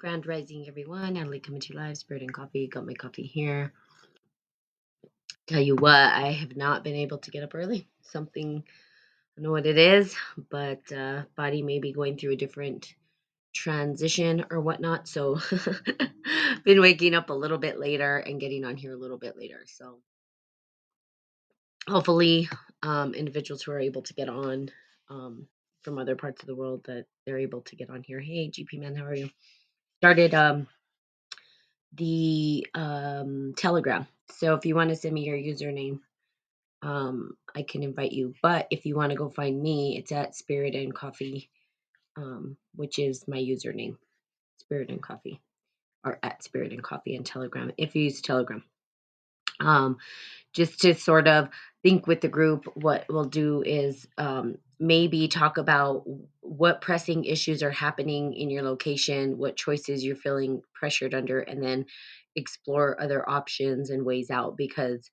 Grand 0.00 0.26
Rising, 0.26 0.64
everyone. 0.66 1.12
Natalie 1.12 1.40
coming 1.40 1.60
to 1.60 1.74
you 1.74 1.78
live. 1.78 1.98
Spirit 1.98 2.22
and 2.22 2.32
coffee. 2.32 2.66
Got 2.68 2.86
my 2.86 2.94
coffee 2.94 3.24
here. 3.26 3.74
Tell 5.46 5.60
you 5.60 5.76
what, 5.76 5.92
I 5.92 6.32
have 6.32 6.56
not 6.56 6.82
been 6.82 6.94
able 6.94 7.18
to 7.18 7.30
get 7.30 7.44
up 7.44 7.54
early. 7.54 7.86
Something, 8.00 8.64
I 8.64 9.36
don't 9.36 9.44
know 9.44 9.50
what 9.50 9.66
it 9.66 9.76
is, 9.76 10.16
but 10.48 10.90
uh, 10.90 11.24
body 11.36 11.60
may 11.60 11.80
be 11.80 11.92
going 11.92 12.16
through 12.16 12.32
a 12.32 12.36
different 12.36 12.94
transition 13.54 14.46
or 14.50 14.62
whatnot. 14.62 15.06
So, 15.06 15.38
been 16.64 16.80
waking 16.80 17.14
up 17.14 17.28
a 17.28 17.34
little 17.34 17.58
bit 17.58 17.78
later 17.78 18.16
and 18.16 18.40
getting 18.40 18.64
on 18.64 18.78
here 18.78 18.94
a 18.94 18.98
little 18.98 19.18
bit 19.18 19.36
later. 19.36 19.60
So, 19.66 19.98
hopefully, 21.86 22.48
um, 22.82 23.12
individuals 23.12 23.60
who 23.64 23.72
are 23.72 23.80
able 23.80 24.00
to 24.00 24.14
get 24.14 24.30
on 24.30 24.70
um, 25.10 25.46
from 25.82 25.98
other 25.98 26.16
parts 26.16 26.42
of 26.42 26.46
the 26.46 26.56
world 26.56 26.84
that 26.84 27.04
they're 27.26 27.38
able 27.38 27.60
to 27.60 27.76
get 27.76 27.90
on 27.90 28.02
here. 28.02 28.18
Hey, 28.18 28.48
GP 28.48 28.80
man, 28.80 28.96
how 28.96 29.04
are 29.04 29.14
you? 29.14 29.28
Started. 30.00 30.34
Um, 30.34 30.66
the 31.94 32.66
um, 32.74 33.54
Telegram. 33.56 34.06
So 34.30 34.54
if 34.54 34.64
you 34.64 34.74
want 34.74 34.90
to 34.90 34.96
send 34.96 35.14
me 35.14 35.24
your 35.24 35.36
username, 35.36 36.00
um, 36.82 37.36
I 37.54 37.62
can 37.62 37.82
invite 37.82 38.12
you. 38.12 38.34
But 38.42 38.66
if 38.70 38.86
you 38.86 38.96
want 38.96 39.10
to 39.10 39.16
go 39.16 39.28
find 39.28 39.60
me, 39.60 39.98
it's 39.98 40.12
at 40.12 40.34
Spirit 40.34 40.74
and 40.74 40.94
Coffee, 40.94 41.50
um, 42.16 42.56
which 42.74 42.98
is 42.98 43.26
my 43.28 43.36
username, 43.36 43.96
Spirit 44.58 44.90
and 44.90 45.02
Coffee, 45.02 45.40
or 46.04 46.18
at 46.22 46.42
Spirit 46.42 46.72
and 46.72 46.82
Coffee 46.82 47.16
and 47.16 47.26
Telegram. 47.26 47.72
If 47.76 47.94
you 47.94 48.04
use 48.04 48.20
Telegram, 48.20 48.62
um, 49.60 49.98
just 50.54 50.80
to 50.80 50.94
sort 50.94 51.28
of 51.28 51.50
think 51.82 52.06
with 52.06 52.20
the 52.20 52.28
group, 52.28 52.64
what 52.74 53.04
we'll 53.08 53.24
do 53.24 53.62
is 53.62 54.06
um, 54.16 54.56
maybe 54.80 55.28
talk 55.28 55.58
about 55.58 56.04
what 56.40 56.80
pressing 56.80 57.24
issues 57.24 57.62
are 57.62 57.70
happening 57.70 58.34
in 58.34 58.50
your 58.50 58.62
location, 58.62 59.38
what 59.38 59.56
choices 59.56 60.04
you're 60.04 60.16
feeling 60.16 60.62
pressured 60.74 61.14
under, 61.14 61.40
and 61.40 61.62
then 61.62 61.86
explore 62.36 63.00
other 63.00 63.28
options 63.28 63.90
and 63.90 64.04
ways 64.04 64.30
out 64.30 64.56
because 64.56 65.10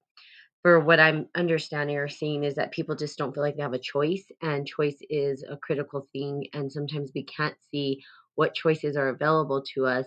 for 0.62 0.80
what 0.80 1.00
I'm 1.00 1.28
understanding 1.36 1.98
or 1.98 2.08
seeing 2.08 2.44
is 2.44 2.56
that 2.56 2.72
people 2.72 2.96
just 2.96 3.18
don't 3.18 3.34
feel 3.34 3.44
like 3.44 3.56
they 3.56 3.62
have 3.64 3.74
a 3.74 3.80
choice, 3.80 4.26
and 4.42 4.68
choice 4.68 4.98
is 5.10 5.44
a 5.50 5.58
critical 5.58 6.08
thing. 6.14 6.48
And 6.54 6.72
sometimes 6.72 7.12
we 7.16 7.24
can't 7.24 7.56
see 7.72 8.04
what 8.36 8.56
choices 8.56 8.98
are 8.98 9.10
available 9.10 9.64
to 9.76 9.86
us, 9.86 10.06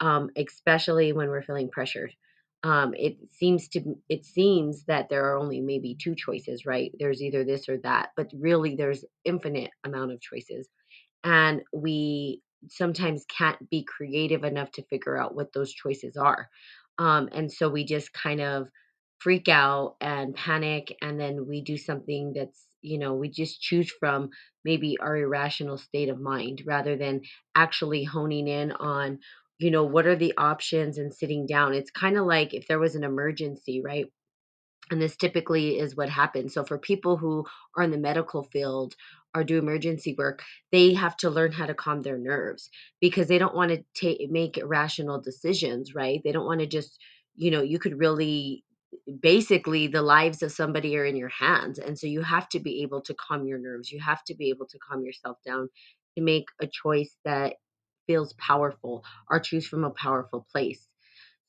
um, 0.00 0.30
especially 0.36 1.12
when 1.12 1.28
we're 1.28 1.42
feeling 1.42 1.70
pressured. 1.70 2.12
Um, 2.66 2.94
it 2.96 3.16
seems 3.30 3.68
to 3.68 3.96
it 4.08 4.24
seems 4.24 4.84
that 4.86 5.08
there 5.08 5.24
are 5.26 5.36
only 5.38 5.60
maybe 5.60 5.94
two 5.94 6.16
choices, 6.16 6.66
right? 6.66 6.90
There's 6.98 7.22
either 7.22 7.44
this 7.44 7.68
or 7.68 7.78
that, 7.84 8.10
but 8.16 8.32
really 8.34 8.74
there's 8.74 9.04
infinite 9.24 9.70
amount 9.84 10.10
of 10.12 10.20
choices, 10.20 10.68
and 11.22 11.62
we 11.72 12.42
sometimes 12.68 13.24
can't 13.28 13.70
be 13.70 13.84
creative 13.84 14.42
enough 14.42 14.72
to 14.72 14.82
figure 14.90 15.16
out 15.16 15.36
what 15.36 15.52
those 15.52 15.72
choices 15.72 16.16
are. 16.16 16.48
Um, 16.98 17.28
and 17.30 17.52
so 17.52 17.68
we 17.68 17.84
just 17.84 18.12
kind 18.12 18.40
of 18.40 18.66
freak 19.20 19.48
out 19.48 19.96
and 20.00 20.34
panic 20.34 20.96
and 21.02 21.20
then 21.20 21.46
we 21.46 21.62
do 21.62 21.76
something 21.76 22.32
that's 22.34 22.66
you 22.82 22.98
know 22.98 23.14
we 23.14 23.30
just 23.30 23.60
choose 23.62 23.90
from 24.00 24.28
maybe 24.64 24.96
our 25.00 25.16
irrational 25.16 25.78
state 25.78 26.08
of 26.10 26.20
mind 26.20 26.62
rather 26.66 26.96
than 26.96 27.22
actually 27.54 28.04
honing 28.04 28.48
in 28.48 28.72
on 28.72 29.18
you 29.58 29.70
know 29.70 29.84
what 29.84 30.06
are 30.06 30.16
the 30.16 30.34
options 30.36 30.98
and 30.98 31.12
sitting 31.14 31.46
down? 31.46 31.74
It's 31.74 31.90
kind 31.90 32.16
of 32.18 32.26
like 32.26 32.54
if 32.54 32.66
there 32.68 32.78
was 32.78 32.94
an 32.94 33.04
emergency 33.04 33.82
right? 33.84 34.06
And 34.90 35.02
this 35.02 35.16
typically 35.16 35.78
is 35.78 35.96
what 35.96 36.08
happens. 36.08 36.54
So 36.54 36.64
for 36.64 36.78
people 36.78 37.16
who 37.16 37.44
are 37.76 37.82
in 37.82 37.90
the 37.90 37.98
medical 37.98 38.44
field 38.44 38.94
or 39.34 39.42
do 39.44 39.58
emergency 39.58 40.14
work 40.16 40.42
they 40.72 40.94
have 40.94 41.16
to 41.18 41.30
learn 41.30 41.52
how 41.52 41.66
to 41.66 41.74
calm 41.74 42.02
their 42.02 42.18
nerves 42.18 42.70
because 43.00 43.28
they 43.28 43.38
don't 43.38 43.54
want 43.54 43.70
to 43.70 43.84
take 43.94 44.30
make 44.30 44.58
irrational 44.58 45.20
decisions 45.20 45.94
right? 45.94 46.20
They 46.24 46.32
don't 46.32 46.46
want 46.46 46.60
to 46.60 46.66
just 46.66 46.98
you 47.34 47.50
know 47.50 47.62
you 47.62 47.78
could 47.78 47.98
really 47.98 48.64
basically 49.20 49.86
the 49.86 50.02
lives 50.02 50.42
of 50.42 50.52
somebody 50.52 50.96
are 50.96 51.04
in 51.04 51.16
your 51.16 51.28
hands. 51.28 51.78
And 51.78 51.98
so 51.98 52.06
you 52.06 52.22
have 52.22 52.48
to 52.50 52.60
be 52.60 52.82
able 52.82 53.00
to 53.02 53.14
calm 53.14 53.46
your 53.46 53.58
nerves. 53.58 53.90
You 53.90 54.00
have 54.00 54.24
to 54.24 54.34
be 54.34 54.50
able 54.50 54.66
to 54.66 54.78
calm 54.78 55.04
yourself 55.04 55.38
down 55.44 55.68
to 56.16 56.22
make 56.22 56.46
a 56.60 56.66
choice 56.66 57.14
that 57.24 57.54
feels 58.06 58.32
powerful 58.34 59.04
or 59.30 59.40
choose 59.40 59.66
from 59.66 59.84
a 59.84 59.90
powerful 59.90 60.46
place. 60.52 60.86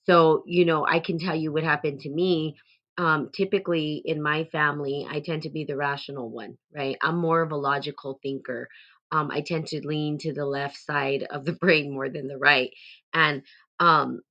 So 0.06 0.44
you 0.46 0.66
know 0.66 0.86
i 0.86 1.00
can 1.00 1.20
tell 1.20 1.36
you 1.36 1.52
what 1.52 1.64
happened 1.64 2.02
to 2.02 2.10
me 2.10 2.58
um, 2.98 3.30
typically 3.34 4.02
in 4.06 4.22
my 4.24 4.46
family 4.46 5.06
i 5.10 5.20
tend 5.20 5.44
to 5.44 5.50
be 5.52 5.66
the 5.66 5.76
rational 5.78 6.30
one 6.30 6.58
right? 6.76 6.98
I'm 7.02 7.18
more 7.18 7.42
of 7.42 7.52
a 7.52 7.58
logical 7.58 8.20
thinker. 8.24 8.70
Um, 9.12 9.30
i 9.32 9.42
tend 9.42 9.68
to 9.68 9.86
lean 9.88 10.18
to 10.20 10.34
the 10.34 10.46
left 10.46 10.78
side 10.78 11.24
of 11.30 11.46
the 11.46 11.54
brain 11.64 11.92
more 11.94 12.10
than 12.10 12.28
the 12.28 12.38
right. 12.38 12.72
And 13.14 13.44
um, 13.80 14.22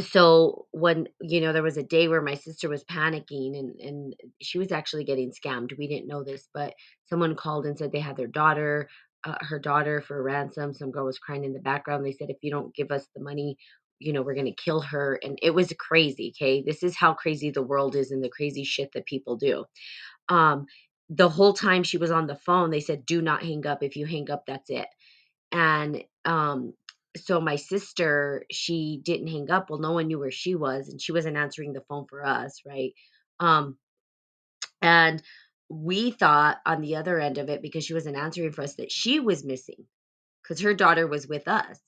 so 0.00 0.66
when 0.72 1.08
you 1.20 1.40
know 1.40 1.52
there 1.52 1.62
was 1.62 1.76
a 1.76 1.82
day 1.82 2.08
where 2.08 2.22
my 2.22 2.34
sister 2.34 2.68
was 2.68 2.84
panicking 2.84 3.58
and 3.58 3.80
and 3.80 4.14
she 4.40 4.58
was 4.58 4.72
actually 4.72 5.04
getting 5.04 5.32
scammed. 5.32 5.76
We 5.76 5.88
didn't 5.88 6.06
know 6.08 6.22
this 6.24 6.48
but 6.54 6.74
someone 7.06 7.34
called 7.34 7.66
and 7.66 7.76
said 7.76 7.92
they 7.92 8.00
had 8.00 8.16
their 8.16 8.26
daughter 8.28 8.88
uh, 9.24 9.36
her 9.40 9.58
daughter 9.58 10.00
for 10.00 10.22
ransom 10.22 10.74
some 10.74 10.90
girl 10.90 11.06
was 11.06 11.18
crying 11.18 11.44
in 11.44 11.52
the 11.52 11.60
background 11.60 12.04
they 12.04 12.12
said 12.12 12.30
if 12.30 12.38
you 12.42 12.50
don't 12.50 12.74
give 12.74 12.90
us 12.90 13.06
the 13.14 13.22
money 13.22 13.56
you 13.98 14.12
know 14.12 14.22
we're 14.22 14.34
going 14.34 14.46
to 14.46 14.52
kill 14.52 14.80
her 14.80 15.18
and 15.22 15.38
it 15.42 15.52
was 15.54 15.72
crazy 15.78 16.32
okay? 16.36 16.62
This 16.66 16.82
is 16.82 16.96
how 16.96 17.14
crazy 17.14 17.50
the 17.50 17.62
world 17.62 17.96
is 17.96 18.10
and 18.10 18.24
the 18.24 18.30
crazy 18.30 18.64
shit 18.64 18.90
that 18.94 19.06
people 19.06 19.36
do. 19.36 19.64
Um 20.28 20.66
the 21.10 21.28
whole 21.28 21.52
time 21.52 21.82
she 21.82 21.98
was 21.98 22.10
on 22.10 22.26
the 22.26 22.36
phone 22.36 22.70
they 22.70 22.80
said 22.80 23.06
do 23.06 23.22
not 23.22 23.42
hang 23.42 23.66
up 23.66 23.82
if 23.82 23.96
you 23.96 24.06
hang 24.06 24.30
up 24.30 24.44
that's 24.46 24.70
it. 24.70 24.88
And 25.52 26.04
um 26.24 26.74
so 27.16 27.40
my 27.40 27.56
sister 27.56 28.44
she 28.50 29.00
didn't 29.04 29.28
hang 29.28 29.50
up 29.50 29.70
well 29.70 29.80
no 29.80 29.92
one 29.92 30.06
knew 30.08 30.18
where 30.18 30.30
she 30.30 30.54
was 30.54 30.88
and 30.88 31.00
she 31.00 31.12
wasn't 31.12 31.36
answering 31.36 31.72
the 31.72 31.82
phone 31.88 32.06
for 32.08 32.24
us 32.24 32.62
right? 32.66 32.92
Um 33.40 33.76
and 34.82 35.22
we 35.70 36.10
thought 36.10 36.58
on 36.66 36.80
the 36.82 36.96
other 36.96 37.20
end 37.20 37.38
of 37.38 37.48
it 37.48 37.62
because 37.62 37.84
she 37.84 37.94
wasn't 37.94 38.16
answering 38.16 38.52
for 38.52 38.62
us 38.62 38.74
that 38.76 38.92
she 38.92 39.20
was 39.20 39.44
missing 39.44 39.86
because 40.42 40.60
her 40.62 40.74
daughter 40.74 41.06
was 41.06 41.28
with 41.28 41.48
us. 41.48 41.80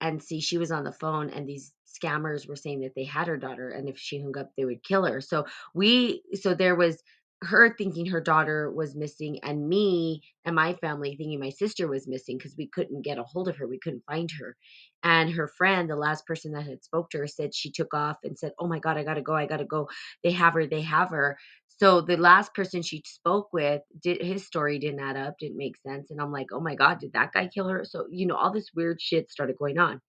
And 0.00 0.22
see 0.22 0.40
she 0.40 0.58
was 0.58 0.70
on 0.70 0.84
the 0.84 0.92
phone 0.92 1.30
and 1.30 1.48
these 1.48 1.72
scammers 1.88 2.46
were 2.48 2.56
saying 2.56 2.80
that 2.82 2.92
they 2.94 3.04
had 3.04 3.28
her 3.28 3.38
daughter 3.38 3.70
and 3.70 3.88
if 3.88 3.98
she 3.98 4.20
hung 4.20 4.36
up 4.38 4.50
they 4.56 4.64
would 4.66 4.84
kill 4.84 5.06
her. 5.06 5.20
So 5.22 5.46
we 5.74 6.22
so 6.34 6.54
there 6.54 6.76
was 6.76 7.02
her 7.42 7.74
thinking 7.76 8.06
her 8.06 8.20
daughter 8.20 8.70
was 8.70 8.96
missing 8.96 9.40
and 9.42 9.68
me 9.68 10.22
and 10.44 10.56
my 10.56 10.74
family 10.74 11.16
thinking 11.16 11.40
my 11.40 11.50
sister 11.50 11.88
was 11.88 12.08
missing 12.08 12.38
because 12.38 12.54
we 12.58 12.68
couldn't 12.68 13.02
get 13.02 13.18
a 13.18 13.22
hold 13.24 13.48
of 13.48 13.56
her 13.56 13.66
we 13.68 13.78
couldn't 13.78 14.04
find 14.06 14.30
her. 14.38 14.56
And 15.04 15.30
her 15.32 15.48
friend 15.48 15.88
the 15.88 15.96
last 15.96 16.26
person 16.26 16.52
that 16.52 16.66
had 16.66 16.84
spoke 16.84 17.10
to 17.10 17.18
her 17.18 17.26
said 17.26 17.54
she 17.54 17.72
took 17.72 17.94
off 17.94 18.18
and 18.24 18.38
said 18.38 18.52
oh 18.58 18.68
my 18.68 18.80
god 18.80 18.98
i 18.98 19.04
gotta 19.04 19.22
go 19.22 19.34
i 19.34 19.46
gotta 19.46 19.64
go. 19.64 19.88
They 20.22 20.32
have 20.32 20.54
her 20.54 20.66
they 20.66 20.82
have 20.82 21.10
her 21.10 21.38
so 21.78 22.00
the 22.00 22.16
last 22.16 22.54
person 22.54 22.82
she 22.82 23.02
spoke 23.04 23.48
with 23.52 23.82
did 24.02 24.22
his 24.22 24.46
story 24.46 24.78
didn't 24.78 25.00
add 25.00 25.16
up 25.16 25.34
didn't 25.38 25.56
make 25.58 25.76
sense 25.86 26.10
and 26.10 26.20
i'm 26.20 26.32
like 26.32 26.46
oh 26.52 26.60
my 26.60 26.74
god 26.74 26.98
did 27.00 27.12
that 27.14 27.32
guy 27.32 27.48
kill 27.48 27.68
her? 27.68 27.84
So 27.84 28.06
you 28.10 28.26
know 28.26 28.36
all 28.36 28.52
this 28.52 28.70
weird 28.74 29.00
shit 29.00 29.30
started 29.30 29.56
going 29.58 29.78
on. 29.78 30.00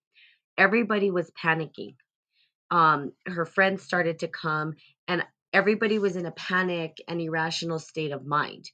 Everybody 0.58 1.12
was 1.12 1.32
panicking. 1.44 1.96
Um 2.72 3.12
her 3.28 3.46
friends 3.46 3.84
started 3.84 4.20
to 4.20 4.28
come 4.28 4.74
and 5.08 5.24
everybody 5.54 6.00
was 6.00 6.16
in 6.16 6.26
a 6.26 6.32
panic 6.32 6.98
and 7.08 7.22
irrational 7.22 7.80
state 7.80 8.12
of 8.12 8.26
mind. 8.26 8.70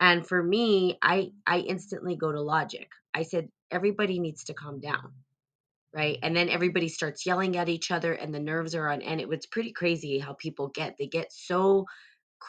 And 0.00 0.26
for 0.26 0.42
me 0.42 0.98
i 1.02 1.30
i 1.46 1.58
instantly 1.60 2.16
go 2.16 2.32
to 2.32 2.40
logic. 2.40 2.90
I 3.14 3.22
said 3.22 3.48
everybody 3.70 4.18
needs 4.18 4.44
to 4.44 4.54
calm 4.54 4.80
down. 4.80 5.12
Right? 5.94 6.18
And 6.22 6.34
then 6.36 6.48
everybody 6.48 6.88
starts 6.88 7.26
yelling 7.26 7.56
at 7.58 7.68
each 7.68 7.90
other 7.90 8.14
and 8.14 8.34
the 8.34 8.40
nerves 8.40 8.74
are 8.74 8.88
on 8.88 9.02
and 9.02 9.20
it 9.20 9.28
was 9.28 9.46
pretty 9.46 9.72
crazy 9.72 10.18
how 10.18 10.34
people 10.34 10.68
get 10.68 10.96
they 10.98 11.06
get 11.06 11.32
so 11.32 11.86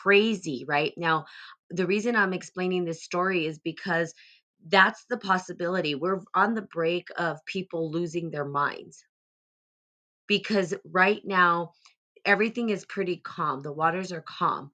crazy 0.02 0.66
right 0.68 0.94
now 0.98 1.26
the 1.70 1.86
reason 1.88 2.16
i'm 2.16 2.34
explaining 2.34 2.86
this 2.86 3.04
story 3.04 3.46
is 3.46 3.60
because 3.60 4.14
that's 4.68 5.06
the 5.10 5.18
possibility 5.18 5.96
we're 5.96 6.22
on 6.34 6.54
the 6.56 6.62
break 6.74 7.08
of 7.18 7.46
people 7.46 7.92
losing 7.92 8.32
their 8.32 8.46
minds 8.46 9.06
because 10.28 10.74
right 10.86 11.22
now 11.26 11.74
everything 12.26 12.70
is 12.70 12.86
pretty 12.86 13.18
calm. 13.18 13.62
The 13.62 13.72
waters 13.74 14.12
are 14.12 14.22
calm 14.22 14.72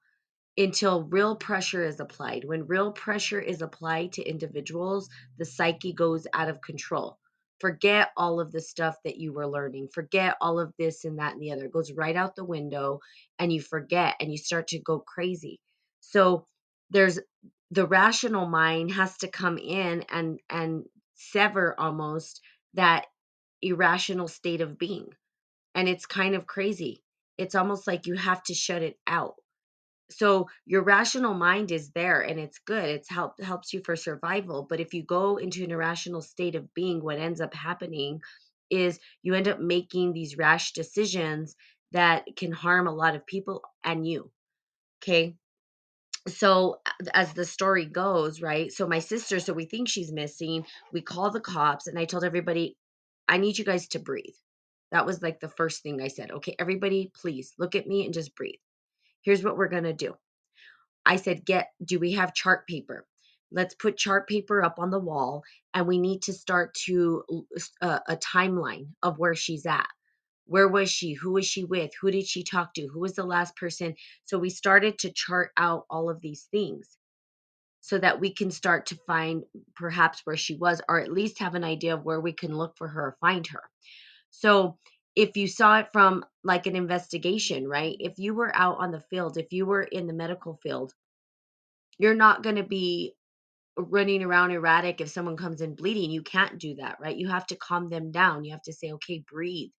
until 0.57 1.03
real 1.05 1.38
pressure 1.38 1.83
is 1.85 1.99
applied. 2.01 2.45
When 2.45 2.67
real 2.67 2.94
pressure 2.94 3.41
is 3.41 3.61
applied 3.61 4.13
to 4.13 4.23
individuals, 4.23 5.09
the 5.39 5.45
psyche 5.45 5.94
goes 5.94 6.27
out 6.33 6.49
of 6.49 6.61
control. 6.61 7.19
Forget 7.59 8.09
all 8.17 8.39
of 8.39 8.51
the 8.51 8.61
stuff 8.61 8.95
that 9.06 9.17
you 9.17 9.33
were 9.33 9.47
learning. 9.47 9.89
Forget 9.94 10.35
all 10.41 10.59
of 10.59 10.73
this 10.77 11.06
and 11.06 11.19
that 11.19 11.33
and 11.33 11.41
the 11.41 11.51
other. 11.51 11.65
It 11.65 11.73
goes 11.73 11.91
right 11.91 12.15
out 12.15 12.35
the 12.35 12.45
window 12.45 13.00
and 13.38 13.51
you 13.51 13.61
forget 13.61 14.15
and 14.19 14.31
you 14.31 14.38
start 14.38 14.67
to 14.69 14.79
go 14.79 15.00
crazy. 15.00 15.59
So 16.00 16.45
there's 16.89 17.19
the 17.71 17.85
rational 17.85 18.47
mind 18.47 18.91
has 18.91 19.17
to 19.17 19.27
come 19.27 19.57
in 19.57 20.03
and 20.09 20.39
and 20.50 20.85
sever 21.15 21.75
almost 21.79 22.41
that 22.75 23.06
irrational 23.61 24.27
state 24.27 24.61
of 24.61 24.77
being 24.77 25.09
and 25.75 25.88
it's 25.88 26.06
kind 26.06 26.35
of 26.35 26.47
crazy. 26.47 27.03
It's 27.38 27.56
almost 27.56 27.88
like 27.88 28.07
you 28.07 28.15
have 28.15 28.44
to 28.44 28.53
shut 28.53 28.81
it 28.81 28.97
out. 29.07 29.35
So 30.11 30.47
your 30.65 30.83
rational 30.83 31.33
mind 31.33 31.71
is 31.71 31.91
there 31.91 32.21
and 32.21 32.39
it's 32.39 32.59
good. 32.59 32.85
It's 32.85 33.09
help 33.09 33.39
helps 33.41 33.73
you 33.73 33.81
for 33.83 33.95
survival. 33.95 34.65
But 34.67 34.79
if 34.79 34.94
you 34.94 35.03
go 35.03 35.38
into 35.38 35.63
an 35.63 35.71
irrational 35.71 36.21
state 36.21 36.56
of 36.56 36.73
being, 36.73 37.03
what 37.03 37.19
ends 37.19 37.41
up 37.41 37.53
happening 37.53 38.21
is 38.69 39.00
you 39.21 39.33
end 39.33 39.47
up 39.47 39.59
making 39.59 40.13
these 40.13 40.38
rash 40.38 40.73
decisions 40.73 41.56
that 41.91 42.25
can 42.35 42.51
harm 42.51 42.88
a 42.88 42.94
lot 42.94 43.15
of 43.15 43.25
people 43.25 43.63
and 43.83 44.07
you. 44.07 44.31
Okay. 45.01 45.35
So 46.27 46.81
as 47.13 47.33
the 47.33 47.45
story 47.45 47.85
goes, 47.85 48.41
right? 48.41 48.71
So 48.71 48.88
my 48.88 49.00
sister, 49.00 49.39
so 49.39 49.53
we 49.53 49.65
think 49.65 49.88
she's 49.88 50.11
missing. 50.11 50.65
We 50.91 51.01
call 51.01 51.31
the 51.31 51.39
cops 51.39 51.88
and 51.88 51.97
I 51.97 52.06
told 52.06 52.23
everybody, 52.23 52.77
I 53.27 53.38
need 53.38 53.57
you 53.57 53.65
guys 53.65 53.88
to 53.89 54.00
breathe. 54.00 54.35
That 54.91 55.06
was 55.06 55.21
like 55.21 55.39
the 55.39 55.50
first 55.50 55.83
thing 55.83 56.01
I 56.01 56.07
said. 56.07 56.31
Okay, 56.31 56.56
everybody, 56.59 57.11
please 57.21 57.53
look 57.57 57.75
at 57.75 57.88
me 57.88 58.06
and 58.06 58.13
just 58.13 58.35
breathe. 58.35 58.59
Here's 59.21 59.44
what 59.44 59.57
we're 59.57 59.68
going 59.68 59.83
to 59.83 59.94
do. 59.94 60.16
I 61.06 61.16
said, 61.16 61.45
get, 61.45 61.69
do 61.83 62.00
we 62.00 62.13
have 62.13 62.33
chart 62.33 62.68
paper? 62.68 63.06
Let's 63.51 63.74
put 63.74 63.98
chart 63.98 64.27
paper 64.27 64.63
up 64.63 64.75
on 64.77 64.92
the 64.92 65.00
wall 65.00 65.44
and 65.74 65.88
we 65.88 66.00
need 66.00 66.21
to 66.24 66.33
start 66.33 66.75
to 66.86 67.24
uh, 67.81 68.00
a 68.07 68.16
timeline 68.18 68.89
of 69.01 69.18
where 69.18 69.36
she's 69.36 69.66
at. 69.66 69.88
Where 70.45 70.68
was 70.68 70.89
she? 70.92 71.13
Who 71.13 71.33
was 71.33 71.45
she 71.45 71.63
with? 71.63 71.92
Who 72.01 72.12
did 72.12 72.27
she 72.27 72.44
talk 72.44 72.74
to? 72.75 72.88
Who 72.88 73.00
was 73.00 73.13
the 73.13 73.24
last 73.24 73.56
person? 73.56 73.95
So 74.25 74.38
we 74.38 74.50
started 74.50 75.00
to 75.00 75.12
chart 75.12 75.51
out 75.57 75.86
all 75.89 76.10
of 76.10 76.21
these 76.21 76.48
things 76.51 76.98
so 77.81 77.98
that 77.98 78.19
we 78.19 78.33
can 78.33 78.51
start 78.51 78.88
to 78.88 79.00
find 79.07 79.44
perhaps 79.75 80.21
where 80.25 80.38
she 80.38 80.56
was 80.56 80.81
or 80.89 81.00
at 81.00 81.12
least 81.12 81.39
have 81.39 81.56
an 81.56 81.63
idea 81.63 81.94
of 81.94 82.04
where 82.04 82.19
we 82.19 82.33
can 82.33 82.56
look 82.56 82.77
for 82.77 82.88
her 82.88 83.01
or 83.01 83.18
find 83.21 83.48
her. 83.48 83.63
So 84.31 84.77
if 85.19 85.36
you 85.36 85.50
saw 85.50 85.80
it 85.80 85.89
from 85.92 86.24
like 86.45 86.66
an 86.66 86.77
investigation, 86.77 87.68
right? 87.68 87.98
If 88.00 88.19
you 88.19 88.33
were 88.33 88.56
out 88.56 88.77
on 88.80 88.92
the 88.92 89.04
field, 89.10 89.38
if 89.38 89.51
you 89.51 89.66
were 89.66 89.83
in 89.83 90.07
the 90.07 90.13
medical 90.13 90.57
field, 90.63 90.94
you're 91.98 92.16
not 92.16 92.42
going 92.42 92.56
to 92.56 92.63
be 92.63 93.16
running 93.75 94.24
around 94.24 94.51
erratic 94.51 95.01
if 95.01 95.10
someone 95.10 95.36
comes 95.36 95.60
in 95.60 95.75
bleeding. 95.75 96.10
You 96.10 96.21
can't 96.21 96.57
do 96.57 96.75
that, 96.75 97.00
right? 97.01 97.18
You 97.18 97.27
have 97.27 97.45
to 97.48 97.57
calm 97.57 97.89
them 97.89 98.12
down. 98.12 98.45
You 98.45 98.54
have 98.54 98.62
to 98.62 98.74
say, 98.74 98.94
okay, 98.94 99.21
breathe. 99.30 99.71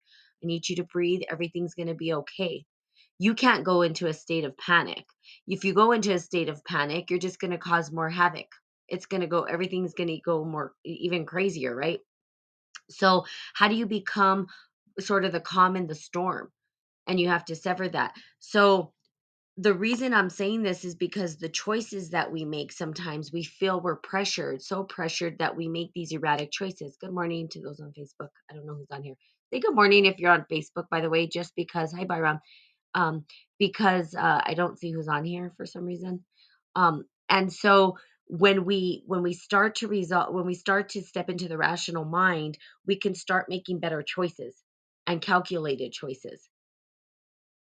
I 0.43 0.47
need 0.47 0.69
you 0.69 0.77
to 0.77 0.85
breathe. 0.85 1.23
Everything's 1.31 1.75
going 1.75 1.89
to 1.89 1.95
be 1.95 2.13
okay. 2.13 2.67
You 3.19 3.33
can't 3.33 3.65
go 3.65 3.81
into 3.81 4.09
a 4.09 4.13
state 4.13 4.45
of 4.45 4.59
panic. 4.59 5.07
If 5.47 5.65
you 5.65 5.73
go 5.73 5.93
into 5.93 6.13
a 6.13 6.19
state 6.19 6.51
of 6.51 6.63
panic, 6.67 7.09
you're 7.09 7.19
just 7.19 7.41
going 7.41 7.53
to 7.53 7.59
cause 7.59 7.91
more 7.91 8.11
havoc. 8.11 8.49
It's 8.89 9.07
going 9.07 9.23
to 9.23 9.27
go, 9.27 9.45
everything's 9.45 9.95
going 9.95 10.11
to 10.11 10.21
go 10.23 10.45
more, 10.45 10.75
even 10.85 11.25
crazier, 11.25 11.75
right? 11.75 12.01
So, 12.91 13.25
how 13.55 13.69
do 13.69 13.77
you 13.77 13.87
become 13.87 14.49
sort 15.01 15.25
of 15.25 15.33
the 15.33 15.41
calm 15.41 15.77
in 15.77 15.87
the 15.87 15.95
storm? 15.95 16.51
And 17.07 17.19
you 17.19 17.29
have 17.29 17.45
to 17.47 17.57
sever 17.57 17.89
that. 17.89 18.13
So, 18.39 18.93
the 19.57 19.75
reason 19.75 20.15
I'm 20.15 20.31
saying 20.31 20.63
this 20.63 20.87
is 20.87 20.95
because 20.95 21.37
the 21.37 21.49
choices 21.49 22.11
that 22.11 22.33
we 22.33 22.47
make 22.47 22.73
sometimes 22.73 23.31
we 23.31 23.43
feel 23.43 23.81
we're 23.81 23.97
pressured, 23.97 24.63
so 24.63 24.85
pressured 24.85 25.39
that 25.39 25.55
we 25.55 25.69
make 25.69 25.91
these 25.95 26.13
erratic 26.13 26.51
choices. 26.51 26.97
Good 26.99 27.13
morning 27.13 27.49
to 27.51 27.61
those 27.61 27.79
on 27.81 27.93
Facebook. 27.93 28.29
I 28.51 28.55
don't 28.55 28.65
know 28.65 28.75
who's 28.75 28.91
on 28.91 29.03
here. 29.03 29.17
Say 29.53 29.61
good 29.61 29.75
morning 29.75 30.07
if 30.07 30.19
you're 30.19 30.31
on 30.31 30.47
Facebook, 30.51 30.85
by 30.91 31.03
the 31.03 31.11
way, 31.11 31.27
just 31.27 31.55
because. 31.57 31.93
Hi, 31.93 32.07
Bahram. 32.07 32.41
Um, 32.95 33.27
because 33.59 34.15
uh, 34.15 34.41
I 34.45 34.55
don't 34.55 34.79
see 34.79 34.93
who's 34.93 35.09
on 35.09 35.25
here 35.25 35.53
for 35.57 35.67
some 35.67 35.85
reason. 35.85 36.25
Um, 36.75 37.05
and 37.29 37.53
so 37.53 37.99
when 38.29 38.65
we 38.65 39.03
when 39.07 39.23
we 39.23 39.35
start 39.35 39.77
to 39.77 39.89
result 39.89 40.33
when 40.33 40.47
we 40.47 40.55
start 40.55 40.91
to 40.91 41.03
step 41.03 41.29
into 41.29 41.49
the 41.49 41.59
rational 41.59 42.05
mind, 42.05 42.57
we 42.87 42.97
can 42.97 43.15
start 43.15 43.51
making 43.51 43.81
better 43.81 44.03
choices 44.03 44.57
and 45.11 45.21
calculated 45.21 45.93
choices 45.93 46.49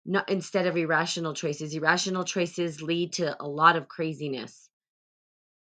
not 0.05 0.29
instead 0.29 0.67
of 0.67 0.77
irrational 0.77 1.33
choices. 1.33 1.73
Irrational 1.73 2.23
choices 2.23 2.81
lead 2.81 3.13
to 3.13 3.35
a 3.43 3.47
lot 3.47 3.75
of 3.75 3.87
craziness. 3.87 4.69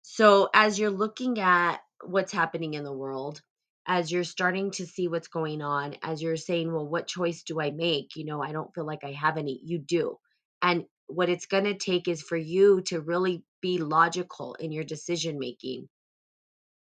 So 0.03 0.49
as 0.53 0.79
you're 0.79 0.89
looking 0.89 1.39
at 1.39 1.77
what's 2.03 2.31
happening 2.31 2.73
in 2.73 2.83
the 2.83 2.93
world, 2.93 3.41
as 3.85 4.11
you're 4.11 4.23
starting 4.23 4.71
to 4.71 4.85
see 4.85 5.07
what's 5.07 5.27
going 5.27 5.61
on, 5.61 5.95
as 6.01 6.21
you're 6.21 6.37
saying, 6.37 6.71
well, 6.71 6.87
what 6.87 7.07
choice 7.07 7.43
do 7.43 7.59
I 7.59 7.71
make? 7.71 8.15
You 8.15 8.25
know, 8.25 8.41
I 8.41 8.51
don't 8.51 8.73
feel 8.73 8.85
like 8.85 9.03
I 9.03 9.11
have 9.11 9.37
any. 9.37 9.59
You 9.63 9.79
do. 9.79 10.17
And 10.61 10.85
what 11.07 11.29
it's 11.29 11.45
going 11.47 11.65
to 11.65 11.73
take 11.73 12.07
is 12.07 12.21
for 12.21 12.37
you 12.37 12.81
to 12.83 13.01
really 13.01 13.43
be 13.61 13.79
logical 13.79 14.55
in 14.55 14.71
your 14.71 14.83
decision 14.85 15.39
making. 15.39 15.89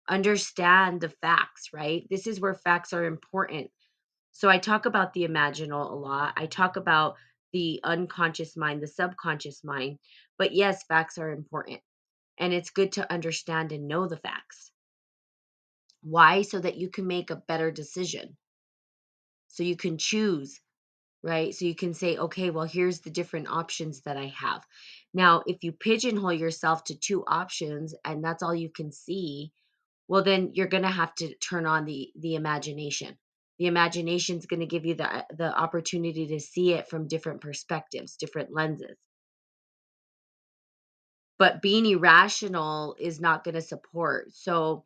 Understand 0.09 1.01
the 1.01 1.09
facts, 1.09 1.69
right? 1.73 2.07
This 2.09 2.27
is 2.27 2.39
where 2.39 2.55
facts 2.55 2.93
are 2.93 3.05
important. 3.05 3.71
So 4.33 4.49
I 4.49 4.57
talk 4.57 4.85
about 4.85 5.13
the 5.13 5.27
imaginal 5.27 5.91
a 5.91 5.93
lot. 5.93 6.33
I 6.37 6.45
talk 6.47 6.77
about 6.77 7.15
the 7.51 7.81
unconscious 7.83 8.55
mind, 8.55 8.81
the 8.81 8.87
subconscious 8.87 9.63
mind. 9.63 9.99
But 10.37 10.53
yes, 10.53 10.83
facts 10.85 11.17
are 11.17 11.31
important. 11.31 11.81
And 12.37 12.53
it's 12.53 12.69
good 12.69 12.93
to 12.93 13.11
understand 13.11 13.71
and 13.71 13.87
know 13.87 14.07
the 14.07 14.17
facts. 14.17 14.71
Why? 16.01 16.41
So 16.41 16.59
that 16.59 16.77
you 16.77 16.89
can 16.89 17.07
make 17.07 17.29
a 17.29 17.35
better 17.35 17.71
decision. 17.71 18.37
So 19.49 19.63
you 19.63 19.75
can 19.75 19.97
choose, 19.97 20.59
right? 21.21 21.53
So 21.53 21.65
you 21.65 21.75
can 21.75 21.93
say, 21.93 22.17
okay, 22.17 22.49
well, 22.49 22.65
here's 22.65 23.01
the 23.01 23.11
different 23.11 23.49
options 23.49 24.01
that 24.03 24.17
I 24.17 24.27
have. 24.37 24.65
Now, 25.13 25.43
if 25.45 25.63
you 25.63 25.73
pigeonhole 25.73 26.33
yourself 26.33 26.85
to 26.85 26.95
two 26.95 27.23
options 27.27 27.93
and 28.05 28.23
that's 28.23 28.41
all 28.41 28.55
you 28.55 28.69
can 28.69 28.91
see, 28.91 29.51
well, 30.07 30.23
then 30.23 30.51
you're 30.53 30.67
going 30.67 30.83
to 30.83 30.89
have 30.89 31.13
to 31.15 31.35
turn 31.35 31.65
on 31.65 31.85
the 31.85 32.11
the 32.15 32.35
imagination 32.35 33.17
the 33.61 33.67
imagination 33.67 34.39
is 34.39 34.47
going 34.47 34.61
to 34.61 34.67
give 34.67 34.87
you 34.87 34.95
the 34.95 35.27
the 35.37 35.55
opportunity 35.55 36.27
to 36.29 36.41
see 36.41 36.73
it 36.73 36.89
from 36.89 37.07
different 37.07 37.41
perspectives 37.41 38.17
different 38.17 38.53
lenses. 38.53 38.97
But 41.39 41.61
being 41.61 41.85
irrational 41.85 42.95
is 42.99 43.21
not 43.21 43.45
going 43.45 43.55
to 43.55 43.61
support. 43.61 44.33
So 44.33 44.85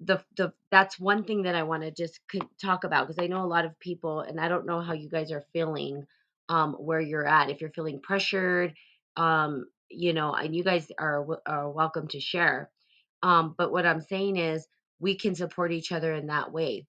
the 0.00 0.22
the 0.36 0.52
that's 0.70 1.00
one 1.00 1.24
thing 1.24 1.44
that 1.44 1.56
i 1.56 1.64
want 1.64 1.82
to 1.82 1.90
just 1.90 2.20
talk 2.62 2.84
about 2.84 3.08
because 3.08 3.22
i 3.24 3.28
know 3.28 3.44
a 3.44 3.46
lot 3.46 3.64
of 3.64 3.80
people 3.80 4.20
and 4.20 4.40
i 4.40 4.48
don't 4.48 4.66
know 4.66 4.80
how 4.82 4.92
you 4.92 5.10
guys 5.10 5.32
are 5.32 5.44
feeling 5.54 6.04
um 6.50 6.74
where 6.74 7.00
you're 7.00 7.26
at 7.26 7.50
if 7.50 7.62
you're 7.62 7.70
feeling 7.70 8.00
pressured 8.02 8.74
um 9.16 9.66
you 9.90 10.12
know 10.12 10.34
and 10.34 10.54
you 10.56 10.64
guys 10.64 10.92
are 10.98 11.26
are 11.46 11.70
welcome 11.70 12.08
to 12.08 12.20
share. 12.20 12.70
Um 13.22 13.54
but 13.58 13.72
what 13.72 13.86
i'm 13.86 14.02
saying 14.02 14.36
is 14.36 14.68
we 15.00 15.16
can 15.16 15.34
support 15.34 15.72
each 15.72 15.92
other 15.92 16.14
in 16.14 16.28
that 16.28 16.52
way 16.52 16.86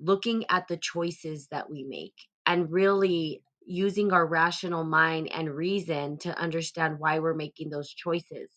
looking 0.00 0.44
at 0.50 0.66
the 0.68 0.78
choices 0.78 1.46
that 1.50 1.70
we 1.70 1.84
make 1.84 2.14
and 2.46 2.72
really 2.72 3.42
using 3.66 4.12
our 4.12 4.26
rational 4.26 4.84
mind 4.84 5.30
and 5.32 5.54
reason 5.54 6.18
to 6.18 6.36
understand 6.38 6.98
why 6.98 7.18
we're 7.18 7.34
making 7.34 7.70
those 7.70 7.90
choices. 7.90 8.50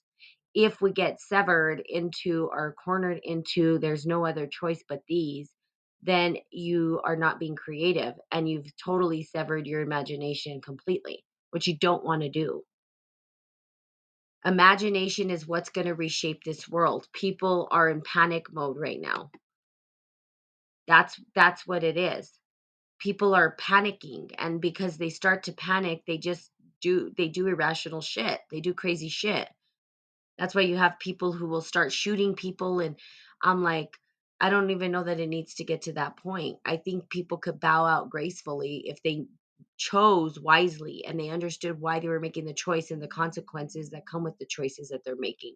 If 0.56 0.82
we 0.82 0.92
get 0.94 1.22
severed 1.22 1.84
into 1.88 2.50
or 2.52 2.76
cornered 2.84 3.20
into 3.24 3.80
there's 3.80 4.06
no 4.06 4.26
other 4.26 4.48
choice 4.48 4.84
but 4.88 5.02
these, 5.08 5.52
then 6.02 6.38
you 6.52 7.02
are 7.06 7.16
not 7.16 7.40
being 7.40 7.56
creative 7.56 8.14
and 8.32 8.50
you've 8.50 8.72
totally 8.84 9.24
severed 9.24 9.68
your 9.68 9.82
imagination 9.82 10.62
completely, 10.62 11.24
which 11.52 11.68
you 11.68 11.78
don't 11.78 12.06
want 12.06 12.22
to 12.22 12.30
do. 12.30 12.64
Imagination 14.46 15.30
is 15.30 15.48
what's 15.48 15.70
going 15.70 15.88
to 15.88 15.96
reshape 15.96 16.44
this 16.44 16.68
world. 16.68 17.08
People 17.14 17.68
are 17.72 17.90
in 17.90 18.02
panic 18.02 18.52
mode 18.52 18.78
right 18.78 19.00
now. 19.00 19.32
That's 20.88 21.20
that's 21.36 21.66
what 21.68 21.84
it 21.84 21.98
is. 21.98 22.32
People 23.00 23.36
are 23.36 23.56
panicking 23.58 24.32
and 24.38 24.62
because 24.62 24.98
they 24.98 25.10
start 25.10 25.44
to 25.44 25.54
panic, 25.54 26.04
they 26.08 26.18
just 26.18 26.52
do 26.82 27.12
they 27.18 27.30
do 27.30 27.48
irrational 27.48 28.02
shit. 28.02 28.40
They 28.52 28.62
do 28.62 28.74
crazy 28.74 29.10
shit. 29.10 29.48
That's 30.38 30.56
why 30.56 30.62
you 30.62 30.78
have 30.78 31.00
people 31.00 31.32
who 31.32 31.48
will 31.48 31.62
start 31.62 31.92
shooting 31.92 32.36
people 32.36 32.80
and 32.80 32.98
I'm 33.42 33.64
like 33.64 33.98
I 34.42 34.50
don't 34.50 34.72
even 34.72 34.92
know 34.92 35.04
that 35.04 35.22
it 35.22 35.28
needs 35.28 35.56
to 35.56 35.64
get 35.64 35.84
to 35.84 35.94
that 35.94 36.18
point. 36.18 36.58
I 36.66 36.78
think 36.78 37.10
people 37.10 37.38
could 37.38 37.60
bow 37.62 37.86
out 37.86 38.10
gracefully 38.10 38.84
if 38.86 39.02
they 39.02 39.26
chose 39.78 40.40
wisely 40.40 41.06
and 41.06 41.20
they 41.20 41.30
understood 41.30 41.80
why 41.80 42.00
they 42.00 42.10
were 42.10 42.20
making 42.20 42.46
the 42.46 42.54
choice 42.54 42.92
and 42.92 43.02
the 43.02 43.08
consequences 43.08 43.92
that 43.92 44.06
come 44.06 44.24
with 44.24 44.38
the 44.40 44.46
choices 44.46 44.90
that 44.90 45.04
they're 45.06 45.16
making. 45.18 45.56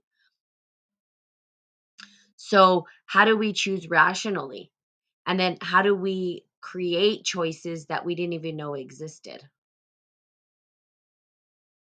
So, 2.37 2.85
how 3.05 3.25
do 3.25 3.37
we 3.37 3.53
choose 3.53 3.89
rationally? 3.89 4.71
And 5.27 5.39
then 5.39 5.57
how 5.61 5.83
do 5.83 5.95
we 5.95 6.45
create 6.61 7.25
choices 7.25 7.87
that 7.87 8.05
we 8.05 8.15
didn't 8.15 8.33
even 8.33 8.57
know 8.57 8.75
existed? 8.75 9.43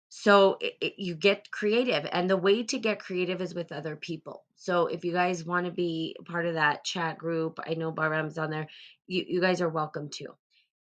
So 0.10 0.58
it, 0.60 0.74
it, 0.82 0.94
you 0.98 1.16
get 1.16 1.52
creative, 1.52 2.08
and 2.12 2.30
the 2.30 2.38
way 2.38 2.64
to 2.64 2.80
get 2.80 3.00
creative 3.00 3.42
is 3.42 3.54
with 3.56 3.72
other 3.72 3.96
people. 3.96 4.44
So 4.56 4.88
if 4.88 5.06
you 5.06 5.14
guys 5.14 5.46
want 5.46 5.68
to 5.68 5.72
be 5.72 6.16
part 6.26 6.48
of 6.48 6.56
that 6.56 6.84
chat 6.84 7.18
group, 7.18 7.60
I 7.66 7.76
know 7.76 7.92
Bahram's 7.92 8.38
on 8.40 8.50
there. 8.50 8.68
You 9.08 9.24
you 9.28 9.42
guys 9.42 9.62
are 9.62 9.70
welcome 9.70 10.10
to, 10.16 10.30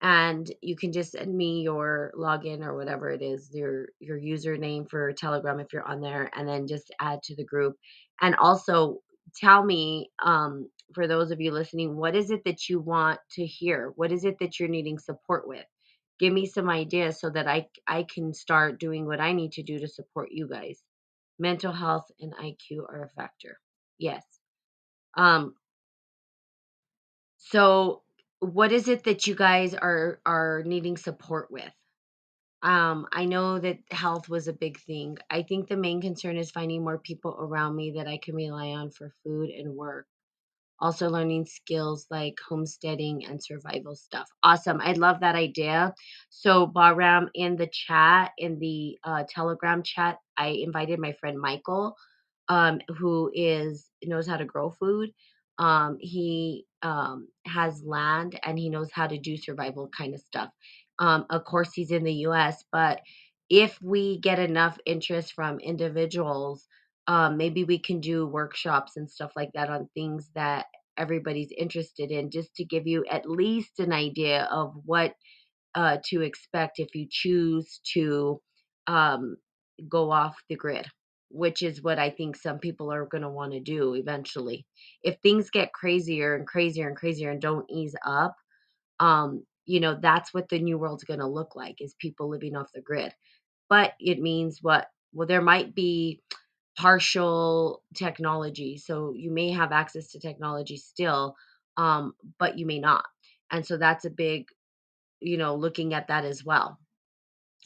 and 0.03 0.51
you 0.61 0.77
can 0.77 0.93
just 0.93 1.13
send 1.13 1.35
me 1.35 1.63
your 1.63 2.13
login 2.17 2.63
or 2.65 2.77
whatever 2.77 3.11
it 3.11 3.23
is, 3.23 3.51
your 3.55 3.89
your 3.99 4.19
username 4.19 4.89
for 4.89 5.13
Telegram 5.15 5.59
if 5.59 5.73
you're 5.73 5.89
on 5.89 6.03
there, 6.03 6.31
and 6.37 6.47
then 6.47 6.67
just 6.67 6.93
add 7.01 7.23
to 7.25 7.35
the 7.35 7.45
group. 7.45 7.77
And 8.21 8.35
also 8.37 9.01
tell 9.37 9.65
me 9.65 10.11
um, 10.25 10.69
for 10.95 11.07
those 11.07 11.31
of 11.31 11.41
you 11.41 11.53
listening, 11.53 11.97
what 11.97 12.15
is 12.17 12.31
it 12.31 12.45
that 12.45 12.69
you 12.69 12.81
want 12.81 13.21
to 13.33 13.47
hear? 13.47 13.93
What 13.97 14.13
is 14.13 14.25
it 14.25 14.39
that 14.41 14.59
you're 14.59 14.69
needing 14.69 14.99
support 14.99 15.47
with? 15.49 15.65
Give 16.19 16.33
me 16.33 16.47
some 16.47 16.71
ideas 16.71 17.21
so 17.21 17.31
that 17.31 17.49
I 17.49 17.69
I 17.87 18.05
can 18.05 18.33
start 18.35 18.79
doing 18.81 19.07
what 19.07 19.21
I 19.21 19.33
need 19.33 19.53
to 19.53 19.63
do 19.63 19.79
to 19.81 19.89
support 19.89 20.29
you 20.31 20.49
guys. 20.49 20.83
Mental 21.39 21.73
health 21.73 22.07
and 22.21 22.35
IQ 22.35 22.85
are 22.89 23.05
a 23.05 23.11
factor. 23.11 23.59
Yes. 23.99 24.25
Um 25.17 25.55
so 27.39 28.03
what 28.41 28.73
is 28.73 28.89
it 28.89 29.05
that 29.05 29.27
you 29.27 29.35
guys 29.35 29.75
are 29.75 30.21
are 30.27 30.63
needing 30.65 30.97
support 30.97 31.51
with? 31.51 31.73
Um, 32.65 33.09
I 33.13 33.27
know 33.27 33.61
that 33.61 33.81
health 33.93 34.29
was 34.31 34.49
a 34.49 34.55
big 34.55 34.81
thing. 34.83 35.19
I 35.31 35.45
think 35.45 35.69
the 35.69 35.79
main 35.79 36.03
concern 36.03 36.39
is 36.39 36.53
finding 36.53 36.85
more 36.85 36.99
people 36.99 37.37
around 37.41 37.77
me 37.77 37.93
that 37.97 38.09
I 38.09 38.19
can 38.19 38.37
rely 38.37 38.69
on 38.71 38.93
for 38.93 39.13
food 39.25 39.51
and 39.51 39.77
work. 39.77 40.09
Also 40.81 41.09
learning 41.09 41.47
skills 41.47 42.07
like 42.11 42.39
homesteading 42.49 43.25
and 43.27 43.43
survival 43.43 43.97
stuff. 43.97 44.29
Awesome. 44.43 44.81
I 44.83 44.93
love 44.93 45.21
that 45.21 45.35
idea. 45.37 45.95
So 46.31 46.67
Bahram 46.67 47.29
in 47.35 47.57
the 47.57 47.69
chat, 47.73 48.33
in 48.39 48.59
the 48.59 48.99
uh, 49.05 49.25
Telegram 49.29 49.83
chat, 49.83 50.19
I 50.37 50.49
invited 50.49 50.99
my 51.01 51.13
friend 51.15 51.39
Michael, 51.41 51.97
um, 52.49 52.81
who 52.99 53.31
is 53.35 53.89
knows 54.05 54.27
how 54.27 54.37
to 54.37 54.45
grow 54.45 54.71
food. 54.71 55.11
Um, 55.59 55.97
he 56.01 56.67
um, 56.83 57.29
has 57.47 57.83
land 57.85 58.39
and 58.45 58.59
he 58.59 58.71
knows 58.71 58.91
how 58.93 59.07
to 59.07 59.19
do 59.19 59.37
survival 59.39 59.91
kind 59.97 60.15
of 60.15 60.21
stuff. 60.21 60.51
Um, 60.99 61.27
of 61.31 61.45
course, 61.45 61.73
he's 61.73 61.91
in 61.91 62.05
the 62.05 62.15
U.S., 62.29 62.65
but 62.73 63.01
if 63.51 63.79
we 63.83 64.19
get 64.21 64.39
enough 64.39 64.79
interest 64.87 65.33
from 65.35 65.61
individuals, 65.61 66.67
um, 67.07 67.37
maybe 67.37 67.65
we 67.65 67.79
can 67.79 68.01
do 68.01 68.27
workshops 68.27 68.97
and 68.97 69.11
stuff 69.11 69.33
like 69.37 69.51
that 69.55 69.71
on 69.71 69.89
things 69.95 70.31
that 70.35 70.67
everybody's 70.97 71.53
interested 71.57 72.11
in, 72.11 72.31
just 72.31 72.55
to 72.57 72.65
give 72.65 72.87
you 72.87 73.05
at 73.11 73.29
least 73.29 73.81
an 73.81 73.93
idea 73.93 74.49
of 74.51 74.75
what 74.85 75.15
uh, 75.75 75.99
to 76.07 76.23
expect 76.23 76.79
if 76.79 76.95
you 76.95 77.07
choose 77.11 77.81
to 77.95 78.41
um, 78.87 79.37
go 79.89 80.11
off 80.11 80.37
the 80.49 80.57
grid, 80.57 80.87
which 81.31 81.63
is 81.63 81.83
what 81.83 81.99
I 81.99 82.11
think 82.11 82.37
some 82.37 82.59
people 82.59 82.93
are 82.93 83.07
going 83.07 83.23
to 83.23 83.29
want 83.31 83.53
to 83.53 83.61
do 83.61 83.95
eventually. 83.95 84.67
If 85.03 85.19
things 85.23 85.51
get 85.51 85.73
crazier 85.73 86.35
and 86.37 86.47
crazier 86.47 86.89
and 86.89 86.97
crazier 86.97 87.31
and 87.31 87.41
don't 87.41 87.67
ease 87.71 87.97
up, 88.07 88.37
um, 89.01 89.45
you 89.67 89.81
know, 89.81 89.99
that's 90.01 90.35
what 90.35 90.49
the 90.49 90.59
new 90.59 90.79
world's 90.79 91.05
going 91.05 91.21
to 91.21 91.27
look 91.27 91.57
like 91.57 91.81
is 91.81 91.95
people 91.95 92.29
living 92.29 92.57
off 92.57 92.73
the 92.75 92.81
grid. 92.81 93.13
But 93.69 93.95
it 93.99 94.21
means 94.21 94.63
what? 94.63 94.89
Well, 95.13 95.27
there 95.27 95.43
might 95.43 95.75
be 95.75 96.21
partial 96.77 97.83
technology. 97.95 98.79
So 98.79 99.13
you 99.15 99.31
may 99.31 99.51
have 99.51 99.73
access 99.73 100.09
to 100.13 100.21
technology 100.21 100.77
still, 100.77 101.37
um, 101.77 102.15
but 102.39 102.59
you 102.59 102.67
may 102.67 102.79
not. 102.79 103.05
And 103.51 103.65
so 103.65 103.77
that's 103.77 104.05
a 104.05 104.11
big, 104.11 104.47
you 105.21 105.37
know, 105.37 105.55
looking 105.55 105.95
at 105.95 106.09
that 106.09 106.25
as 106.25 106.45
well. 106.45 106.79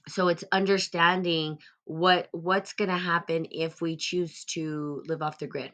So 0.09 0.29
it's 0.29 0.45
understanding 0.53 1.59
what 1.85 2.29
what's 2.33 2.73
going 2.73 2.91
to 2.91 2.97
happen 2.97 3.47
if 3.51 3.81
we 3.81 3.97
choose 3.97 4.45
to 4.47 5.03
live 5.07 5.23
off 5.23 5.39
the 5.39 5.47
grid. 5.47 5.73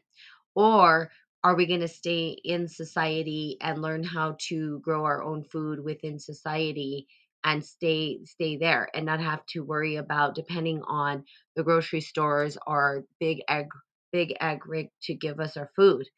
Or 0.54 1.10
are 1.44 1.54
we 1.54 1.66
going 1.66 1.80
to 1.80 1.88
stay 1.88 2.30
in 2.44 2.66
society 2.66 3.58
and 3.60 3.82
learn 3.82 4.02
how 4.02 4.34
to 4.38 4.80
grow 4.80 5.04
our 5.04 5.22
own 5.22 5.44
food 5.44 5.84
within 5.84 6.18
society 6.18 7.06
and 7.44 7.62
stay 7.62 8.24
stay 8.24 8.56
there 8.56 8.88
and 8.94 9.04
not 9.04 9.20
have 9.20 9.44
to 9.44 9.62
worry 9.62 9.96
about 9.96 10.34
depending 10.34 10.82
on 10.84 11.22
the 11.54 11.62
grocery 11.62 12.00
stores 12.00 12.56
or 12.66 13.04
big 13.20 13.42
ag 13.48 13.66
big 14.10 14.34
ag 14.40 14.66
rig 14.66 14.88
to 15.02 15.14
give 15.14 15.38
us 15.38 15.58
our 15.58 15.70
food. 15.76 16.08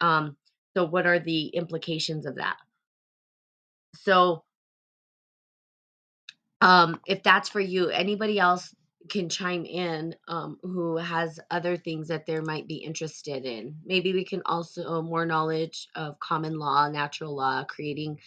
Um, 0.00 0.36
so 0.76 0.84
what 0.84 1.06
are 1.06 1.20
the 1.20 1.46
implications 1.48 2.26
of 2.26 2.34
that? 2.36 2.56
So 3.94 4.42
um, 6.60 7.00
if 7.06 7.22
that's 7.22 7.48
for 7.48 7.60
you, 7.60 7.88
anybody 7.90 8.40
else 8.40 8.74
can 9.08 9.28
chime 9.28 9.64
in 9.64 10.14
um, 10.28 10.58
who 10.62 10.96
has 10.96 11.40
other 11.50 11.76
things 11.76 12.08
that 12.08 12.26
they 12.26 12.40
might 12.40 12.68
be 12.68 12.76
interested 12.76 13.44
in. 13.44 13.76
Maybe 13.84 14.12
we 14.12 14.24
can 14.24 14.42
also 14.46 15.02
more 15.02 15.26
knowledge 15.26 15.88
of 15.94 16.18
common 16.20 16.58
law, 16.58 16.88
natural 16.88 17.36
law, 17.36 17.64
creating 17.64 18.18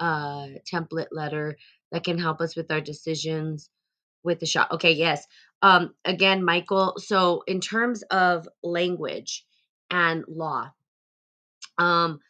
a 0.00 0.60
template 0.70 1.08
letter 1.12 1.56
that 1.92 2.04
can 2.04 2.18
help 2.18 2.40
us 2.40 2.56
with 2.56 2.70
our 2.70 2.80
decisions 2.80 3.70
with 4.24 4.40
the 4.40 4.46
shot. 4.46 4.72
Okay, 4.72 4.92
yes. 4.92 5.26
Um, 5.62 5.94
again, 6.04 6.44
Michael. 6.44 6.94
So 6.98 7.42
in 7.46 7.60
terms 7.60 8.02
of 8.04 8.48
language 8.62 9.46
and 9.90 10.24
law, 10.28 10.70
um, 11.78 12.20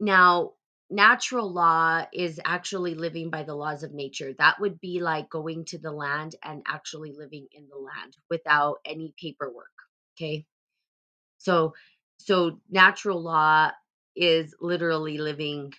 now, 0.00 0.52
natural 0.90 1.52
law 1.52 2.04
is 2.12 2.40
actually 2.44 2.94
living 2.94 3.30
by 3.30 3.42
the 3.42 3.54
laws 3.54 3.82
of 3.82 3.92
nature. 3.92 4.32
That 4.38 4.60
would 4.60 4.80
be 4.80 5.00
like 5.00 5.28
going 5.30 5.64
to 5.66 5.78
the 5.78 5.92
land 5.92 6.34
and 6.42 6.62
actually 6.66 7.12
living 7.16 7.46
in 7.52 7.68
the 7.68 7.76
land 7.76 8.16
without 8.30 8.76
any 8.84 9.14
paperwork. 9.20 9.66
Okay. 10.16 10.46
So, 11.38 11.74
so 12.18 12.60
natural 12.70 13.22
law 13.22 13.70
is 14.16 14.54
literally 14.60 15.18
living 15.18 15.72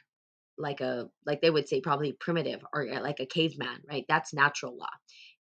like 0.58 0.82
a, 0.82 1.10
like 1.25 1.42
they 1.42 1.50
would 1.50 1.68
say, 1.68 1.82
probably 1.82 2.13
primitive 2.13 2.62
or 2.74 2.86
like 3.01 3.20
a 3.20 3.25
caveman, 3.25 3.82
right? 3.89 4.06
That's 4.08 4.34
natural 4.34 4.78
law. 4.78 4.88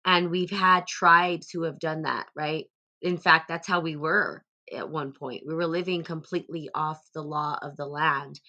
And 0.05 0.31
we've 0.31 0.51
had 0.51 0.87
tribes 0.87 1.51
who 1.51 1.63
have 1.65 1.79
done 1.79 2.03
that, 2.03 2.27
right? 2.37 2.67
In 3.03 3.19
fact, 3.19 3.49
that's 3.49 3.67
how 3.67 3.81
we 3.81 3.97
were 3.97 4.45
at 4.75 4.89
one 4.89 5.13
point. 5.13 5.43
We 5.47 5.55
were 5.55 5.67
living 5.67 6.05
completely 6.05 6.71
off 6.75 7.01
the 7.15 7.23
law 7.23 7.59
of 7.63 7.77
the 7.77 7.87
land 7.87 8.41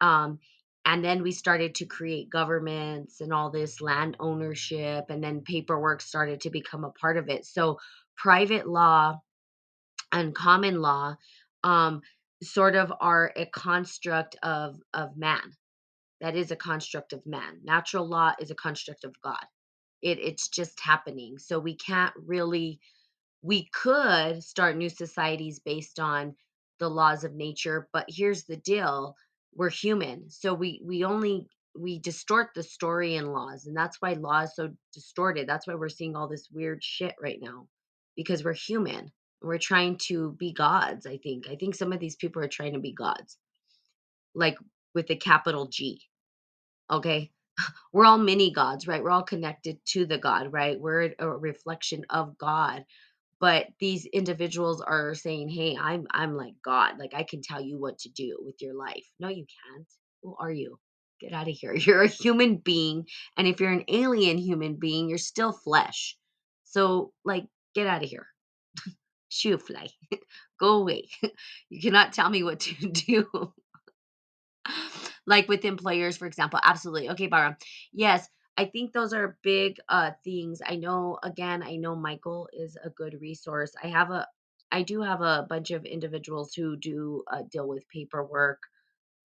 um, 0.00 0.38
and 0.84 1.04
then 1.04 1.22
we 1.22 1.32
started 1.32 1.74
to 1.76 1.84
create 1.86 2.30
governments 2.30 3.20
and 3.20 3.32
all 3.32 3.50
this 3.50 3.80
land 3.80 4.16
ownership, 4.18 5.06
and 5.10 5.22
then 5.22 5.42
paperwork 5.42 6.00
started 6.00 6.40
to 6.42 6.50
become 6.50 6.84
a 6.84 6.90
part 6.90 7.16
of 7.16 7.28
it. 7.28 7.44
So, 7.44 7.78
private 8.16 8.66
law 8.66 9.20
and 10.12 10.34
common 10.34 10.80
law 10.80 11.16
um, 11.64 12.00
sort 12.42 12.74
of 12.74 12.92
are 13.00 13.32
a 13.36 13.46
construct 13.46 14.36
of 14.42 14.76
of 14.94 15.16
man. 15.16 15.52
That 16.20 16.36
is 16.36 16.50
a 16.50 16.56
construct 16.56 17.12
of 17.12 17.24
man. 17.26 17.60
Natural 17.64 18.06
law 18.06 18.32
is 18.40 18.50
a 18.50 18.54
construct 18.54 19.04
of 19.04 19.14
God. 19.22 19.44
It 20.02 20.18
it's 20.18 20.48
just 20.48 20.80
happening. 20.80 21.38
So 21.38 21.58
we 21.58 21.76
can't 21.76 22.14
really 22.16 22.80
we 23.42 23.68
could 23.72 24.42
start 24.42 24.76
new 24.76 24.88
societies 24.88 25.60
based 25.60 25.98
on 25.98 26.34
the 26.78 26.88
laws 26.88 27.24
of 27.24 27.34
nature 27.34 27.88
but 27.92 28.06
here's 28.08 28.44
the 28.44 28.56
deal 28.56 29.14
we're 29.54 29.70
human 29.70 30.28
so 30.30 30.54
we 30.54 30.80
we 30.84 31.04
only 31.04 31.46
we 31.78 31.98
distort 32.00 32.48
the 32.54 32.62
story 32.62 33.16
in 33.16 33.26
laws 33.32 33.66
and 33.66 33.76
that's 33.76 33.98
why 34.00 34.14
law 34.14 34.40
is 34.40 34.54
so 34.54 34.70
distorted 34.92 35.48
that's 35.48 35.66
why 35.66 35.74
we're 35.74 35.88
seeing 35.88 36.16
all 36.16 36.28
this 36.28 36.48
weird 36.52 36.82
shit 36.82 37.14
right 37.22 37.38
now 37.40 37.66
because 38.16 38.44
we're 38.44 38.52
human 38.52 39.10
we're 39.42 39.58
trying 39.58 39.96
to 39.96 40.32
be 40.38 40.52
gods 40.52 41.06
i 41.06 41.16
think 41.18 41.46
i 41.50 41.56
think 41.56 41.74
some 41.74 41.92
of 41.92 42.00
these 42.00 42.16
people 42.16 42.42
are 42.42 42.48
trying 42.48 42.74
to 42.74 42.80
be 42.80 42.92
gods 42.92 43.38
like 44.34 44.58
with 44.94 45.06
the 45.06 45.16
capital 45.16 45.66
g 45.66 46.00
okay? 46.90 47.30
We're 47.92 48.04
all 48.04 48.18
mini 48.18 48.52
gods 48.52 48.86
right? 48.86 49.02
We're 49.02 49.10
all 49.10 49.22
connected 49.22 49.78
to 49.88 50.06
the 50.06 50.18
god 50.18 50.52
right? 50.52 50.80
We're 50.80 51.14
a 51.18 51.28
reflection 51.28 52.04
of 52.10 52.36
god 52.38 52.84
but 53.40 53.66
these 53.80 54.06
individuals 54.06 54.80
are 54.80 55.14
saying 55.14 55.48
hey 55.48 55.76
i'm 55.80 56.06
i'm 56.12 56.36
like 56.36 56.54
god 56.64 56.98
like 56.98 57.12
i 57.14 57.22
can 57.22 57.40
tell 57.42 57.60
you 57.60 57.78
what 57.80 57.98
to 57.98 58.08
do 58.10 58.36
with 58.40 58.56
your 58.60 58.74
life. 58.74 59.06
No 59.18 59.28
you 59.28 59.46
can't. 59.46 59.86
Who 60.22 60.36
are 60.38 60.52
you? 60.52 60.78
Get 61.20 61.32
out 61.32 61.48
of 61.48 61.54
here. 61.54 61.74
You're 61.76 62.02
a 62.02 62.08
human 62.08 62.56
being 62.56 63.06
and 63.36 63.46
if 63.46 63.60
you're 63.60 63.72
an 63.72 63.84
alien 63.88 64.38
human 64.38 64.76
being 64.76 65.08
you're 65.08 65.18
still 65.18 65.52
flesh. 65.52 66.16
So 66.64 67.12
like 67.24 67.46
get 67.74 67.86
out 67.86 68.02
of 68.02 68.08
here. 68.08 68.26
Shoo 69.28 69.58
fly. 69.58 69.88
Go 70.60 70.74
away. 70.74 71.08
You 71.70 71.80
cannot 71.80 72.12
tell 72.12 72.28
me 72.28 72.42
what 72.42 72.60
to 72.60 72.74
do. 72.90 73.52
Like 75.26 75.48
with 75.48 75.64
employers 75.64 76.16
for 76.16 76.26
example 76.26 76.60
absolutely. 76.62 77.10
Okay 77.10 77.26
Bara 77.26 77.56
yes 77.92 78.28
I 78.60 78.66
think 78.66 78.92
those 78.92 79.14
are 79.14 79.38
big 79.42 79.78
uh 79.88 80.10
things. 80.24 80.60
I 80.66 80.76
know 80.76 81.18
again 81.22 81.62
I 81.62 81.76
know 81.76 81.96
Michael 81.96 82.48
is 82.52 82.76
a 82.84 82.90
good 82.90 83.16
resource. 83.20 83.72
I 83.82 83.88
have 83.88 84.10
a 84.10 84.26
I 84.70 84.82
do 84.82 85.00
have 85.02 85.22
a 85.22 85.46
bunch 85.48 85.70
of 85.70 85.86
individuals 85.86 86.54
who 86.54 86.76
do 86.76 87.24
uh, 87.32 87.42
deal 87.50 87.66
with 87.68 87.88
paperwork 87.88 88.60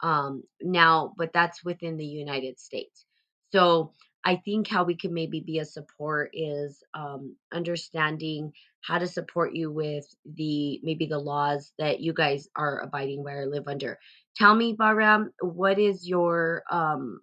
um 0.02 0.44
now 0.62 1.14
but 1.18 1.34
that's 1.34 1.66
within 1.66 1.98
the 1.98 2.06
United 2.06 2.60
States. 2.60 3.06
So 3.52 3.94
I 4.26 4.38
think 4.38 4.70
how 4.70 4.86
we 4.86 4.96
can 4.96 5.14
maybe 5.14 5.42
be 5.42 5.60
a 5.60 5.66
support 5.66 6.32
is 6.34 6.82
um 6.94 7.36
understanding 7.54 8.54
how 8.82 9.00
to 9.00 9.08
support 9.08 9.54
you 9.56 9.72
with 9.72 10.08
the 10.26 10.80
maybe 10.84 11.08
the 11.08 11.20
laws 11.20 11.74
that 11.80 12.00
you 12.02 12.14
guys 12.14 12.48
are 12.56 12.80
abiding 12.82 13.24
by 13.26 13.34
or 13.34 13.48
live 13.48 13.68
under. 13.68 14.00
Tell 14.38 14.56
me 14.56 14.78
Bahram 14.78 15.32
what 15.42 15.80
is 15.80 16.08
your 16.08 16.64
um 16.72 17.22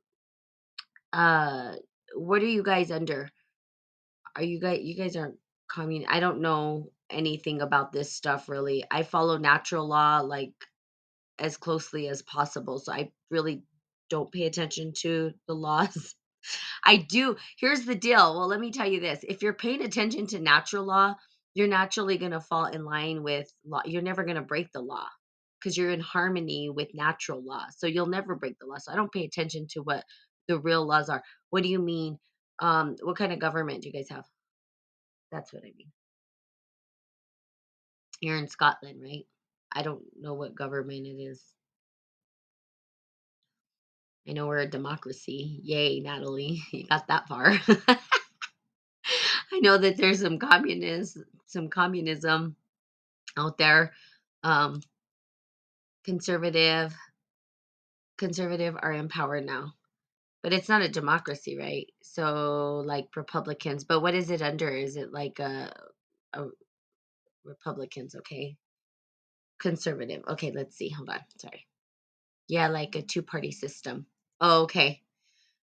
uh 1.14 1.74
what 2.14 2.42
are 2.42 2.46
you 2.46 2.62
guys 2.62 2.90
under 2.90 3.30
are 4.36 4.42
you 4.44 4.60
guys 4.60 4.80
you 4.82 4.96
guys 4.96 5.16
aren't 5.16 5.36
commun 5.70 6.06
I 6.08 6.20
don't 6.20 6.40
know 6.42 6.90
anything 7.10 7.62
about 7.62 7.92
this 7.92 8.12
stuff 8.14 8.48
really 8.48 8.84
I 8.90 9.02
follow 9.04 9.38
natural 9.38 9.88
law 9.88 10.20
like 10.20 10.54
as 11.40 11.58
closely 11.58 12.08
as 12.08 12.22
possible. 12.22 12.80
So 12.80 12.92
I 12.94 13.12
really 13.30 13.64
don't 14.10 14.32
pay 14.32 14.44
attention 14.46 14.94
to 15.02 15.32
the 15.48 15.54
laws. 15.54 16.16
I 16.86 16.98
do. 16.98 17.36
Here's 17.58 17.86
the 17.86 17.96
deal. 17.96 18.38
Well, 18.38 18.48
let 18.48 18.60
me 18.60 18.72
tell 18.72 18.88
you 18.90 19.00
this. 19.00 19.20
If 19.24 19.42
you're 19.42 19.54
paying 19.54 19.82
attention 19.82 20.28
to 20.28 20.40
natural 20.40 20.86
law, 20.86 21.16
you're 21.54 21.68
naturally 21.68 22.18
going 22.18 22.32
to 22.32 22.40
fall 22.42 22.66
in 22.66 22.84
line 22.86 23.24
with 23.24 23.52
law. 23.66 23.82
You're 23.86 24.02
never 24.02 24.24
going 24.24 24.36
to 24.36 24.42
break 24.42 24.72
the 24.72 24.82
law. 24.82 25.06
because 25.60 25.76
you're 25.78 25.90
in 25.92 26.00
harmony 26.00 26.70
with 26.70 26.88
natural 26.94 27.42
law. 27.44 27.66
So 27.76 27.88
you'll 27.88 28.06
never 28.08 28.36
break 28.36 28.58
the 28.60 28.66
law. 28.68 28.78
So 28.78 28.92
I 28.92 28.96
don't 28.96 29.12
pay 29.12 29.24
attention 29.24 29.66
to 29.72 29.82
what 29.82 30.04
the 30.52 30.60
real 30.60 30.84
laws 30.84 31.08
are. 31.08 31.22
What 31.50 31.62
do 31.62 31.68
you 31.68 31.78
mean? 31.78 32.18
Um, 32.58 32.96
what 33.02 33.16
kind 33.16 33.32
of 33.32 33.38
government 33.38 33.82
do 33.82 33.88
you 33.88 33.92
guys 33.92 34.10
have? 34.10 34.26
That's 35.30 35.52
what 35.52 35.62
I 35.62 35.72
mean. 35.76 35.90
You're 38.20 38.36
in 38.36 38.48
Scotland, 38.48 39.00
right? 39.02 39.26
I 39.72 39.82
don't 39.82 40.02
know 40.20 40.34
what 40.34 40.54
government 40.54 41.06
it 41.06 41.20
is. 41.20 41.42
I 44.28 44.32
know 44.32 44.46
we're 44.46 44.58
a 44.58 44.66
democracy. 44.66 45.60
Yay, 45.62 46.00
Natalie. 46.00 46.62
You 46.72 46.84
got 46.84 47.08
that 47.08 47.26
far. 47.26 47.58
I 49.52 49.58
know 49.60 49.78
that 49.78 49.96
there's 49.96 50.20
some 50.20 50.38
communism, 50.38 51.24
some 51.46 51.68
communism 51.68 52.56
out 53.36 53.58
there. 53.58 53.92
Um, 54.44 54.80
conservative, 56.04 56.94
conservative 58.18 58.76
are 58.80 58.92
in 58.92 59.08
power 59.08 59.40
now, 59.40 59.72
but 60.42 60.52
it's 60.52 60.68
not 60.68 60.82
a 60.82 60.88
democracy, 60.88 61.56
right? 61.58 61.86
So 62.02 62.82
like 62.86 63.16
Republicans, 63.16 63.84
but 63.84 64.00
what 64.00 64.14
is 64.14 64.30
it 64.30 64.42
under? 64.42 64.68
Is 64.68 64.96
it 64.96 65.12
like 65.12 65.38
a, 65.38 65.72
a 66.32 66.46
Republicans? 67.44 68.14
Okay, 68.16 68.56
conservative. 69.60 70.22
Okay, 70.28 70.52
let's 70.52 70.76
see. 70.76 70.90
Hold 70.90 71.10
on. 71.10 71.20
Sorry. 71.38 71.66
Yeah, 72.48 72.68
like 72.68 72.96
a 72.96 73.02
two 73.02 73.22
party 73.22 73.52
system. 73.52 74.06
Oh, 74.40 74.62
okay. 74.62 75.02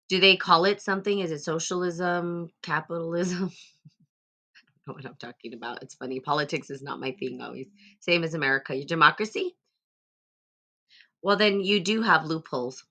Do 0.10 0.20
they 0.20 0.38
call 0.38 0.66
it 0.66 0.82
something? 0.82 1.20
Is 1.20 1.32
it 1.32 1.40
socialism, 1.40 2.50
capitalism? 2.62 3.52
know 4.88 4.94
what 4.94 5.06
I'm 5.06 5.16
talking 5.16 5.54
about. 5.54 5.82
It's 5.82 5.96
funny. 5.96 6.20
Politics 6.20 6.70
is 6.70 6.82
not 6.82 7.00
my 7.00 7.12
thing 7.12 7.42
always. 7.42 7.68
Same 8.00 8.24
as 8.24 8.34
America. 8.34 8.76
Your 8.76 8.86
democracy? 8.86 9.56
Well, 11.22 11.38
then 11.38 11.62
you 11.62 11.80
do 11.80 12.02
have 12.02 12.26
loopholes. 12.26 12.84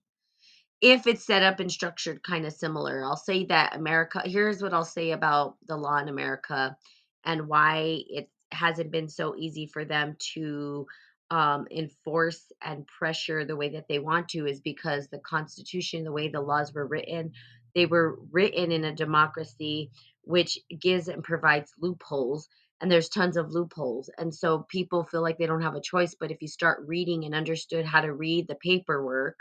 If 0.87 1.07
it's 1.07 1.25
set 1.25 1.43
up 1.43 1.61
and 1.61 1.73
structured 1.73 2.23
kind 2.23 2.45
of 2.45 2.53
similar, 2.53 3.03
I'll 3.03 3.17
say 3.17 3.47
that 3.47 3.75
America, 3.75 4.21
here's 4.27 4.63
what 4.63 4.75
I'll 4.75 4.85
say 4.85 5.13
about 5.13 5.57
the 5.67 5.79
law 5.79 5.97
in 5.97 6.11
America 6.11 6.77
and 7.25 7.49
why 7.49 8.03
it 8.07 8.29
hasn't 8.53 8.91
been 8.91 9.09
so 9.09 9.35
easy 9.35 9.67
for 9.67 9.87
them 9.87 10.15
to 10.35 10.87
um, 11.31 11.67
enforce 11.71 12.53
and 12.63 12.87
pressure 12.87 13.47
the 13.47 13.57
way 13.57 13.71
that 13.71 13.89
they 13.89 13.99
want 13.99 14.29
to 14.29 14.47
is 14.47 14.61
because 14.61 15.09
the 15.09 15.21
Constitution, 15.21 16.05
the 16.05 16.13
way 16.13 16.29
the 16.29 16.43
laws 16.43 16.75
were 16.75 16.87
written, 16.87 17.33
they 17.75 17.87
were 17.87 18.19
written 18.31 18.71
in 18.71 18.85
a 18.85 18.95
democracy 18.95 19.91
which 20.25 20.59
gives 20.83 21.09
and 21.09 21.25
provides 21.25 21.73
loopholes 21.81 22.47
and 22.83 22.93
there's 22.93 23.09
tons 23.09 23.39
of 23.39 23.53
loopholes 23.53 24.11
and 24.19 24.35
so 24.35 24.67
people 24.69 25.05
feel 25.05 25.23
like 25.23 25.39
they 25.39 25.47
don't 25.47 25.63
have 25.63 25.77
a 25.77 25.81
choice 25.81 26.15
but 26.21 26.31
if 26.31 26.43
you 26.43 26.49
start 26.49 26.85
reading 26.87 27.25
and 27.25 27.35
understood 27.35 27.87
how 27.87 28.03
to 28.03 28.13
read 28.13 28.47
the 28.49 28.55
paperwork 28.57 29.37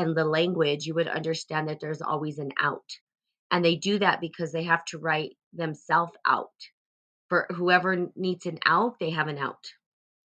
and 0.00 0.16
the 0.16 0.24
language 0.24 0.86
you 0.86 0.94
would 0.94 1.08
understand 1.08 1.68
that 1.68 1.80
there's 1.80 2.02
always 2.02 2.38
an 2.38 2.52
out 2.60 2.90
and 3.50 3.64
they 3.64 3.76
do 3.76 3.98
that 3.98 4.20
because 4.20 4.52
they 4.52 4.64
have 4.64 4.84
to 4.86 4.98
write 4.98 5.32
themselves 5.52 6.12
out 6.26 6.50
for 7.28 7.46
whoever 7.50 8.08
needs 8.16 8.46
an 8.46 8.58
out 8.66 8.98
they 9.00 9.10
have 9.10 9.28
an 9.28 9.38
out 9.38 9.72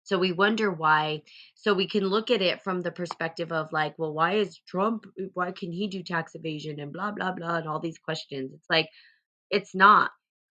so 0.04 0.18
we 0.18 0.32
wonder 0.32 0.72
why 0.72 1.22
so 1.56 1.74
we 1.74 1.88
can 1.88 2.04
look 2.06 2.32
at 2.32 2.42
it 2.42 2.62
from 2.64 2.82
the 2.82 2.92
perspective 2.92 3.52
of 3.52 3.72
like 3.72 3.98
well 3.98 4.14
why 4.14 4.34
is 4.34 4.60
trump 4.68 5.06
eh, 5.20 5.26
why 5.34 5.52
can 5.52 5.72
he 5.72 5.88
do 5.88 6.04
tax 6.04 6.36
evasion 6.36 6.80
and 6.80 6.94
blah 6.94 7.12
blah 7.12 7.32
blah 7.32 7.58
and 7.58 7.68
all 7.68 7.80
these 7.80 8.00
questions 8.00 8.52
it's 8.54 8.70
like 8.70 8.90
it's 9.54 9.76
not. 9.76 10.12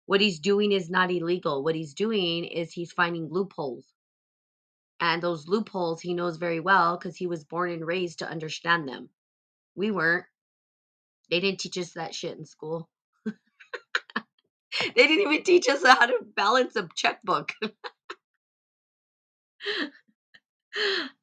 What 0.07 0.21
he's 0.21 0.41
doing 0.41 0.73
is 0.73 0.91
not 0.91 1.11
illegal. 1.11 1.63
What 1.63 1.75
he's 1.75 1.95
doing 1.95 2.45
is 2.45 2.73
he's 2.73 2.93
finding 2.93 3.29
loopholes. 3.31 3.87
And 5.01 5.23
those 5.23 5.49
loopholes 5.49 6.01
he 6.01 6.15
knows 6.15 6.37
very 6.39 6.61
well 6.61 6.97
because 6.97 7.17
he 7.17 7.27
was 7.27 7.45
born 7.45 7.71
and 7.71 7.87
raised 7.87 8.21
to 8.21 8.29
understand 8.29 8.89
them. 8.89 9.11
We 9.75 9.91
weren't. 9.91 10.25
They 11.31 11.41
didn't 11.41 11.61
teach 11.61 11.77
us 11.79 11.93
that 11.93 12.15
shit 12.15 12.39
in 12.39 12.47
school. 12.47 12.89
they 13.27 13.33
didn't 14.95 15.33
even 15.33 15.43
teach 15.43 15.69
us 15.69 15.85
how 15.85 16.07
to 16.07 16.19
balance 16.35 16.77
a 16.77 16.89
checkbook. 16.95 17.53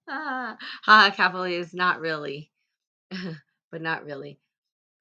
ah, 0.09 0.57
ah, 0.87 1.13
Cavalier 1.15 1.59
is 1.59 1.73
not 1.73 1.99
really, 1.99 2.51
but 3.71 3.81
not 3.81 4.05
really. 4.05 4.39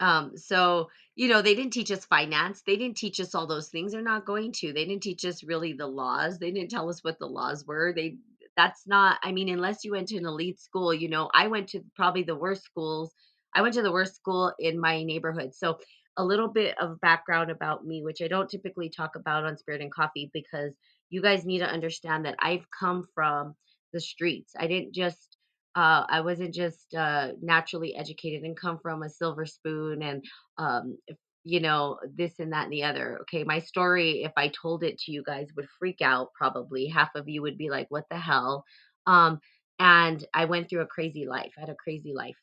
Um, 0.01 0.37
so, 0.37 0.91
you 1.15 1.29
know, 1.29 1.43
they 1.43 1.55
didn't 1.55 1.73
teach 1.73 1.91
us 1.91 2.05
finance. 2.05 2.63
They 2.67 2.77
didn't 2.77 2.97
teach 2.97 3.21
us 3.21 3.35
all 3.35 3.47
those 3.47 3.69
things. 3.69 3.93
They're 3.93 4.03
not 4.03 4.27
going 4.27 4.53
to. 4.55 4.73
They 4.73 4.85
didn't 4.85 5.03
teach 5.03 5.25
us 5.25 5.45
really 5.45 5.75
the 5.75 5.87
laws. 5.87 6.39
They 6.39 6.51
didn't 6.51 6.71
tell 6.71 6.89
us 6.89 7.05
what 7.05 7.19
the 7.19 7.27
laws 7.27 7.65
were. 7.67 7.93
They 7.95 8.17
that's 8.57 8.87
not 8.87 9.19
I 9.23 9.33
mean, 9.33 9.49
unless 9.49 9.85
you 9.85 9.93
went 9.93 10.09
to 10.09 10.17
an 10.17 10.27
elite 10.27 10.61
school, 10.61 10.93
you 10.95 11.09
know, 11.09 11.31
I 11.35 11.49
went 11.49 11.69
to 11.71 11.81
probably 11.97 12.23
the 12.23 12.37
worst 12.37 12.65
schools. 12.65 13.13
I 13.55 13.63
went 13.63 13.75
to 13.75 13.83
the 13.83 13.93
worst 13.93 14.15
school 14.17 14.53
in 14.59 14.81
my 14.81 15.03
neighborhood. 15.03 15.55
So, 15.55 15.79
a 16.19 16.25
little 16.25 16.49
bit 16.49 16.77
of 16.79 17.01
background 17.01 17.51
about 17.51 17.87
me, 17.87 18.03
which 18.03 18.21
I 18.23 18.29
don't 18.29 18.49
typically 18.51 18.91
talk 18.91 19.17
about 19.17 19.45
on 19.45 19.57
Spirit 19.57 19.81
and 19.81 19.91
Coffee 19.93 20.31
because 20.35 20.75
you 21.09 21.23
guys 21.23 21.47
need 21.47 21.61
to 21.61 21.67
understand 21.67 22.27
that 22.27 22.37
I've 22.41 22.67
come 22.79 23.07
from 23.15 23.55
the 23.95 24.01
streets. 24.01 24.53
I 24.59 24.67
didn't 24.67 24.95
just 24.95 25.37
uh, 25.75 26.05
I 26.09 26.21
wasn't 26.21 26.53
just 26.55 26.95
uh, 26.95 27.29
naturally 27.41 27.97
educated 27.97 28.43
and 28.43 28.55
come 28.59 28.79
from 28.83 29.03
a 29.03 29.09
silver 29.09 29.47
spoon 29.47 30.03
and, 30.03 30.23
um, 30.59 30.99
you 31.45 31.61
know, 31.61 31.99
this 32.15 32.39
and 32.39 32.53
that 32.53 32.65
and 32.65 32.73
the 32.73 32.85
other. 32.85 33.19
Okay. 33.23 33.45
My 33.45 33.59
story, 33.59 34.23
if 34.23 34.33
I 34.37 34.49
told 34.49 34.85
it 34.85 34.99
to 35.01 35.13
you 35.13 35.23
guys, 35.25 35.49
would 35.57 35.69
freak 35.79 36.01
out 36.01 36.29
probably. 36.37 36.87
Half 36.87 37.11
of 37.15 37.29
you 37.29 37.43
would 37.43 37.59
be 37.59 37.71
like, 37.71 37.87
what 37.91 38.05
the 38.11 38.19
hell? 38.19 38.65
Um, 39.07 39.41
and 39.79 40.25
I 40.33 40.45
went 40.45 40.69
through 40.69 40.83
a 40.83 40.87
crazy 40.87 41.27
life. 41.27 41.53
I 41.57 41.63
had 41.63 41.71
a 41.71 41.75
crazy 41.75 42.13
life. 42.15 42.37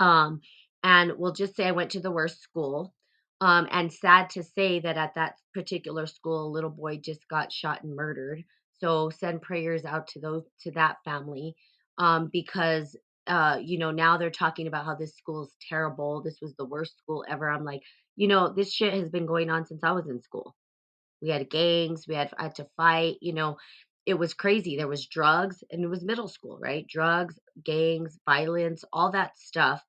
Um, 0.00 0.40
and 0.82 1.12
we'll 1.16 1.32
just 1.32 1.56
say 1.56 1.66
I 1.66 1.72
went 1.72 1.90
to 1.92 2.00
the 2.00 2.10
worst 2.10 2.42
school. 2.42 2.94
Um, 3.40 3.68
and 3.70 3.92
sad 3.92 4.30
to 4.30 4.42
say 4.42 4.80
that 4.80 4.96
at 4.98 5.14
that 5.14 5.36
particular 5.54 6.06
school, 6.06 6.46
a 6.46 6.50
little 6.52 6.70
boy 6.70 6.98
just 6.98 7.26
got 7.28 7.52
shot 7.52 7.84
and 7.84 7.94
murdered. 7.94 8.42
So 8.80 9.10
send 9.10 9.42
prayers 9.42 9.84
out 9.84 10.08
to 10.08 10.20
those 10.20 10.44
to 10.62 10.72
that 10.72 10.96
family 11.04 11.54
um, 11.98 12.28
because 12.32 12.96
uh, 13.28 13.58
you 13.62 13.78
know 13.78 13.90
now 13.90 14.16
they're 14.16 14.30
talking 14.30 14.66
about 14.66 14.84
how 14.84 14.94
this 14.94 15.16
school 15.16 15.44
is 15.44 15.54
terrible. 15.68 16.22
This 16.22 16.38
was 16.40 16.54
the 16.56 16.64
worst 16.64 16.98
school 16.98 17.24
ever. 17.28 17.48
I'm 17.48 17.64
like, 17.64 17.82
you 18.16 18.28
know, 18.28 18.52
this 18.52 18.72
shit 18.72 18.94
has 18.94 19.10
been 19.10 19.26
going 19.26 19.50
on 19.50 19.66
since 19.66 19.84
I 19.84 19.92
was 19.92 20.08
in 20.08 20.20
school. 20.22 20.54
We 21.22 21.30
had 21.30 21.50
gangs. 21.50 22.06
We 22.08 22.14
had, 22.14 22.32
had 22.38 22.56
to 22.56 22.68
fight. 22.76 23.16
You 23.20 23.34
know, 23.34 23.58
it 24.06 24.14
was 24.14 24.34
crazy. 24.34 24.76
There 24.76 24.88
was 24.88 25.06
drugs, 25.06 25.62
and 25.70 25.82
it 25.84 25.88
was 25.88 26.04
middle 26.04 26.28
school, 26.28 26.58
right? 26.60 26.86
Drugs, 26.86 27.38
gangs, 27.62 28.18
violence, 28.26 28.84
all 28.92 29.12
that 29.12 29.38
stuff. 29.38 29.84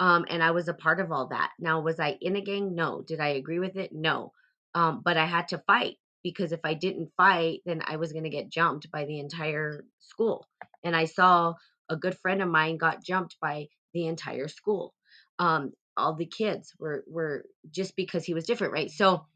Um, 0.00 0.26
and 0.30 0.42
I 0.42 0.52
was 0.52 0.68
a 0.68 0.74
part 0.74 1.00
of 1.00 1.10
all 1.10 1.28
that. 1.28 1.50
Now, 1.58 1.80
was 1.80 1.98
I 1.98 2.16
in 2.20 2.36
a 2.36 2.40
gang? 2.40 2.74
No. 2.74 3.02
Did 3.02 3.20
I 3.20 3.30
agree 3.30 3.58
with 3.58 3.76
it? 3.76 3.90
No. 3.92 4.32
Um, 4.74 5.02
but 5.04 5.16
I 5.16 5.26
had 5.26 5.48
to 5.48 5.58
fight 5.66 5.96
because 6.22 6.52
if 6.52 6.60
I 6.64 6.74
didn't 6.74 7.10
fight, 7.16 7.60
then 7.66 7.82
I 7.84 7.96
was 7.96 8.12
going 8.12 8.24
to 8.24 8.30
get 8.30 8.48
jumped 8.48 8.90
by 8.90 9.04
the 9.04 9.18
entire 9.18 9.84
school. 10.00 10.46
And 10.84 10.94
I 10.94 11.06
saw 11.06 11.54
a 11.88 11.96
good 11.96 12.16
friend 12.18 12.42
of 12.42 12.48
mine 12.48 12.76
got 12.76 13.04
jumped 13.04 13.36
by 13.40 13.68
the 13.94 14.06
entire 14.06 14.48
school. 14.48 14.94
Um, 15.38 15.72
all 15.96 16.14
the 16.14 16.26
kids 16.26 16.72
were 16.78 17.04
were 17.08 17.44
just 17.70 17.96
because 17.96 18.24
he 18.24 18.34
was 18.34 18.46
different, 18.46 18.72
right? 18.72 18.90
So 18.90 19.26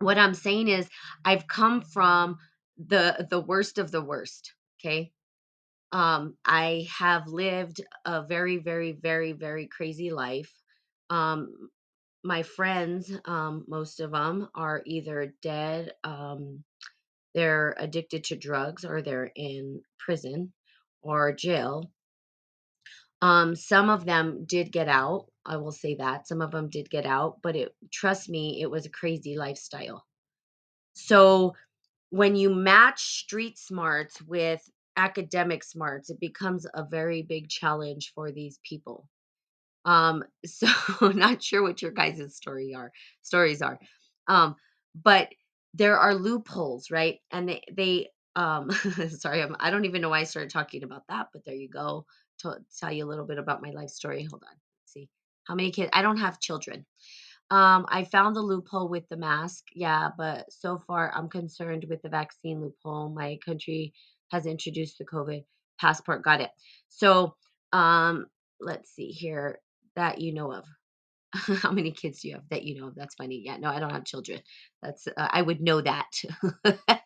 what 0.00 0.18
I'm 0.18 0.34
saying 0.34 0.68
is 0.68 0.88
I've 1.24 1.46
come 1.46 1.82
from 1.82 2.38
the 2.78 3.26
the 3.30 3.40
worst 3.40 3.78
of 3.78 3.90
the 3.90 4.02
worst, 4.02 4.54
okay? 4.80 5.12
Um, 5.92 6.36
I 6.44 6.88
have 6.98 7.28
lived 7.28 7.82
a 8.06 8.22
very, 8.22 8.56
very, 8.58 8.92
very, 8.92 9.32
very 9.32 9.66
crazy 9.66 10.10
life. 10.10 10.50
Um, 11.10 11.68
my 12.24 12.42
friends, 12.42 13.12
um, 13.26 13.64
most 13.68 14.00
of 14.00 14.12
them 14.12 14.48
are 14.54 14.82
either 14.86 15.34
dead, 15.42 15.92
um, 16.04 16.64
they're 17.34 17.74
addicted 17.78 18.24
to 18.24 18.36
drugs, 18.36 18.84
or 18.84 19.02
they're 19.02 19.30
in 19.34 19.82
prison 19.98 20.52
or 21.02 21.32
jail. 21.32 21.90
Um, 23.20 23.54
some 23.54 23.88
of 23.88 24.04
them 24.04 24.44
did 24.46 24.72
get 24.72 24.88
out. 24.88 25.26
I 25.44 25.56
will 25.56 25.72
say 25.72 25.96
that 25.96 26.26
some 26.26 26.40
of 26.40 26.50
them 26.50 26.68
did 26.68 26.90
get 26.90 27.06
out, 27.06 27.38
but 27.42 27.56
it 27.56 27.74
trust 27.92 28.28
me, 28.28 28.60
it 28.60 28.70
was 28.70 28.86
a 28.86 28.90
crazy 28.90 29.36
lifestyle. 29.36 30.04
So 30.94 31.54
when 32.10 32.36
you 32.36 32.50
match 32.50 33.00
street 33.20 33.58
smarts 33.58 34.20
with 34.22 34.60
academic 34.96 35.64
smarts, 35.64 36.10
it 36.10 36.20
becomes 36.20 36.66
a 36.74 36.84
very 36.84 37.22
big 37.22 37.48
challenge 37.48 38.12
for 38.14 38.30
these 38.30 38.58
people. 38.62 39.08
Um, 39.84 40.24
so 40.46 40.68
not 41.00 41.42
sure 41.42 41.62
what 41.62 41.82
your 41.82 41.92
guys' 41.92 42.36
story 42.36 42.74
are 42.74 42.92
stories 43.22 43.62
are. 43.62 43.78
Um, 44.28 44.56
but 44.94 45.28
there 45.74 45.98
are 45.98 46.14
loopholes, 46.14 46.90
right? 46.90 47.18
And 47.30 47.48
they 47.48 47.62
they 47.72 48.08
um 48.36 48.70
sorry, 49.10 49.42
I'm, 49.42 49.56
I 49.60 49.70
don't 49.70 49.84
even 49.84 50.00
know 50.02 50.10
why 50.10 50.20
I 50.20 50.24
started 50.24 50.50
talking 50.50 50.82
about 50.84 51.04
that, 51.08 51.28
but 51.32 51.44
there 51.44 51.54
you 51.54 51.68
go. 51.68 52.06
To 52.40 52.56
tell 52.80 52.92
you 52.92 53.04
a 53.04 53.08
little 53.10 53.26
bit 53.26 53.38
about 53.38 53.62
my 53.62 53.70
life 53.70 53.90
story. 53.90 54.24
Hold 54.24 54.42
on. 54.44 54.50
Let's 54.50 54.92
see. 54.92 55.08
How 55.44 55.54
many 55.54 55.70
kids? 55.70 55.90
I 55.92 56.02
don't 56.02 56.16
have 56.18 56.40
children. 56.40 56.86
Um, 57.50 57.84
I 57.88 58.04
found 58.04 58.34
the 58.34 58.40
loophole 58.40 58.88
with 58.88 59.08
the 59.10 59.16
mask, 59.16 59.64
yeah, 59.74 60.08
but 60.16 60.50
so 60.52 60.78
far 60.78 61.12
I'm 61.14 61.28
concerned 61.28 61.84
with 61.88 62.00
the 62.02 62.08
vaccine 62.08 62.60
loophole. 62.62 63.10
My 63.10 63.38
country 63.44 63.92
has 64.30 64.46
introduced 64.46 64.98
the 64.98 65.04
COVID 65.04 65.44
passport. 65.78 66.24
Got 66.24 66.40
it. 66.40 66.50
So, 66.88 67.36
um, 67.72 68.26
let's 68.60 68.90
see 68.94 69.08
here 69.08 69.60
that 69.96 70.20
you 70.20 70.32
know 70.32 70.52
of. 70.52 70.64
How 71.62 71.72
many 71.72 71.92
kids 71.92 72.20
do 72.22 72.28
you 72.28 72.34
have 72.34 72.48
that 72.50 72.64
you 72.64 72.80
know 72.80 72.88
of? 72.88 72.94
That's 72.94 73.14
funny. 73.14 73.42
Yeah, 73.44 73.58
no, 73.58 73.70
I 73.70 73.80
don't 73.80 73.92
have 73.92 74.04
children. 74.04 74.40
That's 74.82 75.06
uh, 75.08 75.12
I 75.30 75.42
would 75.42 75.60
know 75.60 75.80
that. 75.82 76.10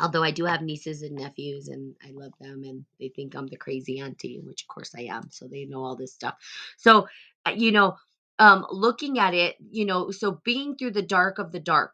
Although 0.00 0.22
I 0.24 0.30
do 0.30 0.44
have 0.44 0.62
nieces 0.62 1.02
and 1.02 1.16
nephews 1.16 1.68
and 1.68 1.94
I 2.06 2.10
love 2.12 2.32
them 2.40 2.64
and 2.64 2.84
they 2.98 3.08
think 3.08 3.34
I'm 3.34 3.46
the 3.46 3.56
crazy 3.56 4.00
auntie, 4.00 4.40
which 4.40 4.62
of 4.62 4.68
course 4.68 4.92
I 4.96 5.02
am. 5.02 5.30
So 5.30 5.46
they 5.46 5.64
know 5.66 5.84
all 5.84 5.96
this 5.96 6.14
stuff. 6.14 6.36
So, 6.78 7.08
uh, 7.46 7.52
you 7.56 7.72
know, 7.72 7.96
um 8.38 8.66
looking 8.70 9.18
at 9.18 9.34
it, 9.34 9.56
you 9.70 9.84
know, 9.84 10.10
so 10.10 10.40
being 10.44 10.76
through 10.76 10.92
the 10.92 11.02
dark 11.02 11.38
of 11.38 11.52
the 11.52 11.60
dark 11.60 11.92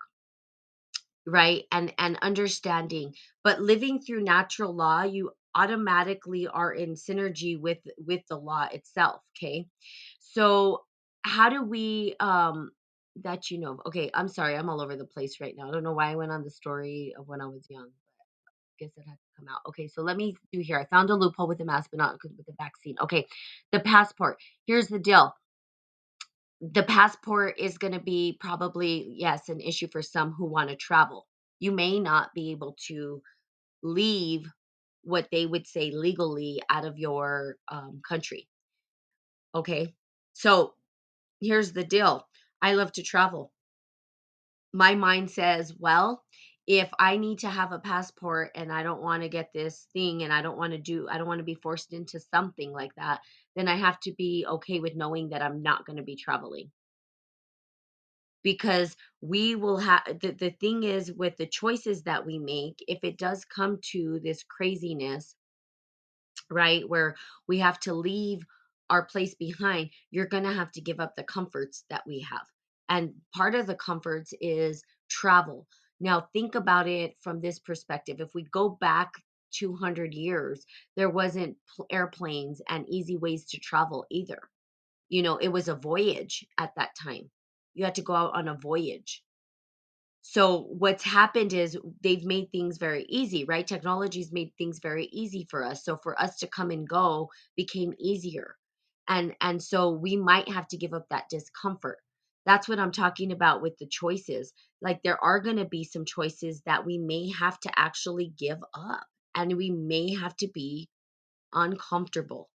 right 1.27 1.64
and 1.73 1.92
and 1.99 2.19
understanding 2.23 3.12
but 3.42 3.61
living 3.61 4.01
through 4.01 4.23
natural 4.23 4.73
law 4.75 5.03
you 5.03 5.31
automatically 5.55 6.47
are 6.47 6.73
in 6.73 6.95
synergy 6.95 7.59
with 7.61 7.79
with 7.99 8.23
the 8.29 8.37
law 8.37 8.66
itself 8.73 9.23
okay 9.37 9.66
so 10.21 10.85
how 11.23 11.49
do 11.49 11.62
we 11.62 12.14
um 12.21 12.71
that 13.22 13.50
you 13.50 13.59
know 13.59 13.81
okay 13.87 14.11
i'm 14.14 14.29
sorry 14.29 14.57
i'm 14.57 14.68
all 14.68 14.81
over 14.81 14.96
the 14.96 15.05
place 15.05 15.40
right 15.40 15.55
now. 15.57 15.68
I 15.68 15.72
don't 15.72 15.85
know 15.85 15.92
why 15.92 16.12
i 16.12 16.16
went 16.16 16.33
on 16.33 16.42
the 16.44 16.50
story 16.50 17.14
of 17.18 17.29
when 17.29 17.40
i 17.40 17.46
was 17.46 17.66
young 17.70 17.88
but 17.88 18.52
I 18.81 18.85
guess 18.85 18.96
it 18.96 19.09
had 19.09 19.14
to 19.14 19.37
come 19.38 19.48
out. 19.48 19.61
Okay 19.68 19.88
so 19.88 20.02
let 20.02 20.16
me 20.16 20.37
do 20.52 20.61
here. 20.61 20.79
I 20.79 20.85
found 20.87 21.11
a 21.11 21.14
loophole 21.14 21.48
with 21.48 21.59
the 21.59 21.64
mask 21.64 21.90
but 21.90 21.98
not 21.98 22.18
with 22.22 22.46
the 22.46 22.52
vaccine. 22.59 22.96
Okay 23.00 23.26
the 23.72 23.81
passport. 23.81 24.38
Here's 24.66 24.88
the 24.88 24.98
deal. 24.98 25.35
The 26.61 26.83
passport 26.83 27.59
is 27.59 27.79
going 27.79 27.92
to 27.92 28.00
be 28.00 28.37
probably 28.40 29.12
yes 29.16 29.48
an 29.48 29.61
issue 29.61 29.88
for 29.90 30.02
some 30.02 30.33
who 30.33 30.46
want 30.46 30.70
to 30.70 30.76
travel. 30.76 31.26
You 31.59 31.72
may 31.72 32.00
not 32.00 32.35
be 32.35 32.50
able 32.50 32.76
to 32.88 33.22
leave 33.83 34.46
what 35.02 35.29
they 35.31 35.46
would 35.46 35.66
say 35.66 35.90
legally 35.90 36.61
out 36.68 36.85
of 36.85 36.98
your 36.98 37.57
um, 37.68 38.00
country. 38.07 38.48
Okay 39.55 39.94
so 40.35 40.74
here's 41.40 41.72
the 41.72 41.85
deal 41.85 42.26
i 42.66 42.72
love 42.74 42.92
to 42.92 43.02
travel. 43.02 43.52
My 44.72 44.94
mind 44.94 45.31
says 45.31 45.74
well 45.79 46.22
if 46.66 46.90
i 46.98 47.16
need 47.16 47.38
to 47.38 47.48
have 47.48 47.72
a 47.72 47.79
passport 47.79 48.50
and 48.57 48.72
i 48.72 48.83
don't 48.83 49.02
want 49.02 49.22
to 49.22 49.29
get 49.29 49.52
this 49.52 49.87
thing 49.92 50.22
and 50.22 50.33
i 50.33 50.42
don't 50.42 50.59
want 50.59 50.72
to 50.72 50.79
do 50.79 51.07
i 51.11 51.16
don't 51.16 51.29
want 51.29 51.38
to 51.38 51.44
be 51.44 51.55
forced 51.55 51.92
into 51.92 52.18
something 52.18 52.72
like 52.72 52.94
that 52.96 53.20
then 53.55 53.68
i 53.68 53.76
have 53.76 53.98
to 54.00 54.12
be 54.18 54.44
okay 54.48 54.81
with 54.81 54.96
knowing 54.96 55.29
that 55.31 55.42
i'm 55.42 55.62
not 55.62 55.87
going 55.87 55.96
to 55.96 56.02
be 56.02 56.16
traveling. 56.16 56.70
Because 58.42 58.96
we 59.20 59.57
will 59.57 59.79
have 59.79 60.02
the, 60.20 60.31
the 60.31 60.50
thing 60.50 60.85
is 60.85 61.12
with 61.12 61.37
the 61.37 61.46
choices 61.46 62.05
that 62.05 62.24
we 62.24 62.38
make 62.38 62.76
if 62.87 63.00
it 63.02 63.18
does 63.18 63.44
come 63.44 63.79
to 63.92 64.20
this 64.22 64.44
craziness 64.44 65.35
right 66.50 66.88
where 66.88 67.16
we 67.48 67.59
have 67.59 67.79
to 67.81 67.94
leave 67.94 68.44
our 68.88 69.05
place 69.05 69.35
behind 69.35 69.90
you're 70.12 70.26
going 70.35 70.44
to 70.44 70.52
have 70.52 70.70
to 70.72 70.81
give 70.81 71.00
up 71.00 71.16
the 71.16 71.24
comforts 71.24 71.85
that 71.90 72.02
we 72.07 72.20
have 72.20 72.46
and 72.88 73.14
part 73.35 73.55
of 73.55 73.66
the 73.66 73.75
comforts 73.77 74.33
is 74.40 74.85
travel. 75.09 75.66
Now 76.01 76.29
think 76.33 76.55
about 76.55 76.88
it 76.88 77.16
from 77.22 77.40
this 77.40 77.59
perspective 77.59 78.20
if 78.20 78.35
we 78.35 78.44
go 78.44 78.68
back 78.70 79.12
200 79.53 80.12
years 80.14 80.66
there 80.96 81.09
wasn't 81.11 81.57
pl- 81.75 81.87
airplanes 81.90 82.61
and 82.68 82.88
easy 82.88 83.16
ways 83.16 83.46
to 83.46 83.59
travel 83.59 84.07
either. 84.11 84.38
You 85.09 85.22
know 85.22 85.37
it 85.38 85.49
was 85.49 85.68
a 85.68 85.77
voyage 85.77 86.46
at 86.59 86.75
that 86.77 86.90
time. 87.03 87.31
You 87.75 87.85
had 87.85 87.96
to 87.96 88.03
go 88.03 88.14
out 88.14 88.35
on 88.37 88.49
a 88.49 88.55
voyage. 88.59 89.22
So 90.22 90.62
what's 90.64 91.05
happened 91.05 91.53
is 91.53 91.79
they've 92.03 92.25
made 92.25 92.51
things 92.53 92.79
very 92.79 93.05
easy 93.09 93.44
right? 93.44 93.66
Technology's 93.66 94.33
made 94.33 94.53
things 94.59 94.79
very 94.81 95.07
easy 95.07 95.46
for 95.51 95.64
us. 95.64 95.85
So 95.85 95.96
for 96.03 96.20
us 96.20 96.38
to 96.38 96.49
come 96.49 96.70
and 96.70 96.88
go 96.88 97.31
became 97.57 97.94
easier. 97.99 98.57
And 99.09 99.35
and 99.40 99.62
so 99.62 99.90
we 99.90 100.16
might 100.16 100.49
have 100.49 100.68
to 100.68 100.77
give 100.77 100.92
up 100.92 101.07
that 101.11 101.29
discomfort 101.31 101.99
that's 102.46 102.68
what 102.68 102.78
i'm 102.78 102.92
talking 102.92 103.32
about 103.32 103.62
with 103.62 103.76
the 103.78 103.87
choices 103.87 104.52
like 104.82 105.02
there 105.02 105.22
are 105.22 105.40
going 105.40 105.56
to 105.56 105.64
be 105.66 105.85
some 105.85 106.04
choices 106.04 106.62
that 106.66 106.87
we 106.87 106.98
may 106.98 107.30
have 107.30 107.59
to 107.61 107.70
actually 107.78 108.32
give 108.38 108.59
up 108.74 109.04
and 109.35 109.56
we 109.56 109.70
may 109.70 110.14
have 110.14 110.37
to 110.37 110.48
be 110.54 110.88
uncomfortable 111.52 112.48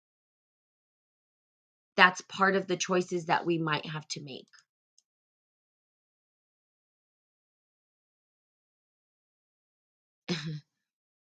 that's 1.96 2.20
part 2.22 2.56
of 2.56 2.66
the 2.66 2.76
choices 2.76 3.26
that 3.26 3.46
we 3.46 3.58
might 3.58 3.86
have 3.86 4.06
to 4.08 4.22
make 4.22 4.46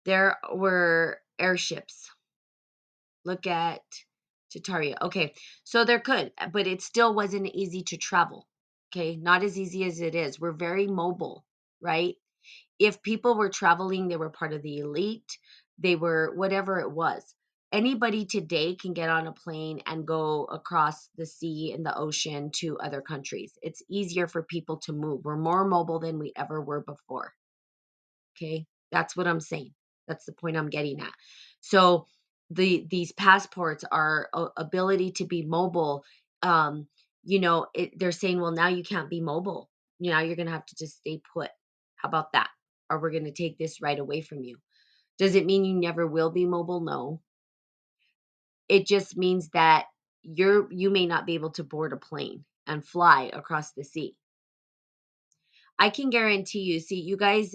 there 0.05 0.39
were 0.53 1.21
airships. 1.39 2.11
Look 3.25 3.47
at 3.47 3.83
Tartaria. 4.55 4.97
Okay, 5.03 5.35
so 5.65 5.85
there 5.85 6.01
could, 6.01 6.33
but 6.53 6.67
it 6.67 6.83
still 6.83 7.15
wasn't 7.15 7.47
easy 7.49 7.83
to 7.85 7.97
travel. 7.97 8.47
Okay, 8.93 9.17
not 9.17 9.43
as 9.45 9.59
easy 9.59 9.85
as 9.85 10.01
it 10.01 10.15
is. 10.15 10.41
We're 10.41 10.53
very 10.53 10.87
mobile, 10.87 11.45
right? 11.81 12.17
If 12.79 13.03
people 13.03 13.37
were 13.37 13.49
traveling, 13.51 14.09
they 14.09 14.17
were 14.17 14.31
part 14.31 14.53
of 14.53 14.63
the 14.63 14.79
elite, 14.79 15.39
they 15.79 15.97
were 15.97 16.33
whatever 16.37 16.81
it 16.81 16.91
was. 16.93 17.35
Anybody 17.73 18.27
today 18.27 18.77
can 18.77 18.95
get 18.95 19.11
on 19.11 19.27
a 19.27 19.33
plane 19.33 19.83
and 19.87 20.07
go 20.07 20.45
across 20.45 21.09
the 21.17 21.27
sea 21.27 21.73
and 21.75 21.85
the 21.85 21.97
ocean 21.97 22.51
to 22.57 22.79
other 22.79 23.03
countries. 23.03 23.53
It's 23.63 23.83
easier 23.91 24.29
for 24.29 24.43
people 24.45 24.79
to 24.87 24.93
move. 24.93 25.25
We're 25.25 25.37
more 25.37 25.67
mobile 25.67 25.99
than 26.01 26.19
we 26.19 26.33
ever 26.37 26.61
were 26.63 26.83
before. 26.83 27.35
Okay. 28.37 28.67
That's 28.93 29.17
what 29.17 29.27
I'm 29.27 29.41
saying. 29.41 29.73
That's 30.09 30.25
the 30.27 30.33
point 30.33 30.57
I'm 30.57 30.71
getting 30.71 31.01
at. 31.01 31.13
So 31.61 32.07
the 32.51 32.87
these 32.91 33.13
passports 33.13 33.85
are 33.91 34.29
ability 34.57 35.13
to 35.13 35.25
be 35.27 35.43
mobile. 35.43 36.05
Um, 36.43 36.87
you 37.27 37.41
know, 37.41 37.67
it, 37.75 37.99
they're 37.99 38.13
saying, 38.13 38.41
well, 38.41 38.53
now 38.53 38.69
you 38.69 38.85
can't 38.85 39.11
be 39.11 39.21
mobile. 39.21 39.69
You 39.99 40.13
know, 40.13 40.21
you're 40.21 40.37
gonna 40.37 40.53
have 40.53 40.67
to 40.67 40.77
just 40.77 40.99
stay 40.99 41.21
put. 41.35 41.51
How 41.97 42.09
about 42.09 42.33
that? 42.33 42.49
Or 42.89 43.01
we're 43.01 43.11
gonna 43.11 43.33
take 43.33 43.59
this 43.59 43.83
right 43.83 43.99
away 43.99 44.21
from 44.23 44.43
you. 44.43 44.59
Does 45.19 45.35
it 45.35 45.47
mean 45.47 45.65
you 45.65 45.75
never 45.75 46.07
will 46.07 46.31
be 46.31 46.47
mobile? 46.47 46.81
No. 46.81 47.21
It 48.69 48.87
just 48.87 49.17
means 49.17 49.49
that 49.51 49.87
you're 50.23 50.73
you 50.73 50.91
may 50.91 51.07
not 51.07 51.27
be 51.27 51.35
able 51.35 51.51
to 51.53 51.65
board 51.65 51.93
a 51.93 51.97
plane 51.97 52.45
and 52.67 52.87
fly 52.87 53.31
across 53.33 53.73
the 53.73 53.85
sea. 53.85 54.17
I 55.79 55.91
can 55.91 56.11
guarantee 56.11 56.61
you, 56.61 56.81
see, 56.81 57.01
you 57.01 57.17
guys 57.17 57.55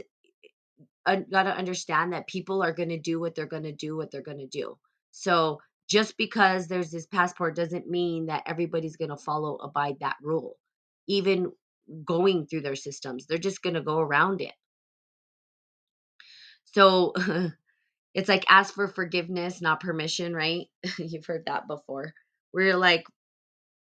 got 1.06 1.44
to 1.44 1.56
understand 1.56 2.14
that 2.14 2.28
people 2.28 2.62
are 2.64 2.74
going 2.74 2.90
to 2.90 3.00
do 3.00 3.20
what 3.20 3.36
they're 3.36 3.48
going 3.48 3.64
to 3.64 3.72
do 3.72 3.98
what 3.98 4.12
they're 4.12 4.22
going 4.22 4.38
to 4.38 4.48
do 4.48 4.78
so 5.12 5.60
just 5.92 6.18
because 6.18 6.68
there's 6.68 6.92
this 6.92 7.08
passport 7.08 7.56
doesn't 7.56 7.90
mean 7.90 8.28
that 8.28 8.44
everybody's 8.48 8.98
going 8.98 9.10
to 9.10 9.18
follow 9.18 9.58
abide 9.58 9.98
that 10.02 10.18
rule 10.24 10.58
even 11.08 11.52
going 12.06 12.48
through 12.48 12.62
their 12.62 12.78
systems 12.78 13.28
they're 13.28 13.38
just 13.38 13.64
going 13.64 13.76
to 13.76 13.82
go 13.82 14.00
around 14.00 14.42
it 14.42 14.54
so 16.66 17.14
it's 18.16 18.30
like 18.30 18.46
ask 18.50 18.74
for 18.74 18.88
forgiveness 18.88 19.62
not 19.62 19.82
permission 19.82 20.34
right 20.36 20.68
you've 21.00 21.28
heard 21.28 21.46
that 21.48 21.68
before 21.68 22.14
we're 22.54 22.78
like 22.78 23.06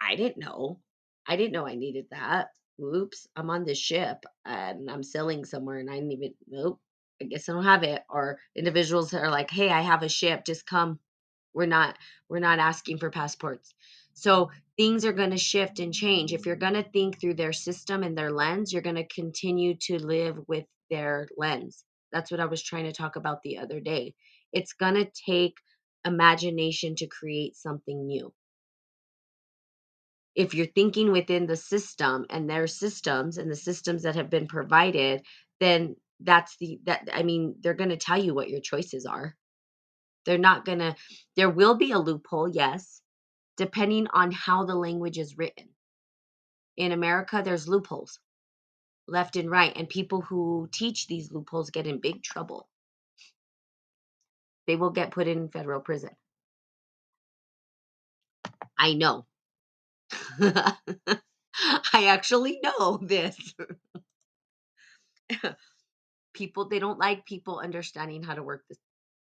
I 0.00 0.16
didn't 0.16 0.38
know. 0.38 0.80
I 1.28 1.36
didn't 1.36 1.52
know 1.52 1.66
I 1.66 1.76
needed 1.76 2.06
that. 2.12 2.48
Oops, 2.82 3.28
I'm 3.36 3.50
on 3.50 3.64
this 3.64 3.78
ship 3.78 4.24
and 4.46 4.90
I'm 4.90 5.04
sailing 5.04 5.44
somewhere 5.46 5.78
and 5.78 5.90
I 5.90 5.96
didn't 5.96 6.12
even, 6.12 6.34
nope, 6.48 6.80
I 7.22 7.26
guess 7.26 7.48
I 7.48 7.54
don't 7.54 7.64
have 7.64 7.84
it. 7.84 8.04
Or 8.10 8.40
individuals 8.56 9.14
are 9.14 9.30
like, 9.30 9.50
hey, 9.50 9.70
I 9.70 9.82
have 9.82 10.04
a 10.04 10.10
ship, 10.10 10.46
just 10.46 10.66
come. 10.66 11.00
We're 11.54 11.66
not, 11.66 11.96
we're 12.28 12.40
not 12.40 12.58
asking 12.58 12.98
for 12.98 13.10
passports. 13.10 13.74
So 14.14 14.50
things 14.76 15.04
are 15.04 15.12
going 15.12 15.30
to 15.30 15.38
shift 15.38 15.80
and 15.80 15.94
change. 15.94 16.32
If 16.32 16.46
you're 16.46 16.56
going 16.56 16.74
to 16.74 16.82
think 16.82 17.20
through 17.20 17.34
their 17.34 17.52
system 17.52 18.02
and 18.02 18.18
their 18.18 18.32
lens, 18.32 18.72
you're 18.72 18.82
going 18.82 18.96
to 18.96 19.06
continue 19.08 19.76
to 19.82 19.98
live 19.98 20.38
with 20.48 20.66
their 20.90 21.28
lens. 21.36 21.84
That's 22.12 22.30
what 22.30 22.40
I 22.40 22.46
was 22.46 22.62
trying 22.62 22.84
to 22.84 22.92
talk 22.92 23.16
about 23.16 23.42
the 23.42 23.58
other 23.58 23.80
day. 23.80 24.14
It's 24.52 24.72
going 24.74 24.94
to 24.94 25.10
take 25.26 25.54
imagination 26.06 26.96
to 26.96 27.06
create 27.06 27.56
something 27.56 28.06
new 28.06 28.32
if 30.36 30.54
you're 30.54 30.66
thinking 30.66 31.12
within 31.12 31.46
the 31.46 31.56
system 31.56 32.26
and 32.30 32.48
their 32.48 32.68
systems 32.68 33.38
and 33.38 33.50
the 33.50 33.56
systems 33.56 34.04
that 34.04 34.16
have 34.16 34.30
been 34.30 34.48
provided 34.48 35.22
then 35.60 35.96
that's 36.22 36.56
the 36.60 36.80
that 36.84 37.08
i 37.14 37.24
mean 37.24 37.56
they're 37.62 37.74
going 37.74 37.90
to 37.90 37.98
tell 37.98 38.22
you 38.22 38.34
what 38.34 38.50
your 38.50 38.62
choices 38.62 39.06
are 39.06 39.36
they're 40.28 40.38
not 40.38 40.66
going 40.66 40.78
to 40.78 40.94
there 41.36 41.48
will 41.48 41.74
be 41.74 41.92
a 41.92 41.98
loophole 41.98 42.50
yes 42.50 43.00
depending 43.56 44.06
on 44.12 44.30
how 44.30 44.64
the 44.66 44.74
language 44.74 45.18
is 45.18 45.38
written. 45.38 45.70
In 46.76 46.92
america 46.92 47.40
there's 47.42 47.66
loopholes 47.66 48.20
left 49.08 49.36
and 49.36 49.50
right 49.50 49.72
and 49.74 49.88
people 49.88 50.20
who 50.20 50.68
teach 50.70 51.06
these 51.06 51.32
loopholes 51.32 51.70
get 51.70 51.86
in 51.86 51.98
big 51.98 52.22
trouble. 52.22 52.68
They 54.66 54.76
will 54.76 54.90
get 54.90 55.12
put 55.12 55.26
in 55.26 55.48
federal 55.48 55.80
prison. 55.80 56.10
I 58.78 58.92
know. 58.92 59.24
I 60.40 62.04
actually 62.08 62.60
know 62.62 62.98
this. 62.98 63.54
People 66.34 66.68
they 66.68 66.78
don't 66.78 66.98
like 66.98 67.24
people 67.24 67.58
understanding 67.58 68.22
how 68.22 68.34
to 68.34 68.42
work 68.42 68.64
the 68.68 68.76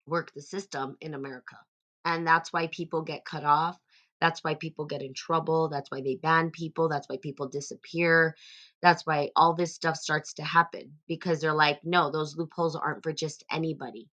work 0.06 0.32
the 0.34 0.42
system 0.42 0.96
in 1.00 1.14
America. 1.14 1.56
And 2.04 2.26
that's 2.26 2.52
why 2.52 2.68
people 2.68 3.02
get 3.02 3.24
cut 3.24 3.44
off. 3.44 3.78
That's 4.20 4.42
why 4.42 4.54
people 4.54 4.86
get 4.86 5.02
in 5.02 5.12
trouble. 5.14 5.68
That's 5.68 5.90
why 5.90 6.00
they 6.00 6.16
ban 6.16 6.50
people. 6.50 6.88
That's 6.88 7.08
why 7.08 7.18
people 7.20 7.48
disappear. 7.48 8.34
That's 8.80 9.04
why 9.04 9.30
all 9.36 9.54
this 9.54 9.74
stuff 9.74 9.96
starts 9.96 10.34
to 10.34 10.44
happen 10.44 10.92
because 11.06 11.40
they're 11.40 11.52
like, 11.52 11.80
no, 11.84 12.10
those 12.10 12.36
loopholes 12.36 12.76
aren't 12.76 13.02
for 13.02 13.12
just 13.12 13.44
anybody. 13.50 14.08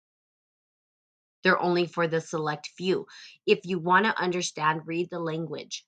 They're 1.43 1.61
only 1.61 1.87
for 1.87 2.07
the 2.07 2.21
select 2.21 2.71
few. 2.77 3.07
If 3.47 3.61
you 3.65 3.79
want 3.79 4.05
to 4.05 4.21
understand, 4.21 4.83
read 4.87 5.09
the 5.11 5.21
language. 5.21 5.85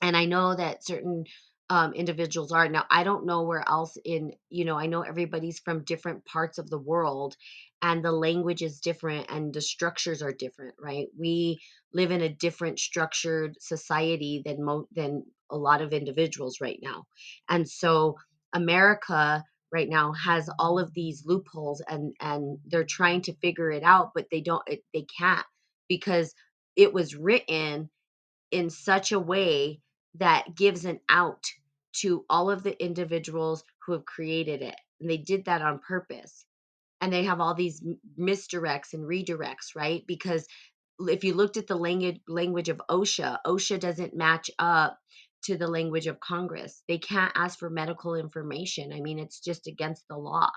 And 0.00 0.16
I 0.16 0.24
know 0.24 0.54
that 0.54 0.84
certain 0.84 1.24
um, 1.70 1.94
individuals 1.94 2.52
are. 2.52 2.68
Now, 2.68 2.84
I 2.90 3.04
don't 3.04 3.24
know 3.26 3.42
where 3.42 3.66
else 3.66 3.96
in, 4.04 4.32
you 4.50 4.64
know, 4.64 4.78
I 4.78 4.86
know 4.86 5.02
everybody's 5.02 5.58
from 5.58 5.84
different 5.84 6.24
parts 6.24 6.58
of 6.58 6.68
the 6.68 6.78
world 6.78 7.36
and 7.82 8.04
the 8.04 8.12
language 8.12 8.62
is 8.62 8.80
different 8.80 9.26
and 9.30 9.52
the 9.54 9.60
structures 9.60 10.22
are 10.22 10.32
different, 10.32 10.74
right? 10.80 11.08
We 11.18 11.60
live 11.94 12.10
in 12.12 12.22
a 12.22 12.28
different 12.28 12.78
structured 12.78 13.56
society 13.60 14.42
than 14.44 14.64
mo- 14.64 14.88
than 14.94 15.24
a 15.50 15.56
lot 15.56 15.82
of 15.82 15.92
individuals 15.92 16.60
right 16.60 16.78
now. 16.82 17.04
And 17.48 17.68
so 17.68 18.16
America 18.54 19.44
right 19.72 19.88
now 19.88 20.12
has 20.12 20.48
all 20.58 20.78
of 20.78 20.94
these 20.94 21.24
loopholes 21.26 21.82
and 21.88 22.14
and 22.20 22.58
they're 22.66 22.84
trying 22.84 23.22
to 23.22 23.34
figure 23.36 23.70
it 23.70 23.82
out 23.82 24.12
but 24.14 24.26
they 24.30 24.40
don't 24.40 24.62
it, 24.68 24.82
they 24.94 25.06
can't 25.18 25.46
because 25.88 26.34
it 26.76 26.92
was 26.94 27.16
written 27.16 27.90
in 28.50 28.70
such 28.70 29.12
a 29.12 29.18
way 29.20 29.80
that 30.14 30.54
gives 30.56 30.84
an 30.84 31.00
out 31.08 31.44
to 31.92 32.24
all 32.30 32.50
of 32.50 32.62
the 32.62 32.82
individuals 32.82 33.64
who 33.84 33.92
have 33.92 34.04
created 34.04 34.62
it. 34.62 34.76
And 35.00 35.10
they 35.10 35.18
did 35.18 35.44
that 35.46 35.62
on 35.62 35.80
purpose. 35.80 36.44
And 37.02 37.12
they 37.12 37.24
have 37.24 37.40
all 37.42 37.54
these 37.54 37.84
misdirects 38.20 38.94
and 38.94 39.04
redirects, 39.04 39.76
right? 39.76 40.04
Because 40.08 40.48
if 41.00 41.24
you 41.24 41.34
looked 41.34 41.58
at 41.58 41.68
the 41.68 41.76
language 41.76 42.20
language 42.28 42.70
of 42.70 42.82
OSHA, 42.90 43.38
OSHA 43.46 43.80
doesn't 43.80 44.16
match 44.16 44.50
up 44.58 44.98
to 45.44 45.58
the 45.58 45.68
language 45.68 46.08
of 46.08 46.20
Congress. 46.20 46.84
They 46.88 46.98
can't 46.98 47.32
ask 47.36 47.58
for 47.58 47.70
medical 47.70 48.16
information. 48.16 48.92
I 48.94 49.00
mean, 49.02 49.20
it's 49.20 49.40
just 49.40 49.68
against 49.68 50.04
the 50.10 50.18
law 50.18 50.50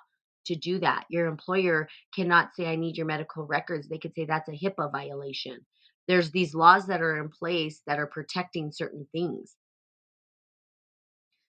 to 0.48 0.56
do 0.56 0.80
that. 0.80 1.06
Your 1.12 1.28
employer 1.28 1.90
cannot 2.16 2.56
say, 2.56 2.68
I 2.68 2.78
need 2.78 2.98
your 2.98 3.08
medical 3.08 3.46
records. 3.46 3.90
They 3.90 4.00
could 4.00 4.16
say 4.16 4.26
that's 4.26 4.50
a 4.50 4.54
HIPAA 4.54 4.92
violation. 4.92 5.60
There's 6.08 6.32
these 6.32 6.56
laws 6.56 6.88
that 6.88 7.02
are 7.04 7.20
in 7.20 7.30
place 7.30 7.82
that 7.88 8.00
are 8.00 8.08
protecting 8.08 8.72
certain 8.74 9.08
things 9.14 9.52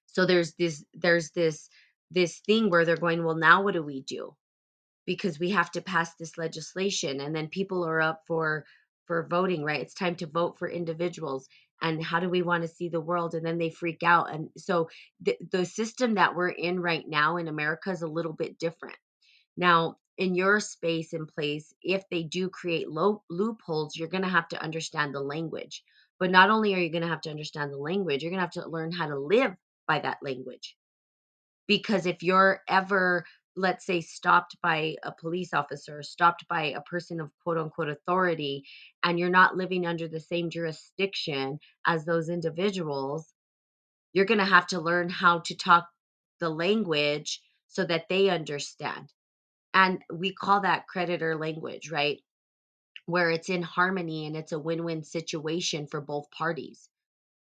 so 0.09 0.27
there's 0.27 0.55
this 0.55 0.85
there's 0.95 1.31
this 1.33 1.71
this 2.11 2.41
thing 2.47 2.71
where 2.71 2.87
they're 2.87 2.97
going 2.99 3.25
well 3.25 3.37
now 3.37 3.63
what 3.63 3.75
do 3.75 3.85
we 3.85 4.03
do 4.03 4.35
because 5.07 5.39
we 5.39 5.51
have 5.51 5.71
to 5.73 5.81
pass 5.81 6.15
this 6.15 6.37
legislation 6.37 7.21
and 7.21 7.35
then 7.35 7.49
people 7.49 7.85
are 7.87 8.01
up 8.01 8.23
for 8.27 8.65
for 9.07 9.27
voting 9.31 9.63
right? 9.63 9.81
It's 9.81 9.95
time 9.95 10.17
to 10.17 10.27
vote 10.27 10.59
for 10.59 10.69
individuals 10.69 11.49
and 11.81 12.03
how 12.03 12.21
do 12.21 12.29
we 12.29 12.43
want 12.43 12.63
to 12.63 12.69
see 12.69 12.89
the 12.89 13.01
world? 13.01 13.35
And 13.35 13.47
then 13.47 13.59
they 13.59 13.71
freak 13.71 14.03
out 14.03 14.33
and 14.35 14.49
so 14.57 14.89
the, 15.21 15.37
the 15.53 15.65
system 15.65 16.15
that 16.15 16.35
we're 16.35 16.49
in 16.49 16.81
right 16.81 17.05
now 17.07 17.37
in 17.37 17.49
america 17.49 17.91
is 17.91 18.03
a 18.03 18.09
little 18.09 18.33
bit 18.33 18.59
different. 18.59 18.97
Now 19.57 19.97
in 20.19 20.35
your 20.35 20.61
space 20.61 21.13
and 21.13 21.29
place 21.29 21.73
if 21.83 22.03
they 22.11 22.23
do 22.23 22.49
create 22.49 22.91
low, 22.91 23.23
loopholes 23.31 23.97
you're 23.97 24.09
going 24.09 24.25
to 24.25 24.29
have 24.29 24.49
to 24.49 24.63
understand 24.63 25.15
the 25.15 25.21
language. 25.21 25.85
But 26.19 26.31
not 26.31 26.51
only 26.51 26.75
are 26.75 26.79
you 26.79 26.91
going 26.91 27.03
to 27.03 27.09
have 27.09 27.21
to 27.23 27.31
understand 27.31 27.73
the 27.73 27.79
language 27.79 28.23
you're 28.23 28.31
going 28.31 28.41
to 28.41 28.47
have 28.47 28.65
to 28.65 28.69
learn 28.69 28.93
how 28.93 29.07
to 29.07 29.19
live 29.19 29.55
by 29.87 30.01
that 30.01 30.19
language. 30.23 30.77
Because 31.67 32.07
if 32.07 32.23
you're 32.23 32.61
ever, 32.69 33.25
let's 33.57 33.87
say, 33.87 34.01
stopped 34.01 34.57
by 34.63 34.97
a 35.03 35.13
police 35.13 35.55
officer, 35.55 36.03
stopped 36.03 36.47
by 36.49 36.65
a 36.65 36.83
person 36.83 37.21
of 37.21 37.31
quote 37.43 37.59
unquote 37.59 37.89
authority, 37.89 38.65
and 39.03 39.19
you're 39.19 39.31
not 39.31 39.57
living 39.57 39.87
under 39.87 40.09
the 40.09 40.21
same 40.21 40.51
jurisdiction 40.51 41.59
as 41.87 42.05
those 42.05 42.29
individuals, 42.29 43.33
you're 44.13 44.27
going 44.27 44.41
to 44.41 44.47
have 44.47 44.67
to 44.69 44.81
learn 44.81 45.09
how 45.11 45.41
to 45.41 45.57
talk 45.57 45.89
the 46.41 46.51
language 46.51 47.43
so 47.69 47.85
that 47.85 48.07
they 48.09 48.31
understand. 48.31 49.13
And 49.75 50.01
we 50.13 50.33
call 50.35 50.63
that 50.63 50.87
creditor 50.89 51.37
language, 51.37 51.91
right? 51.91 52.21
Where 53.07 53.31
it's 53.31 53.51
in 53.51 53.63
harmony 53.63 54.27
and 54.27 54.37
it's 54.37 54.53
a 54.53 54.59
win 54.59 54.85
win 54.85 55.05
situation 55.05 55.87
for 55.87 56.01
both 56.01 56.31
parties 56.31 56.89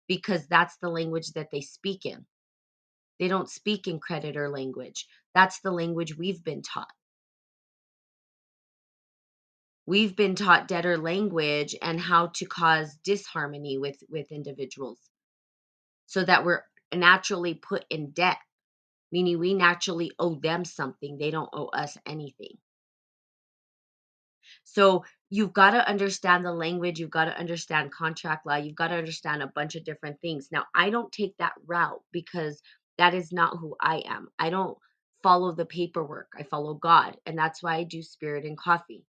because 0.08 0.48
that's 0.48 0.78
the 0.78 0.90
language 0.90 1.32
that 1.34 1.50
they 1.52 1.62
speak 1.62 2.06
in. 2.06 2.26
They 3.22 3.28
don't 3.28 3.50
speak 3.50 3.88
in 3.88 4.00
creditor 4.00 4.50
language. 4.50 5.08
That's 5.36 5.60
the 5.62 5.72
language 5.72 6.18
we've 6.18 6.44
been 6.44 6.64
taught. 6.64 6.92
We've 9.86 10.16
been 10.16 10.34
taught 10.34 10.68
debtor 10.68 10.98
language 10.98 11.76
and 11.84 12.00
how 12.00 12.32
to 12.36 12.46
cause 12.46 12.98
disharmony 13.04 13.78
with, 13.78 13.98
with 14.10 14.32
individuals 14.32 14.98
so 16.08 16.26
that 16.26 16.46
we're 16.46 16.64
naturally 16.96 17.54
put 17.54 17.86
in 17.92 18.10
debt, 18.10 18.40
meaning 19.12 19.38
we 19.38 19.54
naturally 19.54 20.12
owe 20.18 20.36
them 20.36 20.66
something. 20.66 21.20
They 21.20 21.30
don't 21.30 21.50
owe 21.54 21.68
us 21.68 21.98
anything. 22.08 22.58
So 24.64 25.06
you've 25.30 25.54
got 25.54 25.72
to 25.72 25.88
understand 25.88 26.44
the 26.46 26.54
language, 26.54 27.00
you've 27.00 27.12
got 27.12 27.26
to 27.26 27.38
understand 27.38 27.92
contract 27.92 28.48
law, 28.48 28.56
you've 28.56 28.76
got 28.76 28.90
to 28.90 28.96
understand 28.96 29.44
a 29.44 29.48
bunch 29.48 29.76
of 29.76 29.84
different 29.84 30.20
things. 30.22 30.50
Now, 30.52 30.66
I 30.74 30.90
don't 30.90 31.12
take 31.12 31.38
that 31.38 31.54
route 31.68 32.02
because 32.12 32.62
that 32.98 33.14
is 33.14 33.32
not 33.32 33.58
who 33.58 33.76
I 33.82 34.04
am. 34.06 34.30
I 34.40 34.50
don't 34.50 34.78
follow 35.24 35.54
the 35.54 35.66
paperwork. 35.66 36.30
I 36.38 36.44
follow 36.44 36.76
God. 36.76 37.18
And 37.26 37.38
that's 37.38 37.64
why 37.64 37.76
I 37.76 37.84
do 37.84 38.02
spirit 38.02 38.46
and 38.46 38.58
coffee. 38.58 39.06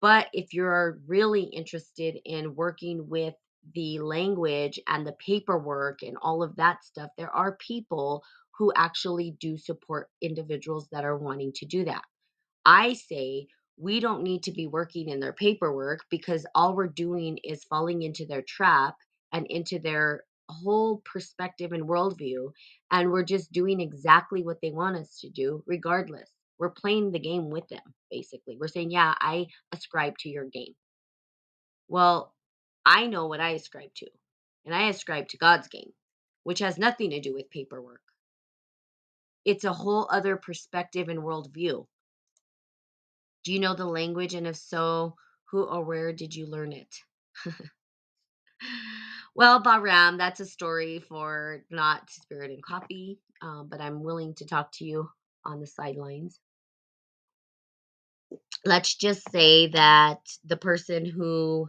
But 0.00 0.28
if 0.32 0.52
you're 0.52 1.00
really 1.06 1.44
interested 1.44 2.18
in 2.24 2.54
working 2.54 3.08
with 3.08 3.34
the 3.74 3.98
language 3.98 4.78
and 4.86 5.06
the 5.06 5.16
paperwork 5.24 6.02
and 6.02 6.16
all 6.22 6.42
of 6.42 6.56
that 6.56 6.84
stuff, 6.84 7.10
there 7.16 7.34
are 7.34 7.56
people 7.56 8.22
who 8.58 8.72
actually 8.76 9.36
do 9.40 9.56
support 9.58 10.08
individuals 10.22 10.88
that 10.92 11.04
are 11.04 11.18
wanting 11.18 11.52
to 11.56 11.66
do 11.66 11.84
that. 11.84 12.02
I 12.64 12.94
say 12.94 13.48
we 13.78 14.00
don't 14.00 14.22
need 14.22 14.42
to 14.44 14.52
be 14.52 14.66
working 14.66 15.08
in 15.08 15.20
their 15.20 15.32
paperwork 15.32 16.00
because 16.10 16.46
all 16.54 16.74
we're 16.74 16.88
doing 16.88 17.38
is 17.44 17.64
falling 17.64 18.02
into 18.02 18.26
their 18.26 18.42
trap 18.42 18.96
and 19.32 19.46
into 19.48 19.78
their 19.78 20.24
whole 20.48 21.02
perspective 21.04 21.72
and 21.72 21.88
worldview 21.88 22.50
and 22.90 23.10
we're 23.10 23.24
just 23.24 23.52
doing 23.52 23.80
exactly 23.80 24.42
what 24.42 24.58
they 24.62 24.70
want 24.70 24.96
us 24.96 25.20
to 25.20 25.30
do 25.30 25.62
regardless. 25.66 26.30
We're 26.58 26.70
playing 26.70 27.12
the 27.12 27.18
game 27.20 27.50
with 27.50 27.68
them 27.68 27.94
basically. 28.10 28.56
We're 28.60 28.68
saying 28.68 28.90
yeah 28.90 29.14
i 29.20 29.46
ascribe 29.72 30.14
to 30.20 30.28
your 30.28 30.46
game. 30.46 30.74
Well 31.88 32.34
i 32.86 33.06
know 33.06 33.26
what 33.26 33.40
i 33.40 33.50
ascribe 33.50 33.94
to 33.96 34.06
and 34.66 34.74
i 34.74 34.88
ascribe 34.88 35.28
to 35.28 35.38
god's 35.38 35.68
game 35.68 35.92
which 36.44 36.60
has 36.60 36.78
nothing 36.78 37.10
to 37.10 37.20
do 37.20 37.34
with 37.34 37.50
paperwork. 37.50 38.02
It's 39.44 39.64
a 39.64 39.72
whole 39.72 40.08
other 40.12 40.36
perspective 40.36 41.08
and 41.08 41.20
worldview. 41.20 41.86
Do 43.44 43.52
you 43.52 43.60
know 43.60 43.74
the 43.74 43.86
language 43.86 44.34
and 44.34 44.46
if 44.46 44.56
so 44.56 45.16
who 45.50 45.64
or 45.64 45.84
where 45.84 46.12
did 46.12 46.34
you 46.34 46.46
learn 46.46 46.72
it 46.72 46.94
Well, 49.36 49.62
Bahram, 49.62 50.18
that's 50.18 50.40
a 50.40 50.46
story 50.46 51.00
for 51.00 51.64
not 51.70 52.10
Spirit 52.10 52.52
and 52.52 52.64
Coffee, 52.64 53.20
um, 53.42 53.68
but 53.70 53.80
I'm 53.82 54.04
willing 54.04 54.34
to 54.36 54.46
talk 54.46 54.72
to 54.74 54.86
you 54.86 55.10
on 55.46 55.60
the 55.60 55.68
sidelines. 55.68 56.40
Let's 58.64 58.96
just 58.96 59.30
say 59.32 59.68
that 59.68 60.20
the 60.46 60.58
person 60.58 61.06
who 61.06 61.68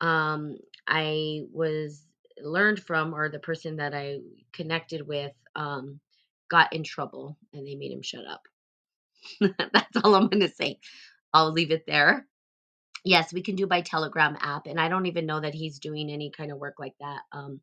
um, 0.00 0.56
I 0.88 1.42
was 1.52 2.02
learned 2.42 2.80
from, 2.80 3.14
or 3.14 3.30
the 3.30 3.40
person 3.40 3.76
that 3.78 3.94
I 3.94 4.20
connected 4.52 5.06
with, 5.06 5.32
um, 5.56 6.00
got 6.50 6.72
in 6.74 6.84
trouble 6.84 7.38
and 7.54 7.66
they 7.66 7.76
made 7.76 7.92
him 7.92 8.02
shut 8.02 8.26
up. 8.26 8.42
that's 9.74 9.98
all 10.04 10.16
I'm 10.16 10.28
going 10.28 10.42
to 10.48 10.54
say. 10.54 10.80
I'll 11.34 11.52
leave 11.52 11.72
it 11.72 11.86
there. 11.88 12.27
Yes, 13.08 13.32
we 13.32 13.42
can 13.42 13.56
do 13.56 13.66
by 13.66 13.80
Telegram 13.80 14.36
app, 14.38 14.66
and 14.66 14.78
I 14.78 14.90
don't 14.90 15.06
even 15.06 15.24
know 15.24 15.40
that 15.40 15.54
he's 15.54 15.78
doing 15.78 16.10
any 16.10 16.30
kind 16.30 16.52
of 16.52 16.58
work 16.58 16.74
like 16.78 16.92
that 17.00 17.22
um, 17.32 17.62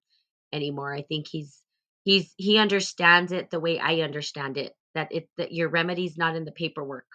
anymore. 0.51 0.91
I 0.91 1.03
think 1.03 1.27
he's 1.27 1.61
he's 2.03 2.33
he 2.35 2.57
understands 2.57 3.31
it 3.31 3.51
the 3.51 3.59
way 3.59 3.77
I 3.79 4.01
understand 4.01 4.57
it. 4.57 4.73
That 4.95 5.09
it 5.11 5.29
that 5.37 5.53
your 5.53 5.69
remedy's 5.69 6.17
not 6.17 6.35
in 6.35 6.45
the 6.45 6.51
paperwork. 6.51 7.05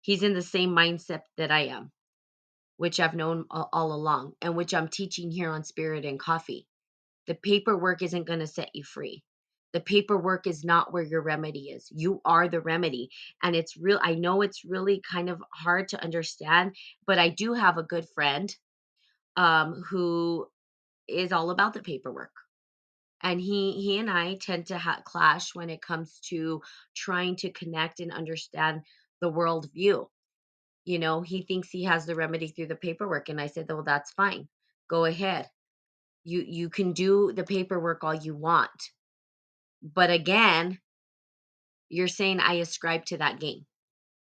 He's 0.00 0.22
in 0.22 0.32
the 0.32 0.40
same 0.40 0.70
mindset 0.70 1.20
that 1.36 1.50
I 1.50 1.66
am, 1.66 1.92
which 2.78 2.98
I've 2.98 3.14
known 3.14 3.44
all, 3.50 3.92
along, 3.92 4.32
and 4.40 4.56
which 4.56 4.72
I'm 4.72 4.88
teaching 4.88 5.30
here 5.30 5.50
on 5.50 5.64
Spirit 5.64 6.06
and 6.06 6.18
Coffee. 6.18 6.66
The 7.26 7.34
paperwork 7.34 8.00
isn't 8.02 8.26
going 8.26 8.40
to 8.40 8.46
set 8.46 8.70
you 8.72 8.84
free 8.84 9.22
the 9.72 9.80
paperwork 9.80 10.46
is 10.46 10.64
not 10.64 10.92
where 10.92 11.02
your 11.02 11.22
remedy 11.22 11.70
is 11.70 11.88
you 11.94 12.20
are 12.24 12.48
the 12.48 12.60
remedy 12.60 13.10
and 13.42 13.56
it's 13.56 13.76
real 13.76 13.98
i 14.02 14.14
know 14.14 14.42
it's 14.42 14.64
really 14.64 15.02
kind 15.10 15.28
of 15.30 15.42
hard 15.52 15.88
to 15.88 16.02
understand 16.02 16.74
but 17.06 17.18
i 17.18 17.28
do 17.28 17.52
have 17.54 17.78
a 17.78 17.82
good 17.82 18.06
friend 18.14 18.56
um 19.36 19.82
who 19.90 20.46
is 21.08 21.32
all 21.32 21.50
about 21.50 21.74
the 21.74 21.82
paperwork 21.82 22.32
and 23.22 23.40
he 23.40 23.72
he 23.72 23.98
and 23.98 24.10
I 24.10 24.34
tend 24.36 24.66
to 24.66 24.78
ha- 24.78 25.02
clash 25.04 25.54
when 25.54 25.70
it 25.70 25.82
comes 25.82 26.20
to 26.30 26.62
trying 26.94 27.36
to 27.36 27.50
connect 27.50 28.00
and 28.00 28.12
understand 28.12 28.82
the 29.20 29.28
world 29.30 29.70
view. 29.72 30.10
You 30.84 30.98
know, 30.98 31.22
he 31.22 31.42
thinks 31.42 31.70
he 31.70 31.84
has 31.84 32.06
the 32.06 32.16
remedy 32.16 32.48
through 32.48 32.68
the 32.68 32.76
paperwork, 32.76 33.28
and 33.28 33.40
I 33.40 33.46
said, 33.48 33.66
"Well, 33.68 33.82
that's 33.84 34.12
fine. 34.12 34.48
Go 34.88 35.04
ahead. 35.06 35.48
You 36.24 36.42
you 36.46 36.70
can 36.70 36.92
do 36.92 37.32
the 37.32 37.44
paperwork 37.44 38.04
all 38.04 38.14
you 38.14 38.34
want, 38.36 38.90
but 39.82 40.10
again, 40.10 40.78
you're 41.88 42.08
saying 42.08 42.40
I 42.40 42.54
ascribe 42.54 43.04
to 43.06 43.18
that 43.18 43.40
game. 43.40 43.66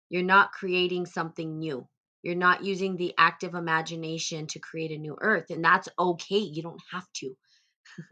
You're 0.10 0.24
not 0.24 0.52
creating 0.52 1.06
something 1.06 1.60
new. 1.60 1.88
You're 2.24 2.36
not 2.36 2.64
using 2.64 2.98
the 2.98 3.14
active 3.18 3.54
imagination 3.56 4.48
to 4.48 4.60
create 4.60 4.92
a 4.92 4.98
new 4.98 5.18
earth, 5.20 5.50
and 5.50 5.64
that's 5.64 5.90
okay. 5.98 6.40
You 6.40 6.64
don't 6.64 6.82
have 6.92 7.08
to. 7.18 7.34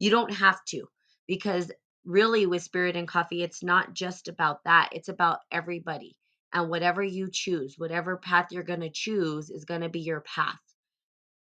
You 0.00 0.10
don't 0.10 0.32
have 0.32 0.64
to 0.68 0.86
because 1.28 1.70
really 2.04 2.46
with 2.46 2.62
Spirit 2.62 2.96
and 2.96 3.06
Coffee, 3.06 3.42
it's 3.42 3.62
not 3.62 3.92
just 3.94 4.28
about 4.28 4.64
that. 4.64 4.88
It's 4.92 5.08
about 5.08 5.40
everybody. 5.52 6.16
And 6.52 6.70
whatever 6.70 7.02
you 7.02 7.28
choose, 7.30 7.74
whatever 7.78 8.16
path 8.16 8.48
you're 8.50 8.62
going 8.62 8.80
to 8.80 8.90
choose 8.90 9.50
is 9.50 9.64
going 9.66 9.82
to 9.82 9.88
be 9.88 10.00
your 10.00 10.22
path. 10.22 10.58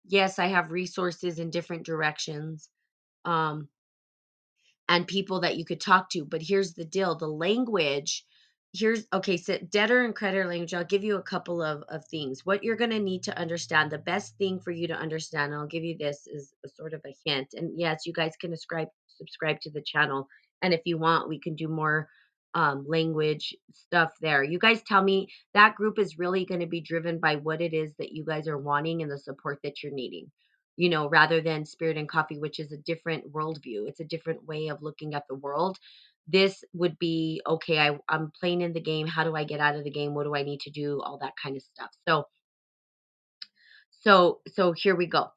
Yes, 0.06 0.38
I 0.38 0.46
have 0.46 0.70
resources 0.70 1.38
in 1.38 1.50
different 1.50 1.84
directions. 1.84 2.68
Um, 3.24 3.68
and 4.88 5.06
people 5.06 5.40
that 5.40 5.56
you 5.56 5.64
could 5.64 5.80
talk 5.80 6.10
to. 6.10 6.24
But 6.24 6.42
here's 6.42 6.74
the 6.74 6.84
deal 6.84 7.14
the 7.16 7.28
language 7.28 8.24
here's 8.74 9.06
okay 9.12 9.36
so 9.36 9.56
debtor 9.70 10.04
and 10.04 10.14
creditor 10.16 10.46
language 10.48 10.74
i'll 10.74 10.84
give 10.84 11.04
you 11.04 11.16
a 11.16 11.22
couple 11.22 11.62
of, 11.62 11.82
of 11.88 12.04
things 12.06 12.44
what 12.44 12.62
you're 12.62 12.76
going 12.76 12.90
to 12.90 12.98
need 12.98 13.22
to 13.22 13.38
understand 13.38 13.90
the 13.90 13.98
best 13.98 14.36
thing 14.36 14.58
for 14.58 14.72
you 14.72 14.88
to 14.88 14.94
understand 14.94 15.52
and 15.52 15.60
i'll 15.60 15.66
give 15.66 15.84
you 15.84 15.96
this 15.96 16.26
is 16.26 16.52
a 16.64 16.68
sort 16.68 16.92
of 16.92 17.00
a 17.06 17.14
hint 17.24 17.54
and 17.54 17.70
yes 17.76 18.04
you 18.04 18.12
guys 18.12 18.34
can 18.38 18.50
subscribe 18.50 18.88
subscribe 19.16 19.60
to 19.60 19.70
the 19.70 19.82
channel 19.82 20.26
and 20.62 20.74
if 20.74 20.80
you 20.84 20.98
want 20.98 21.28
we 21.28 21.38
can 21.38 21.54
do 21.54 21.68
more 21.68 22.08
um, 22.56 22.84
language 22.86 23.54
stuff 23.72 24.12
there 24.20 24.42
you 24.42 24.58
guys 24.58 24.82
tell 24.82 25.02
me 25.02 25.28
that 25.54 25.76
group 25.76 25.98
is 25.98 26.18
really 26.18 26.44
going 26.44 26.60
to 26.60 26.66
be 26.66 26.80
driven 26.80 27.18
by 27.18 27.36
what 27.36 27.60
it 27.60 27.72
is 27.72 27.92
that 27.98 28.12
you 28.12 28.24
guys 28.24 28.48
are 28.48 28.58
wanting 28.58 29.02
and 29.02 29.10
the 29.10 29.18
support 29.18 29.58
that 29.62 29.82
you're 29.82 29.92
needing 29.92 30.30
you 30.76 30.88
know 30.88 31.08
rather 31.08 31.40
than 31.40 31.64
spirit 31.64 31.96
and 31.96 32.08
coffee 32.08 32.38
which 32.38 32.58
is 32.58 32.72
a 32.72 32.76
different 32.78 33.32
worldview 33.32 33.88
it's 33.88 34.00
a 34.00 34.04
different 34.04 34.44
way 34.46 34.68
of 34.68 34.82
looking 34.82 35.14
at 35.14 35.24
the 35.28 35.34
world 35.34 35.78
this 36.26 36.64
would 36.72 36.98
be 36.98 37.42
okay 37.46 37.78
I, 37.78 37.98
i'm 38.08 38.32
playing 38.38 38.62
in 38.62 38.72
the 38.72 38.80
game 38.80 39.06
how 39.06 39.24
do 39.24 39.36
i 39.36 39.44
get 39.44 39.60
out 39.60 39.76
of 39.76 39.84
the 39.84 39.90
game? 39.90 40.14
What 40.14 40.24
do 40.24 40.34
i 40.34 40.42
need 40.42 40.60
to 40.60 40.70
do? 40.70 41.00
all 41.02 41.18
that 41.18 41.34
kind 41.42 41.56
of 41.56 41.62
stuff. 41.62 41.90
So 42.08 42.24
so 44.02 44.40
so 44.48 44.72
here 44.72 44.96
we 44.96 45.06
go. 45.06 45.28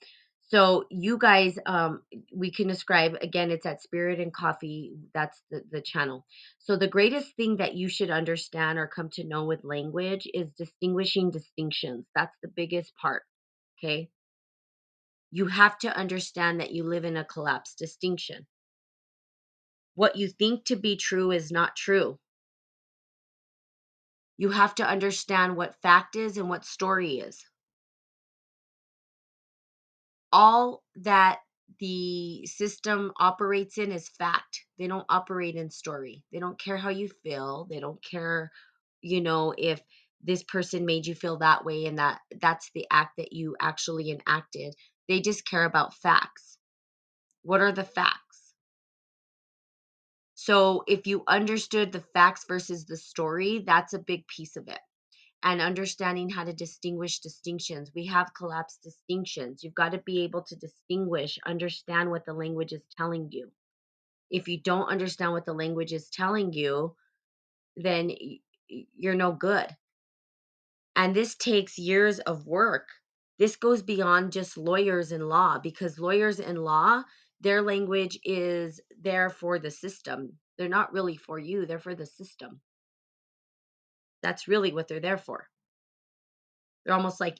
So 0.49 0.85
you 0.89 1.17
guys 1.17 1.57
um 1.65 2.01
we 2.33 2.51
can 2.51 2.67
describe 2.67 3.15
again 3.21 3.51
it's 3.51 3.65
at 3.65 3.81
spirit 3.81 4.19
and 4.19 4.33
coffee 4.33 4.93
that's 5.13 5.41
the, 5.51 5.63
the 5.71 5.81
channel. 5.81 6.25
So 6.59 6.77
the 6.77 6.87
greatest 6.87 7.35
thing 7.35 7.57
that 7.57 7.75
you 7.75 7.89
should 7.89 8.11
understand 8.11 8.79
or 8.79 8.87
come 8.87 9.09
to 9.13 9.23
know 9.25 9.45
with 9.45 9.63
language 9.63 10.27
is 10.33 10.47
distinguishing 10.57 11.31
distinctions 11.31 12.05
that's 12.15 12.35
the 12.41 12.49
biggest 12.49 12.93
part 12.95 13.23
okay 13.79 14.09
you 15.31 15.47
have 15.47 15.77
to 15.79 15.95
understand 15.97 16.59
that 16.59 16.71
you 16.71 16.83
live 16.83 17.05
in 17.05 17.17
a 17.17 17.25
collapsed 17.25 17.77
distinction 17.77 18.45
what 19.95 20.15
you 20.15 20.29
think 20.29 20.63
to 20.65 20.75
be 20.77 20.95
true 20.95 21.31
is 21.31 21.51
not 21.51 21.75
true 21.75 22.19
You 24.37 24.49
have 24.49 24.73
to 24.75 24.87
understand 24.87 25.55
what 25.57 25.81
fact 25.81 26.15
is 26.15 26.37
and 26.37 26.49
what 26.49 26.65
story 26.65 27.19
is. 27.19 27.43
All 30.31 30.83
that 30.97 31.39
the 31.79 32.45
system 32.45 33.11
operates 33.17 33.77
in 33.77 33.91
is 33.91 34.09
fact. 34.09 34.65
They 34.77 34.87
don't 34.87 35.05
operate 35.09 35.55
in 35.55 35.69
story. 35.69 36.23
They 36.31 36.39
don't 36.39 36.59
care 36.59 36.77
how 36.77 36.89
you 36.89 37.09
feel. 37.23 37.65
They 37.69 37.79
don't 37.79 38.03
care, 38.03 38.51
you 39.01 39.21
know, 39.21 39.53
if 39.57 39.81
this 40.21 40.43
person 40.43 40.85
made 40.85 41.05
you 41.05 41.15
feel 41.15 41.37
that 41.37 41.65
way 41.65 41.85
and 41.85 41.99
that 41.99 42.21
that's 42.39 42.71
the 42.73 42.87
act 42.91 43.17
that 43.17 43.33
you 43.33 43.55
actually 43.59 44.11
enacted. 44.11 44.75
They 45.07 45.21
just 45.21 45.47
care 45.47 45.65
about 45.65 45.93
facts. 45.93 46.57
What 47.43 47.61
are 47.61 47.71
the 47.71 47.83
facts? 47.83 48.53
So 50.35 50.83
if 50.87 51.07
you 51.07 51.23
understood 51.27 51.91
the 51.91 52.03
facts 52.13 52.45
versus 52.47 52.85
the 52.85 52.97
story, 52.97 53.63
that's 53.65 53.93
a 53.93 53.99
big 53.99 54.27
piece 54.27 54.55
of 54.55 54.67
it 54.67 54.79
and 55.43 55.61
understanding 55.61 56.29
how 56.29 56.43
to 56.43 56.53
distinguish 56.53 57.19
distinctions. 57.19 57.91
We 57.93 58.07
have 58.07 58.33
collapsed 58.35 58.81
distinctions. 58.83 59.63
You've 59.63 59.75
got 59.75 59.91
to 59.91 59.99
be 59.99 60.23
able 60.23 60.41
to 60.43 60.55
distinguish, 60.55 61.37
understand 61.45 62.09
what 62.09 62.25
the 62.25 62.33
language 62.33 62.73
is 62.73 62.81
telling 62.97 63.29
you. 63.31 63.51
If 64.29 64.47
you 64.47 64.59
don't 64.59 64.89
understand 64.89 65.31
what 65.31 65.45
the 65.45 65.53
language 65.53 65.93
is 65.93 66.09
telling 66.09 66.53
you, 66.53 66.95
then 67.75 68.11
you're 68.67 69.15
no 69.15 69.31
good. 69.31 69.67
And 70.95 71.15
this 71.15 71.35
takes 71.35 71.77
years 71.77 72.19
of 72.19 72.47
work. 72.47 72.87
This 73.39 73.55
goes 73.55 73.83
beyond 73.83 74.31
just 74.31 74.57
lawyers 74.57 75.11
in 75.11 75.27
law 75.27 75.59
because 75.59 75.99
lawyers 75.99 76.39
in 76.39 76.55
law, 76.55 77.03
their 77.41 77.61
language 77.61 78.17
is 78.23 78.81
there 78.99 79.29
for 79.29 79.59
the 79.59 79.69
system. 79.69 80.37
They're 80.57 80.67
not 80.67 80.91
really 80.91 81.17
for 81.17 81.37
you, 81.37 81.65
they're 81.65 81.79
for 81.79 81.93
the 81.93 82.05
system. 82.07 82.61
That's 84.23 84.47
really 84.47 84.73
what 84.73 84.87
they're 84.87 84.99
there 84.99 85.19
for. 85.19 85.47
They're 86.83 86.95
almost 86.95 87.19
like, 87.19 87.37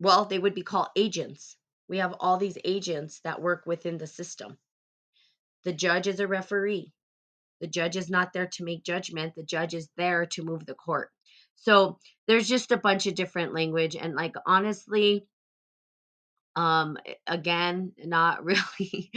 well, 0.00 0.24
they 0.24 0.38
would 0.38 0.54
be 0.54 0.62
called 0.62 0.88
agents. 0.96 1.56
We 1.88 1.98
have 1.98 2.14
all 2.20 2.38
these 2.38 2.56
agents 2.64 3.20
that 3.24 3.42
work 3.42 3.64
within 3.66 3.98
the 3.98 4.06
system. 4.06 4.56
The 5.64 5.72
judge 5.72 6.06
is 6.06 6.20
a 6.20 6.26
referee. 6.26 6.92
The 7.60 7.66
judge 7.66 7.96
is 7.96 8.10
not 8.10 8.32
there 8.32 8.46
to 8.46 8.64
make 8.64 8.84
judgment. 8.84 9.34
The 9.34 9.42
judge 9.42 9.74
is 9.74 9.88
there 9.96 10.26
to 10.26 10.42
move 10.42 10.64
the 10.64 10.74
court. 10.74 11.10
So 11.56 11.98
there's 12.26 12.48
just 12.48 12.72
a 12.72 12.76
bunch 12.76 13.06
of 13.06 13.14
different 13.14 13.54
language. 13.54 13.96
And 13.96 14.14
like, 14.14 14.34
honestly, 14.46 15.26
um, 16.56 16.96
again, 17.26 17.92
not 17.98 18.44
really. 18.44 19.10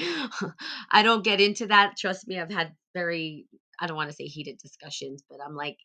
I 0.92 1.04
don't 1.04 1.24
get 1.24 1.42
into 1.42 1.68
that. 1.68 1.98
Trust 1.98 2.28
me, 2.28 2.40
I've 2.40 2.52
had 2.52 2.74
very, 2.94 3.48
I 3.80 3.88
don't 3.88 3.98
want 3.98 4.10
to 4.10 4.16
say 4.16 4.26
heated 4.26 4.58
discussions, 4.58 5.24
but 5.30 5.40
I'm 5.46 5.56
like, 5.56 5.78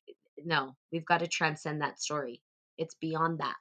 no, 0.45 0.75
we've 0.93 1.05
got 1.05 1.19
to 1.19 1.29
transcend 1.29 1.83
that 1.83 2.01
story. 2.01 2.41
It's 2.79 2.95
beyond 3.01 3.41
that 3.41 3.57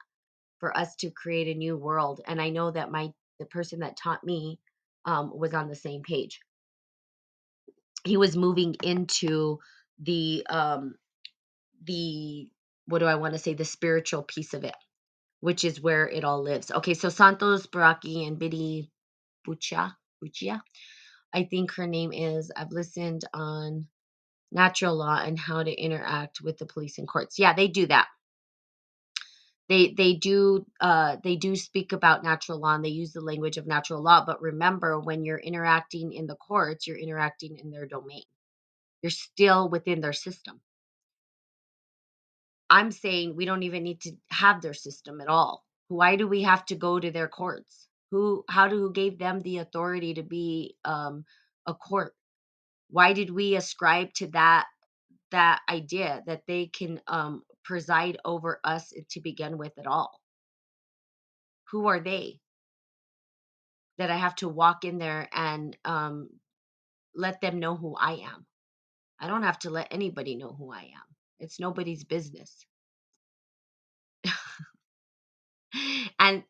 for 0.58 0.76
us 0.76 0.94
to 0.96 1.10
create 1.10 1.48
a 1.48 1.58
new 1.58 1.76
world. 1.76 2.20
And 2.26 2.40
I 2.40 2.50
know 2.50 2.70
that 2.70 2.90
my 2.90 3.12
the 3.38 3.46
person 3.46 3.80
that 3.80 3.96
taught 3.96 4.22
me 4.24 4.58
um, 5.04 5.32
was 5.36 5.52
on 5.52 5.68
the 5.68 5.74
same 5.74 6.02
page. 6.02 6.40
He 8.04 8.16
was 8.16 8.36
moving 8.36 8.76
into 8.82 9.58
the 10.00 10.46
um, 10.48 10.94
the 11.84 12.48
what 12.86 13.00
do 13.00 13.06
I 13.06 13.16
want 13.16 13.34
to 13.34 13.38
say 13.38 13.54
the 13.54 13.64
spiritual 13.64 14.22
piece 14.22 14.54
of 14.54 14.64
it, 14.64 14.74
which 15.42 15.64
is 15.64 15.82
where 15.82 16.08
it 16.08 16.24
all 16.24 16.42
lives. 16.42 16.70
Okay, 16.70 16.94
so 16.94 17.10
Santos 17.10 17.66
Baraki 17.66 18.26
and 18.26 18.38
Biddy 18.38 18.90
Bucha 19.46 19.94
Buchia, 20.24 20.62
I 21.34 21.44
think 21.44 21.72
her 21.72 21.86
name 21.86 22.12
is. 22.14 22.50
I've 22.56 22.72
listened 22.72 23.24
on 23.34 23.88
natural 24.52 24.96
law 24.96 25.20
and 25.22 25.38
how 25.38 25.62
to 25.62 25.72
interact 25.72 26.40
with 26.42 26.58
the 26.58 26.66
police 26.66 26.98
and 26.98 27.08
courts. 27.08 27.38
Yeah, 27.38 27.54
they 27.54 27.68
do 27.68 27.86
that 27.88 28.08
they 29.68 29.94
they 29.96 30.14
do 30.14 30.66
uh, 30.80 31.16
they 31.24 31.36
do 31.36 31.56
speak 31.56 31.92
about 31.92 32.24
natural 32.24 32.60
law 32.60 32.74
and 32.74 32.84
they 32.84 32.90
use 32.90 33.12
the 33.12 33.20
language 33.20 33.56
of 33.56 33.66
natural 33.66 34.02
law 34.02 34.24
but 34.24 34.42
remember 34.42 35.00
when 35.00 35.24
you're 35.24 35.38
interacting 35.38 36.12
in 36.12 36.26
the 36.26 36.36
courts 36.36 36.86
you're 36.86 36.98
interacting 36.98 37.56
in 37.58 37.70
their 37.70 37.86
domain 37.86 38.24
you're 39.02 39.10
still 39.10 39.68
within 39.70 40.00
their 40.00 40.12
system 40.12 40.60
i'm 42.72 42.92
saying 42.92 43.36
we 43.36 43.46
don't 43.46 43.64
even 43.64 43.84
need 43.84 44.02
to 44.02 44.12
have 44.32 44.62
their 44.62 44.74
system 44.74 45.22
at 45.22 45.28
all 45.28 45.64
why 45.88 46.16
do 46.16 46.28
we 46.28 46.42
have 46.44 46.66
to 46.66 46.76
go 46.76 47.00
to 47.00 47.12
their 47.12 47.28
courts 47.28 47.88
who 48.12 48.44
how 48.50 48.68
do 48.68 48.78
who 48.80 48.92
gave 48.92 49.18
them 49.18 49.40
the 49.42 49.58
authority 49.58 50.14
to 50.14 50.24
be 50.24 50.76
um, 50.86 51.24
a 51.66 51.74
court 51.74 52.14
why 52.90 53.14
did 53.14 53.30
we 53.30 53.56
ascribe 53.56 54.12
to 54.14 54.28
that 54.28 54.66
that 55.32 55.60
idea 55.70 56.22
that 56.26 56.42
they 56.48 56.66
can 56.66 57.00
um, 57.08 57.42
preside 57.64 58.18
over 58.24 58.60
us 58.64 58.94
to 59.10 59.20
begin 59.20 59.58
with 59.58 59.72
at 59.78 59.88
all 59.88 60.20
who 61.72 61.88
are 61.88 62.00
they 62.00 62.40
that 63.98 64.10
I 64.10 64.18
have 64.18 64.36
to 64.36 64.48
walk 64.48 64.84
in 64.84 64.98
there 64.98 65.28
and 65.32 65.76
um, 65.86 66.30
let 67.16 67.40
them 67.42 67.60
know 67.60 67.76
who 67.76 67.96
I 67.96 68.14
am? 68.14 68.46
I 69.20 69.28
don't 69.28 69.44
have 69.44 69.60
to 69.60 69.70
let 69.70 69.88
anybody 69.92 70.36
know 70.36 70.54
who 70.58 70.72
I 70.72 70.82
am. 70.82 71.08
It's 71.40 71.60
nobody's 71.60 72.04
business. 72.04 72.66
And 76.18 76.44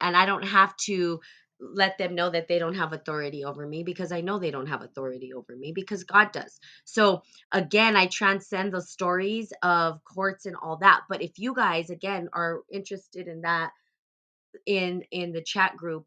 and 0.00 0.16
I 0.16 0.26
don't 0.26 0.44
have 0.44 0.76
to 0.86 1.20
let 1.60 1.98
them 1.98 2.14
know 2.14 2.30
that 2.30 2.48
they 2.48 2.58
don't 2.58 2.74
have 2.76 2.92
authority 2.92 3.44
over 3.44 3.66
me 3.66 3.84
because 3.84 4.12
I 4.12 4.20
know 4.22 4.38
they 4.38 4.50
don't 4.50 4.66
have 4.68 4.82
authority 4.82 5.32
over 5.34 5.56
me 5.56 5.72
because 5.72 6.04
God 6.04 6.32
does. 6.32 6.58
So 6.84 7.22
again, 7.52 7.96
I 7.96 8.06
transcend 8.06 8.72
the 8.72 8.82
stories 8.82 9.52
of 9.62 10.00
courts 10.04 10.46
and 10.46 10.56
all 10.56 10.78
that. 10.78 11.02
But 11.08 11.22
if 11.22 11.38
you 11.38 11.54
guys 11.54 11.90
again 11.90 12.28
are 12.34 12.62
interested 12.72 13.28
in 13.28 13.42
that 13.42 13.70
in 14.66 15.02
in 15.12 15.32
the 15.32 15.42
chat 15.42 15.76
group 15.76 16.04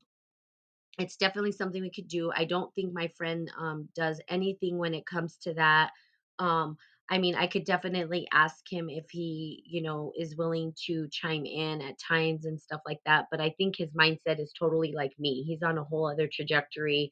it's 1.00 1.18
definitely 1.18 1.52
something 1.52 1.82
we 1.82 1.90
could 1.92 2.08
do. 2.08 2.32
I 2.36 2.46
don't 2.46 2.74
think 2.74 2.94
my 2.94 3.08
friend 3.18 3.52
um, 3.58 3.90
does 3.96 4.22
anything 4.30 4.78
when 4.78 4.94
it 4.94 5.06
comes 5.06 5.38
to 5.44 5.54
that. 5.56 5.92
Um, 6.40 6.78
I 7.10 7.20
mean, 7.20 7.36
I 7.36 7.48
could 7.48 7.64
definitely 7.64 8.28
ask 8.34 8.70
him 8.70 8.90
if 8.90 9.06
he, 9.10 9.64
you 9.66 9.82
know, 9.82 10.12
is 10.18 10.36
willing 10.36 10.74
to 10.88 11.08
chime 11.10 11.46
in 11.46 11.82
at 11.82 12.00
times 12.00 12.46
and 12.46 12.60
stuff 12.60 12.82
like 12.86 13.00
that. 13.06 13.28
But 13.32 13.40
I 13.40 13.52
think 13.52 13.78
his 13.78 13.92
mindset 13.92 14.40
is 14.40 14.54
totally 14.58 14.94
like 14.94 15.14
me. 15.18 15.44
He's 15.44 15.64
on 15.64 15.78
a 15.78 15.84
whole 15.84 16.10
other 16.10 16.30
trajectory. 16.32 17.12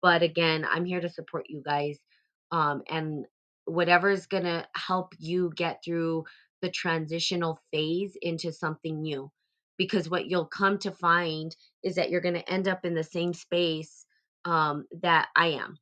But 0.00 0.22
again, 0.22 0.66
I'm 0.68 0.86
here 0.86 1.00
to 1.00 1.10
support 1.10 1.44
you 1.48 1.62
guys. 1.64 1.98
Um, 2.52 2.82
and 2.88 3.26
whatever 3.66 4.10
is 4.10 4.26
going 4.26 4.44
to 4.44 4.66
help 4.74 5.14
you 5.18 5.52
get 5.56 5.80
through 5.84 6.24
the 6.62 6.70
transitional 6.70 7.60
phase 7.70 8.16
into 8.22 8.52
something 8.52 9.02
new. 9.02 9.30
Because 9.76 10.08
what 10.08 10.26
you'll 10.26 10.46
come 10.46 10.78
to 10.78 10.92
find 10.92 11.54
is 11.82 11.96
that 11.96 12.08
you're 12.08 12.20
going 12.20 12.34
to 12.34 12.50
end 12.50 12.68
up 12.68 12.84
in 12.84 12.94
the 12.94 13.04
same 13.04 13.34
space 13.34 14.06
um, 14.44 14.86
that 15.02 15.28
I 15.36 15.48
am, 15.48 15.78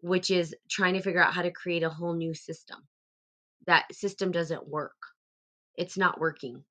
which 0.00 0.30
is 0.30 0.54
trying 0.68 0.94
to 0.94 1.02
figure 1.02 1.22
out 1.22 1.34
how 1.34 1.42
to 1.42 1.50
create 1.50 1.82
a 1.82 1.90
whole 1.90 2.14
new 2.14 2.34
system. 2.34 2.78
That 3.66 3.94
system 3.94 4.32
doesn't 4.32 4.68
work. 4.68 4.96
It's 5.76 5.96
not 5.96 6.20
working. 6.20 6.64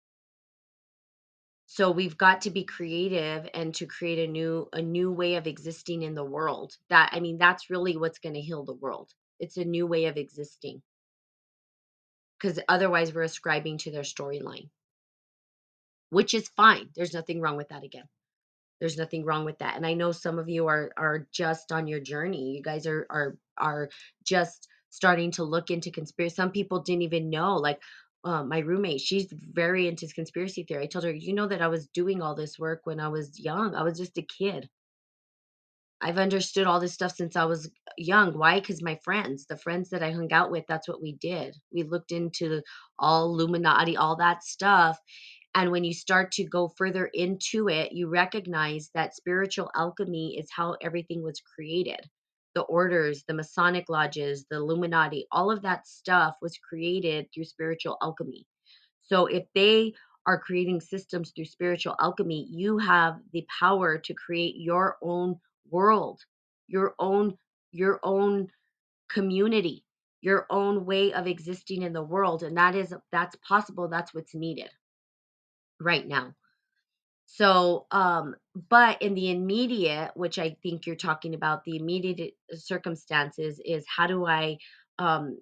So 1.68 1.92
we've 1.92 2.18
got 2.18 2.42
to 2.42 2.50
be 2.50 2.64
creative 2.64 3.50
and 3.54 3.76
to 3.76 3.86
create 3.86 4.28
a 4.28 4.32
new 4.32 4.70
a 4.72 4.82
new 4.82 5.12
way 5.12 5.36
of 5.36 5.48
existing 5.48 6.04
in 6.04 6.16
the 6.16 6.24
world. 6.24 6.78
That 6.90 7.10
I 7.12 7.20
mean 7.20 7.38
that's 7.38 7.70
really 7.70 7.98
what's 7.98 8.20
going 8.20 8.36
to 8.36 8.42
heal 8.42 8.64
the 8.64 8.74
world. 8.74 9.12
It's 9.40 9.58
a 9.58 9.66
new 9.66 9.86
way 9.86 10.06
of 10.06 10.18
existing. 10.18 10.82
Cuz 12.40 12.60
otherwise 12.70 13.14
we're 13.14 13.24
ascribing 13.24 13.80
to 13.80 13.92
their 13.92 14.04
storyline. 14.04 14.70
Which 16.10 16.34
is 16.34 16.48
fine. 16.50 16.90
There's 16.96 17.14
nothing 17.14 17.42
wrong 17.42 17.58
with 17.58 17.70
that 17.70 17.84
again. 17.84 18.08
There's 18.80 18.98
nothing 18.98 19.26
wrong 19.26 19.46
with 19.46 19.60
that. 19.60 19.76
And 19.76 19.86
I 19.86 19.94
know 19.94 20.12
some 20.12 20.40
of 20.40 20.50
you 20.50 20.68
are 20.68 20.92
are 20.98 21.28
just 21.32 21.72
on 21.72 21.88
your 21.88 22.00
journey. 22.00 22.56
You 22.58 22.64
guys 22.64 22.86
are 22.86 23.06
are 23.10 23.38
are 23.58 23.90
just 24.24 24.68
starting 24.90 25.32
to 25.32 25.44
look 25.44 25.70
into 25.72 25.92
conspiracy. 25.92 26.36
Some 26.36 26.52
people 26.52 26.82
didn't 26.82 27.04
even 27.04 27.30
know. 27.30 27.56
Like 27.56 27.80
uh, 28.24 28.44
my 28.44 28.60
roommate, 28.60 29.02
she's 29.02 29.28
very 29.32 29.88
into 29.88 30.08
conspiracy 30.08 30.64
theory. 30.64 30.84
I 30.84 30.88
told 30.88 31.06
her, 31.06 31.12
you 31.12 31.34
know 31.34 31.48
that 31.48 31.62
I 31.62 31.68
was 31.68 31.88
doing 31.88 32.22
all 32.22 32.36
this 32.36 32.60
work 32.60 32.82
when 32.84 33.00
I 33.00 33.10
was 33.10 33.40
young. 33.40 33.76
I 33.76 33.84
was 33.84 33.98
just 33.98 34.18
a 34.18 34.22
kid. 34.22 34.70
I've 36.00 36.18
understood 36.20 36.68
all 36.68 36.80
this 36.80 36.94
stuff 36.94 37.16
since 37.16 37.36
I 37.36 37.46
was 37.46 37.72
young. 37.98 38.38
Why? 38.38 38.60
Because 38.60 38.84
my 38.84 39.00
friends, 39.04 39.46
the 39.48 39.58
friends 39.58 39.90
that 39.90 40.04
I 40.04 40.12
hung 40.12 40.32
out 40.32 40.52
with, 40.52 40.66
that's 40.68 40.88
what 40.88 41.02
we 41.02 41.14
did. 41.14 41.58
We 41.74 41.84
looked 41.84 42.12
into 42.12 42.62
all 43.00 43.26
Illuminati, 43.26 43.98
all 43.98 44.16
that 44.18 44.44
stuff. 44.44 45.00
And 45.58 45.72
when 45.72 45.84
you 45.84 45.92
start 45.92 46.32
to 46.34 46.44
go 46.44 46.68
further 46.68 47.08
into 47.08 47.68
it, 47.68 47.92
you 47.92 48.10
recognize 48.10 48.92
that 48.94 49.16
spiritual 49.16 49.72
alchemy 49.76 50.38
is 50.38 50.52
how 50.52 50.76
everything 50.84 51.24
was 51.24 51.42
created. 51.42 52.00
The 52.54 52.62
orders, 52.62 53.24
the 53.28 53.34
Masonic 53.34 53.90
lodges, 53.90 54.46
the 54.52 54.58
Illuminati, 54.58 55.26
all 55.32 55.50
of 55.50 55.64
that 55.64 55.88
stuff 55.88 56.36
was 56.44 56.60
created 56.60 57.26
through 57.34 57.46
spiritual 57.46 57.98
alchemy. 58.04 58.46
So 59.02 59.26
if 59.26 59.46
they 59.56 59.94
are 60.28 60.40
creating 60.40 60.80
systems 60.80 61.32
through 61.36 61.46
spiritual 61.46 61.96
alchemy, 62.00 62.46
you 62.52 62.78
have 62.78 63.18
the 63.34 63.44
power 63.60 63.98
to 63.98 64.14
create 64.14 64.58
your 64.58 64.98
own 65.02 65.40
world, 65.72 66.22
your 66.68 66.94
own 67.00 67.36
your 67.72 68.00
own 68.04 68.48
community, 69.10 69.84
your 70.22 70.46
own 70.52 70.86
way 70.86 71.14
of 71.14 71.26
existing 71.26 71.82
in 71.82 71.94
the 71.94 72.04
world 72.04 72.44
and 72.44 72.58
that 72.58 72.76
is 72.76 72.94
that's 73.12 73.36
possible, 73.38 73.88
that's 73.88 74.14
what's 74.14 74.36
needed 74.36 74.70
right 75.80 76.08
now. 76.08 76.34
So, 77.26 77.88
um, 77.92 78.36
but 78.70 79.02
in 79.02 79.14
the 79.14 79.32
immediate, 79.32 80.12
which 80.16 80.40
I 80.40 80.56
think 80.64 80.86
you're 80.86 80.96
talking 80.96 81.34
about, 81.36 81.64
the 81.66 81.76
immediate 81.76 82.34
circumstances 82.54 83.60
is 83.64 83.86
how 83.88 84.08
do 84.08 84.26
I 84.26 84.58
um, 84.98 85.40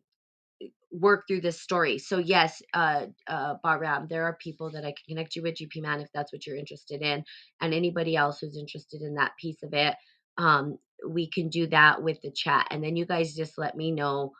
work 0.91 1.25
through 1.27 1.41
this 1.41 1.61
story? 1.61 1.99
So, 1.99 2.17
yes, 2.17 2.61
uh, 2.73 3.05
uh, 3.27 3.55
Bahram, 3.63 4.09
there 4.09 4.25
are 4.25 4.38
people 4.41 4.71
that 4.71 4.83
I 4.83 4.93
can 4.93 5.15
connect 5.15 5.36
you 5.36 5.43
with, 5.43 5.55
GP 5.55 5.81
Man, 5.81 6.01
if 6.01 6.09
that's 6.13 6.33
what 6.33 6.45
you're 6.47 6.57
interested 6.57 7.01
in, 7.01 7.23
and 7.61 7.73
anybody 7.73 8.15
else 8.15 8.39
who's 8.39 8.57
interested 8.57 9.01
in 9.01 9.15
that 9.15 9.33
piece 9.39 9.61
of 9.63 9.73
it. 9.73 9.95
Um, 10.38 10.79
we 11.07 11.29
can 11.29 11.49
do 11.49 11.67
that 11.67 12.01
with 12.01 12.19
the 12.23 12.31
chat, 12.31 12.67
and 12.71 12.83
then 12.83 12.95
you 12.95 13.05
guys 13.05 13.36
just 13.36 13.57
let 13.59 13.77
me 13.77 13.91
know 13.91 14.31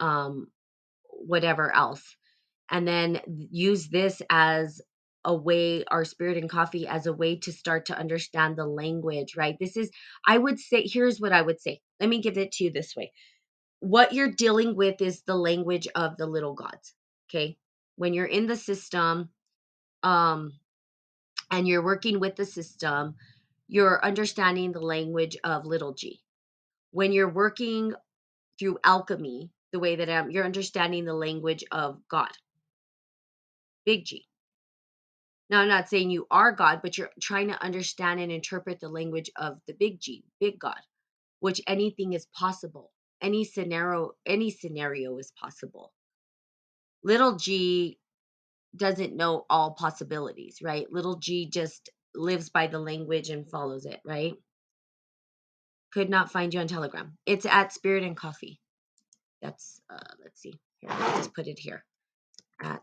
um, 0.00 0.48
whatever 1.10 1.74
else 1.74 2.16
and 2.70 2.86
then 2.86 3.20
use 3.26 3.88
this 3.88 4.22
as 4.30 4.80
a 5.24 5.34
way 5.34 5.84
our 5.86 6.04
spirit 6.04 6.36
and 6.36 6.50
coffee 6.50 6.86
as 6.86 7.06
a 7.06 7.12
way 7.12 7.36
to 7.36 7.52
start 7.52 7.86
to 7.86 7.98
understand 7.98 8.56
the 8.56 8.66
language 8.66 9.36
right? 9.36 9.56
This 9.60 9.76
is 9.76 9.90
i 10.26 10.36
would 10.38 10.58
say 10.58 10.86
here's 10.86 11.20
what 11.20 11.32
i 11.32 11.42
would 11.42 11.60
say. 11.60 11.80
Let 12.00 12.08
me 12.08 12.20
give 12.20 12.38
it 12.38 12.52
to 12.52 12.64
you 12.64 12.72
this 12.72 12.94
way. 12.96 13.12
What 13.80 14.12
you're 14.12 14.30
dealing 14.32 14.76
with 14.76 15.00
is 15.00 15.22
the 15.22 15.36
language 15.36 15.88
of 15.94 16.16
the 16.16 16.26
little 16.26 16.54
gods 16.54 16.94
okay? 17.30 17.56
When 17.96 18.14
you're 18.14 18.26
in 18.26 18.46
the 18.46 18.56
system 18.56 19.30
um 20.02 20.52
and 21.50 21.68
you're 21.68 21.84
working 21.84 22.20
with 22.20 22.36
the 22.36 22.46
system 22.46 23.16
you're 23.68 24.04
understanding 24.04 24.72
the 24.72 24.80
language 24.80 25.36
of 25.44 25.66
little 25.66 25.94
g. 25.94 26.20
When 26.90 27.12
you're 27.12 27.32
working 27.32 27.94
through 28.58 28.78
alchemy 28.84 29.50
the 29.72 29.80
way 29.80 29.96
that 29.96 30.10
I'm, 30.10 30.30
you're 30.30 30.44
understanding 30.44 31.04
the 31.04 31.14
language 31.14 31.64
of 31.72 32.00
god. 32.08 32.30
Big 33.84 34.04
g 34.04 34.26
now, 35.50 35.60
I'm 35.60 35.68
not 35.68 35.88
saying 35.88 36.10
you 36.10 36.26
are 36.30 36.52
God, 36.52 36.80
but 36.82 36.96
you're 36.96 37.10
trying 37.20 37.48
to 37.48 37.62
understand 37.62 38.20
and 38.20 38.32
interpret 38.32 38.80
the 38.80 38.88
language 38.88 39.30
of 39.36 39.58
the 39.66 39.74
big 39.74 40.00
G, 40.00 40.24
big 40.40 40.58
God, 40.58 40.80
which 41.40 41.60
anything 41.66 42.14
is 42.14 42.26
possible. 42.34 42.90
Any 43.20 43.44
scenario, 43.44 44.12
any 44.24 44.50
scenario 44.50 45.16
is 45.18 45.32
possible. 45.40 45.92
Little 47.02 47.36
G 47.36 47.98
doesn't 48.74 49.16
know 49.16 49.44
all 49.50 49.72
possibilities, 49.72 50.58
right? 50.62 50.90
Little 50.90 51.16
G 51.16 51.48
just 51.50 51.90
lives 52.14 52.48
by 52.48 52.66
the 52.66 52.78
language 52.78 53.28
and 53.28 53.48
follows 53.48 53.84
it, 53.84 54.00
right? 54.04 54.34
Could 55.92 56.08
not 56.08 56.32
find 56.32 56.54
you 56.54 56.60
on 56.60 56.68
Telegram. 56.68 57.18
It's 57.26 57.46
at 57.46 57.72
Spirit 57.72 58.02
and 58.02 58.16
Coffee. 58.16 58.60
That's 59.42 59.80
uh 59.90 60.14
let's 60.22 60.40
see. 60.40 60.54
Here, 60.78 60.90
let's 60.90 61.18
just 61.18 61.34
put 61.34 61.46
it 61.46 61.58
here. 61.58 61.84
At 62.62 62.82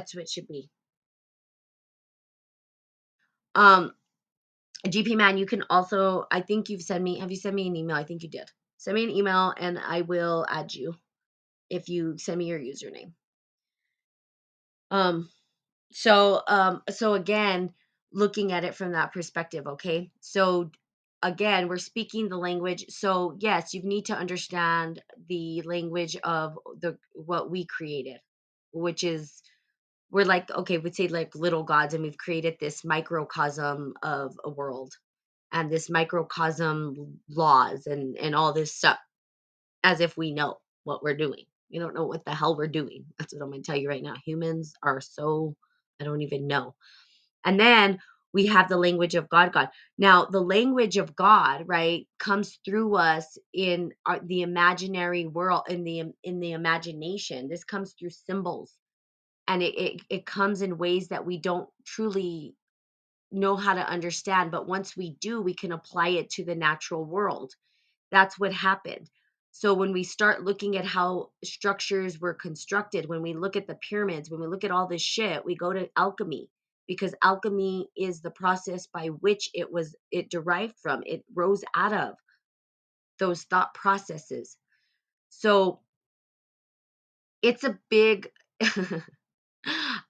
that's 0.00 0.14
what 0.14 0.22
it 0.22 0.30
should 0.30 0.48
be. 0.48 0.70
Um 3.54 3.92
GP 4.86 5.14
man, 5.16 5.36
you 5.36 5.44
can 5.44 5.62
also, 5.68 6.24
I 6.30 6.40
think 6.40 6.70
you've 6.70 6.80
sent 6.82 7.04
me, 7.04 7.18
have 7.18 7.30
you 7.30 7.36
sent 7.36 7.54
me 7.54 7.66
an 7.66 7.76
email? 7.76 7.96
I 7.96 8.04
think 8.04 8.22
you 8.22 8.30
did. 8.30 8.48
Send 8.78 8.94
me 8.94 9.04
an 9.04 9.10
email 9.10 9.52
and 9.58 9.78
I 9.78 10.00
will 10.00 10.46
add 10.48 10.72
you 10.74 10.94
if 11.68 11.90
you 11.90 12.16
send 12.16 12.38
me 12.38 12.46
your 12.46 12.58
username. 12.58 13.12
Um, 14.90 15.28
so, 15.92 16.42
um, 16.48 16.82
so 16.88 17.12
again, 17.12 17.74
looking 18.10 18.52
at 18.52 18.64
it 18.64 18.74
from 18.74 18.92
that 18.92 19.12
perspective, 19.12 19.66
okay? 19.66 20.10
So 20.20 20.70
again, 21.22 21.68
we're 21.68 21.76
speaking 21.76 22.30
the 22.30 22.38
language. 22.38 22.86
So 22.88 23.36
yes, 23.38 23.74
you 23.74 23.82
need 23.82 24.06
to 24.06 24.16
understand 24.16 25.02
the 25.28 25.60
language 25.66 26.16
of 26.24 26.58
the 26.80 26.96
what 27.12 27.50
we 27.50 27.66
created, 27.66 28.20
which 28.72 29.04
is 29.04 29.42
we're 30.10 30.24
like 30.26 30.50
okay, 30.50 30.78
we'd 30.78 30.94
say 30.96 31.08
like 31.08 31.34
little 31.34 31.64
gods, 31.64 31.94
and 31.94 32.02
we've 32.02 32.18
created 32.18 32.56
this 32.60 32.84
microcosm 32.84 33.94
of 34.02 34.36
a 34.44 34.50
world 34.50 34.92
and 35.52 35.70
this 35.70 35.90
microcosm 35.90 37.20
laws 37.28 37.86
and 37.86 38.16
and 38.16 38.34
all 38.34 38.52
this 38.52 38.74
stuff 38.74 38.98
as 39.84 40.00
if 40.00 40.16
we 40.16 40.32
know 40.32 40.56
what 40.84 41.02
we're 41.02 41.16
doing. 41.16 41.44
We 41.72 41.78
don't 41.78 41.94
know 41.94 42.06
what 42.06 42.24
the 42.24 42.34
hell 42.34 42.56
we're 42.56 42.68
doing. 42.68 43.04
That's 43.18 43.32
what 43.34 43.42
I'm 43.42 43.50
going 43.50 43.62
to 43.62 43.66
tell 43.66 43.78
you 43.80 43.88
right 43.88 44.02
now. 44.02 44.14
Humans 44.26 44.74
are 44.82 45.00
so 45.00 45.54
I 46.00 46.04
don't 46.04 46.22
even 46.22 46.46
know. 46.46 46.74
And 47.44 47.58
then 47.60 47.98
we 48.32 48.46
have 48.46 48.68
the 48.68 48.78
language 48.78 49.16
of 49.16 49.28
God 49.28 49.52
God. 49.52 49.70
Now, 49.98 50.26
the 50.26 50.42
language 50.42 50.98
of 50.98 51.16
God, 51.16 51.64
right, 51.66 52.06
comes 52.18 52.60
through 52.64 52.96
us 52.96 53.38
in 53.54 53.92
our, 54.06 54.20
the 54.20 54.42
imaginary 54.42 55.26
world 55.26 55.64
in 55.68 55.84
the 55.84 56.04
in 56.24 56.40
the 56.40 56.52
imagination. 56.52 57.48
This 57.48 57.64
comes 57.64 57.94
through 57.98 58.10
symbols. 58.10 58.74
And 59.50 59.62
it, 59.62 59.74
it 59.76 60.02
it 60.10 60.26
comes 60.26 60.62
in 60.62 60.78
ways 60.78 61.08
that 61.10 61.26
we 61.26 61.38
don't 61.38 61.68
truly 61.86 62.56
know 63.32 63.56
how 63.56 63.74
to 63.74 63.88
understand 63.88 64.52
but 64.52 64.68
once 64.68 64.96
we 64.96 65.16
do 65.20 65.42
we 65.42 65.54
can 65.54 65.72
apply 65.72 66.10
it 66.10 66.30
to 66.30 66.44
the 66.46 66.56
natural 66.56 67.04
world. 67.04 67.52
That's 68.12 68.38
what 68.40 68.54
happened. 68.54 69.10
So 69.52 69.74
when 69.74 69.92
we 69.92 70.04
start 70.04 70.44
looking 70.44 70.78
at 70.78 70.86
how 70.86 71.30
structures 71.44 72.20
were 72.20 72.34
constructed 72.34 73.08
when 73.08 73.22
we 73.22 73.34
look 73.34 73.56
at 73.56 73.68
the 73.68 73.78
pyramids 73.90 74.30
when 74.30 74.40
we 74.40 74.48
look 74.48 74.64
at 74.64 74.72
all 74.72 74.88
this 74.88 75.02
shit 75.02 75.44
we 75.44 75.56
go 75.56 75.72
to 75.74 75.90
alchemy 75.98 76.50
because 76.88 77.14
alchemy 77.24 77.88
is 77.96 78.22
the 78.22 78.32
process 78.32 78.88
by 78.88 79.08
which 79.08 79.50
it 79.54 79.72
was 79.72 79.96
it 80.12 80.30
derived 80.30 80.76
from 80.82 81.02
it 81.06 81.24
rose 81.34 81.64
out 81.76 81.94
of 81.94 82.14
those 83.18 83.44
thought 83.44 83.74
processes. 83.74 84.56
So 85.30 85.80
it's 87.42 87.64
a 87.64 87.78
big 87.90 88.30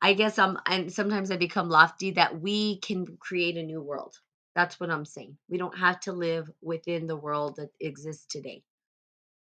I 0.02 0.14
guess 0.14 0.38
I'm 0.38 0.58
and 0.66 0.92
sometimes 0.92 1.30
I 1.30 1.36
become 1.36 1.68
lofty 1.68 2.12
that 2.12 2.40
we 2.40 2.78
can 2.80 3.06
create 3.20 3.56
a 3.56 3.62
new 3.62 3.82
world. 3.82 4.14
That's 4.54 4.80
what 4.80 4.90
I'm 4.90 5.04
saying. 5.04 5.36
We 5.48 5.58
don't 5.58 5.78
have 5.78 6.00
to 6.00 6.12
live 6.12 6.50
within 6.62 7.06
the 7.06 7.16
world 7.16 7.56
that 7.56 7.70
exists 7.80 8.26
today. 8.26 8.62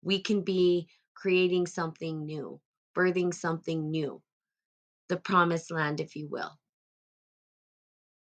We 0.03 0.22
can 0.22 0.42
be 0.42 0.88
creating 1.14 1.66
something 1.66 2.24
new, 2.26 2.61
birthing 2.96 3.34
something 3.34 3.90
new, 3.90 4.22
the 5.09 5.16
promised 5.18 5.70
land, 5.70 6.01
if 6.01 6.16
you 6.16 6.28
will. 6.28 6.53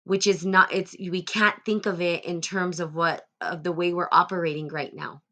Which 0.04 0.26
is 0.26 0.46
not 0.46 0.72
it's 0.72 0.96
we 0.98 1.22
can't 1.22 1.56
think 1.66 1.86
of 1.86 2.00
it 2.00 2.24
in 2.24 2.40
terms 2.40 2.80
of 2.80 2.94
what 2.94 3.24
of 3.40 3.62
the 3.64 3.72
way 3.72 3.92
we're 3.92 4.08
operating 4.12 4.68
right 4.68 4.94
now. 4.94 5.22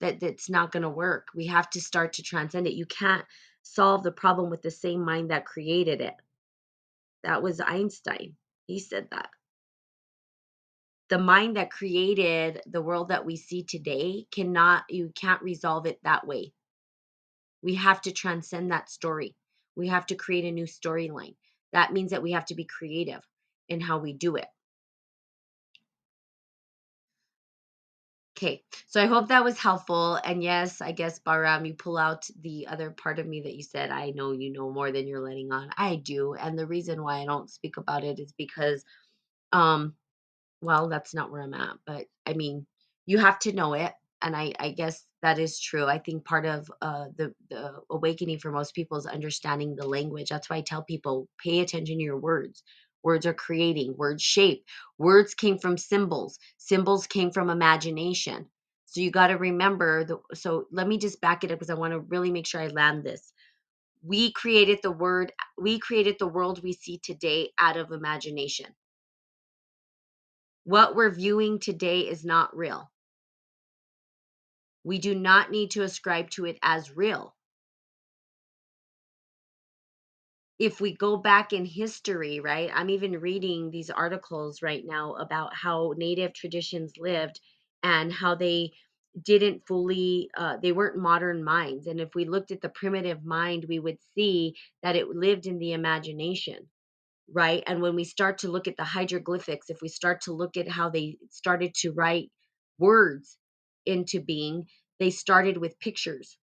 That 0.00 0.20
that's 0.20 0.50
not 0.50 0.72
going 0.72 0.84
to 0.84 0.90
work. 0.90 1.28
We 1.34 1.46
have 1.46 1.70
to 1.70 1.80
start 1.80 2.14
to 2.14 2.22
transcend 2.22 2.66
it. 2.66 2.74
You 2.74 2.86
can't 2.86 3.24
solve 3.62 4.02
the 4.02 4.12
problem 4.12 4.50
with 4.50 4.62
the 4.62 4.70
same 4.70 5.04
mind 5.04 5.30
that 5.30 5.46
created 5.46 6.00
it. 6.00 6.14
That 7.24 7.42
was 7.42 7.60
Einstein. 7.60 8.36
He 8.66 8.80
said 8.80 9.08
that. 9.10 9.30
The 11.10 11.18
mind 11.18 11.56
that 11.56 11.72
created 11.72 12.62
the 12.66 12.82
world 12.82 13.08
that 13.08 13.26
we 13.26 13.36
see 13.36 13.64
today 13.64 14.26
cannot, 14.32 14.84
you 14.88 15.12
can't 15.14 15.42
resolve 15.42 15.86
it 15.86 15.98
that 16.04 16.26
way. 16.26 16.52
We 17.62 17.74
have 17.74 18.00
to 18.02 18.12
transcend 18.12 18.70
that 18.70 18.88
story. 18.88 19.34
We 19.76 19.88
have 19.88 20.06
to 20.06 20.14
create 20.14 20.44
a 20.44 20.52
new 20.52 20.66
storyline. 20.66 21.34
That 21.72 21.92
means 21.92 22.12
that 22.12 22.22
we 22.22 22.32
have 22.32 22.46
to 22.46 22.54
be 22.54 22.64
creative 22.64 23.22
in 23.68 23.80
how 23.80 23.98
we 23.98 24.12
do 24.12 24.36
it. 24.36 24.46
Okay, 28.40 28.64
so 28.86 29.02
I 29.02 29.06
hope 29.06 29.28
that 29.28 29.44
was 29.44 29.58
helpful. 29.58 30.16
And 30.24 30.42
yes, 30.42 30.80
I 30.80 30.92
guess 30.92 31.20
Bahram, 31.20 31.66
you 31.68 31.74
pull 31.74 31.98
out 31.98 32.26
the 32.40 32.68
other 32.68 32.90
part 32.90 33.18
of 33.18 33.26
me 33.26 33.42
that 33.42 33.54
you 33.54 33.62
said, 33.62 33.90
I 33.90 34.10
know 34.12 34.32
you 34.32 34.50
know 34.50 34.72
more 34.72 34.92
than 34.92 35.06
you're 35.06 35.20
letting 35.20 35.52
on. 35.52 35.70
I 35.76 35.96
do. 35.96 36.34
And 36.34 36.58
the 36.58 36.66
reason 36.66 37.02
why 37.02 37.20
I 37.20 37.26
don't 37.26 37.50
speak 37.50 37.76
about 37.76 38.02
it 38.02 38.18
is 38.18 38.32
because, 38.38 38.82
um, 39.52 39.94
well, 40.62 40.88
that's 40.88 41.14
not 41.14 41.32
where 41.32 41.42
I'm 41.42 41.54
at. 41.54 41.76
But 41.86 42.06
I 42.26 42.34
mean, 42.34 42.66
you 43.06 43.18
have 43.18 43.38
to 43.40 43.52
know 43.52 43.74
it. 43.74 43.92
And 44.22 44.36
I, 44.36 44.52
I 44.60 44.70
guess 44.72 45.04
that 45.22 45.38
is 45.38 45.60
true. 45.60 45.86
I 45.86 45.98
think 45.98 46.24
part 46.24 46.46
of 46.46 46.70
uh, 46.82 47.06
the, 47.16 47.34
the 47.50 47.74
awakening 47.90 48.38
for 48.40 48.52
most 48.52 48.74
people 48.74 48.98
is 48.98 49.06
understanding 49.06 49.76
the 49.76 49.88
language. 49.88 50.30
That's 50.30 50.50
why 50.50 50.56
I 50.58 50.62
tell 50.62 50.82
people 50.84 51.28
pay 51.44 51.60
attention 51.60 51.98
to 51.98 52.04
your 52.04 52.18
words. 52.18 52.62
Words 53.02 53.26
are 53.26 53.34
creating, 53.34 53.96
words 53.96 54.22
shape. 54.22 54.64
Words 54.98 55.34
came 55.34 55.58
from 55.58 55.78
symbols, 55.78 56.38
symbols 56.58 57.06
came 57.06 57.30
from 57.30 57.50
imagination. 57.50 58.46
So 58.86 59.00
you 59.00 59.10
got 59.10 59.28
to 59.28 59.34
remember 59.38 60.04
the 60.04 60.18
so 60.34 60.66
let 60.72 60.88
me 60.88 60.98
just 60.98 61.20
back 61.20 61.44
it 61.44 61.52
up 61.52 61.58
because 61.58 61.70
I 61.70 61.74
want 61.74 61.92
to 61.92 62.00
really 62.00 62.30
make 62.32 62.46
sure 62.46 62.60
I 62.60 62.68
land 62.68 63.04
this. 63.04 63.32
We 64.02 64.32
created 64.32 64.80
the 64.82 64.92
word, 64.92 65.32
we 65.58 65.78
created 65.78 66.16
the 66.18 66.28
world 66.28 66.62
we 66.62 66.72
see 66.72 66.98
today 66.98 67.50
out 67.58 67.76
of 67.76 67.92
imagination. 67.92 68.66
What 70.64 70.96
we're 70.96 71.10
viewing 71.10 71.58
today 71.60 72.00
is 72.00 72.24
not 72.24 72.56
real. 72.56 72.90
We 74.84 74.98
do 74.98 75.14
not 75.14 75.50
need 75.50 75.72
to 75.72 75.82
ascribe 75.82 76.30
to 76.30 76.46
it 76.46 76.58
as 76.62 76.96
real. 76.96 77.34
If 80.60 80.80
we 80.80 80.94
go 80.96 81.16
back 81.18 81.52
in 81.54 81.66
history, 81.66 82.40
right? 82.40 82.70
I'm 82.74 82.90
even 82.90 83.20
reading 83.20 83.70
these 83.72 83.90
articles 83.90 84.62
right 84.62 84.84
now 84.86 85.14
about 85.14 85.54
how 85.56 85.94
native 85.98 86.34
traditions 86.34 86.94
lived 86.98 87.40
and 87.82 88.12
how 88.12 88.36
they 88.36 88.72
didn't 89.24 89.66
fully 89.66 90.30
uh, 90.36 90.58
they 90.58 90.72
weren't 90.72 90.96
modern 90.98 91.44
minds 91.44 91.88
and 91.88 92.00
if 92.00 92.14
we 92.14 92.24
looked 92.26 92.52
at 92.52 92.62
the 92.62 92.70
primitive 92.70 93.24
mind 93.24 93.66
we 93.68 93.80
would 93.80 93.98
see 94.14 94.54
that 94.84 94.96
it 94.96 95.08
lived 95.08 95.46
in 95.46 95.58
the 95.58 95.72
imagination 95.72 96.70
right 97.32 97.62
and 97.66 97.82
when 97.82 97.94
we 97.96 98.04
start 98.04 98.38
to 98.38 98.50
look 98.50 98.68
at 98.68 98.76
the 98.76 98.84
hieroglyphics 98.84 99.70
if 99.70 99.82
we 99.82 99.88
start 99.88 100.22
to 100.22 100.32
look 100.32 100.56
at 100.56 100.68
how 100.68 100.90
they 100.90 101.16
started 101.30 101.74
to 101.74 101.92
write 101.92 102.30
words 102.78 103.38
into 103.86 104.20
being 104.20 104.66
they 105.00 105.10
started 105.10 105.58
with 105.58 105.78
pictures 105.80 106.38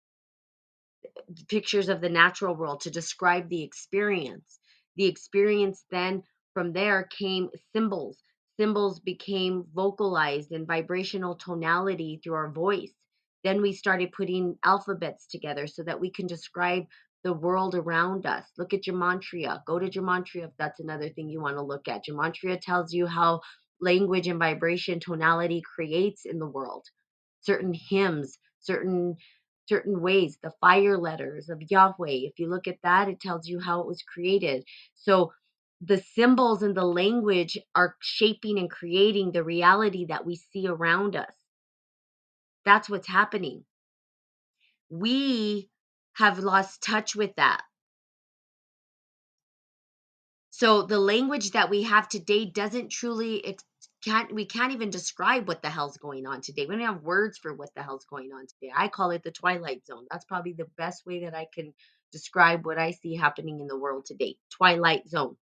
pictures 1.49 1.89
of 1.89 2.01
the 2.01 2.09
natural 2.09 2.55
world 2.55 2.81
to 2.83 2.91
describe 2.91 3.49
the 3.49 3.63
experience. 3.63 4.59
The 4.97 5.07
experience 5.07 5.85
then 5.91 6.23
from 6.53 6.73
there 6.73 7.05
came 7.05 7.51
symbols. 7.73 8.23
Symbols 8.59 9.01
became 9.01 9.65
vocalized 9.75 10.53
in 10.53 10.67
vibrational 10.67 11.35
tonality 11.35 12.21
through 12.23 12.35
our 12.35 12.53
voice. 12.53 12.93
Then 13.43 13.61
we 13.61 13.73
started 13.73 14.13
putting 14.13 14.57
alphabets 14.65 15.27
together 15.27 15.67
so 15.67 15.83
that 15.83 16.01
we 16.01 16.11
can 16.11 16.27
describe 16.27 16.85
the 17.25 17.33
world 17.33 17.75
around 17.75 18.27
us. 18.27 18.45
Look 18.57 18.73
at 18.73 18.83
Gematria. 18.83 19.65
Go 19.67 19.79
to 19.79 19.91
Gematria 19.91 20.45
if 20.45 20.51
that's 20.59 20.81
another 20.81 21.09
thing 21.09 21.29
you 21.29 21.41
want 21.41 21.57
to 21.57 21.63
look 21.63 21.89
at. 21.89 22.05
Gematria 22.09 22.61
tells 22.61 22.93
you 22.93 23.07
how 23.07 23.41
language 23.81 24.29
and 24.29 24.39
vibration 24.39 25.01
tonality 25.01 25.63
creates 25.75 26.25
in 26.25 26.39
the 26.39 26.47
world. 26.47 26.87
Certain 27.41 27.75
hymns, 27.75 28.39
certain 28.61 29.17
certain 29.69 30.01
ways. 30.01 30.39
The 30.43 30.53
fire 30.61 30.99
letters 30.99 31.49
of 31.51 31.63
Yahweh, 31.71 32.29
if 32.29 32.39
you 32.39 32.49
look 32.49 32.69
at 32.69 32.79
that, 32.83 33.09
it 33.09 33.21
tells 33.21 33.49
you 33.49 33.61
how 33.61 33.81
it 33.81 33.87
was 33.87 34.03
created. 34.03 34.65
So 34.95 35.33
the 35.81 35.99
symbols 35.99 36.63
and 36.63 36.77
the 36.77 36.85
language 36.85 37.59
are 37.75 37.97
shaping 38.01 38.59
and 38.59 38.71
creating 38.71 39.33
the 39.33 39.45
reality 39.45 40.07
that 40.07 40.25
we 40.27 40.37
see 40.37 40.67
around 40.67 41.17
us. 41.17 41.35
That's 42.65 42.89
what's 42.91 43.09
happening. 43.09 43.65
We 44.91 45.71
have 46.15 46.39
lost 46.39 46.83
touch 46.83 47.15
with 47.17 47.35
that. 47.37 47.63
So 50.51 50.83
the 50.83 50.99
language 51.01 51.51
that 51.51 51.71
we 51.71 51.83
have 51.83 52.09
today 52.09 52.47
doesn't 52.47 52.91
truly 52.91 53.45
ex- 53.45 53.65
can't 54.05 54.33
we 54.35 54.45
can't 54.45 54.73
even 54.73 54.91
describe 54.91 55.49
what 55.49 55.63
the 55.63 55.71
hell's 55.71 55.97
going 55.97 56.27
on 56.27 56.41
today. 56.41 56.67
We 56.67 56.77
don't 56.77 56.85
have 56.85 57.03
words 57.03 57.39
for 57.39 57.55
what 57.55 57.71
the 57.75 57.83
hell's 57.83 58.07
going 58.09 58.31
on 58.33 58.47
today. 58.47 58.73
I 58.77 58.89
call 58.89 59.11
it 59.11 59.23
the 59.23 59.31
twilight 59.31 59.87
zone. 59.87 60.07
That's 60.11 60.25
probably 60.25 60.53
the 60.53 60.69
best 60.77 61.07
way 61.07 61.25
that 61.25 61.35
I 61.35 61.47
can 61.55 61.73
describe 62.13 62.65
what 62.65 62.79
I 62.79 62.93
see 62.93 63.17
happening 63.17 63.61
in 63.61 63.67
the 63.67 63.79
world 63.79 64.05
today. 64.07 64.37
Twilight 64.57 65.09
zone. 65.09 65.37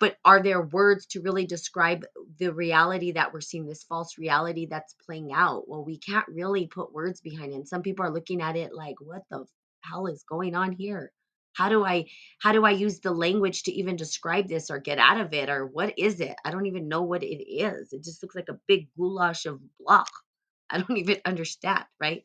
But 0.00 0.16
are 0.24 0.42
there 0.42 0.60
words 0.60 1.06
to 1.08 1.22
really 1.22 1.46
describe 1.46 2.04
the 2.38 2.52
reality 2.52 3.12
that 3.12 3.32
we're 3.32 3.40
seeing, 3.40 3.66
this 3.66 3.84
false 3.84 4.18
reality 4.18 4.66
that's 4.66 4.94
playing 5.06 5.32
out? 5.32 5.68
Well, 5.68 5.84
we 5.84 5.98
can't 5.98 6.26
really 6.28 6.66
put 6.66 6.92
words 6.92 7.20
behind 7.20 7.52
it. 7.52 7.56
And 7.56 7.68
some 7.68 7.82
people 7.82 8.04
are 8.04 8.12
looking 8.12 8.42
at 8.42 8.56
it 8.56 8.74
like, 8.74 8.96
what 9.00 9.22
the 9.30 9.46
hell 9.82 10.06
is 10.06 10.24
going 10.28 10.54
on 10.54 10.72
here? 10.72 11.10
How 11.54 11.68
do 11.68 11.84
i 11.84 12.06
how 12.40 12.52
do 12.52 12.64
i 12.64 12.70
use 12.70 13.00
the 13.00 13.12
language 13.12 13.62
to 13.64 13.72
even 13.72 13.96
describe 13.96 14.48
this 14.48 14.70
or 14.70 14.78
get 14.78 14.98
out 14.98 15.20
of 15.20 15.32
it 15.34 15.48
or 15.50 15.66
what 15.66 15.98
is 15.98 16.20
it? 16.20 16.36
I 16.44 16.50
don't 16.50 16.66
even 16.66 16.88
know 16.88 17.02
what 17.02 17.22
it 17.22 17.42
is. 17.44 17.92
It 17.92 18.04
just 18.04 18.22
looks 18.22 18.36
like 18.36 18.48
a 18.50 18.60
big 18.68 18.88
goulash 18.96 19.46
of 19.46 19.60
blah. 19.80 20.04
I 20.70 20.78
don't 20.78 20.98
even 20.98 21.18
understand 21.24 21.84
right? 22.00 22.24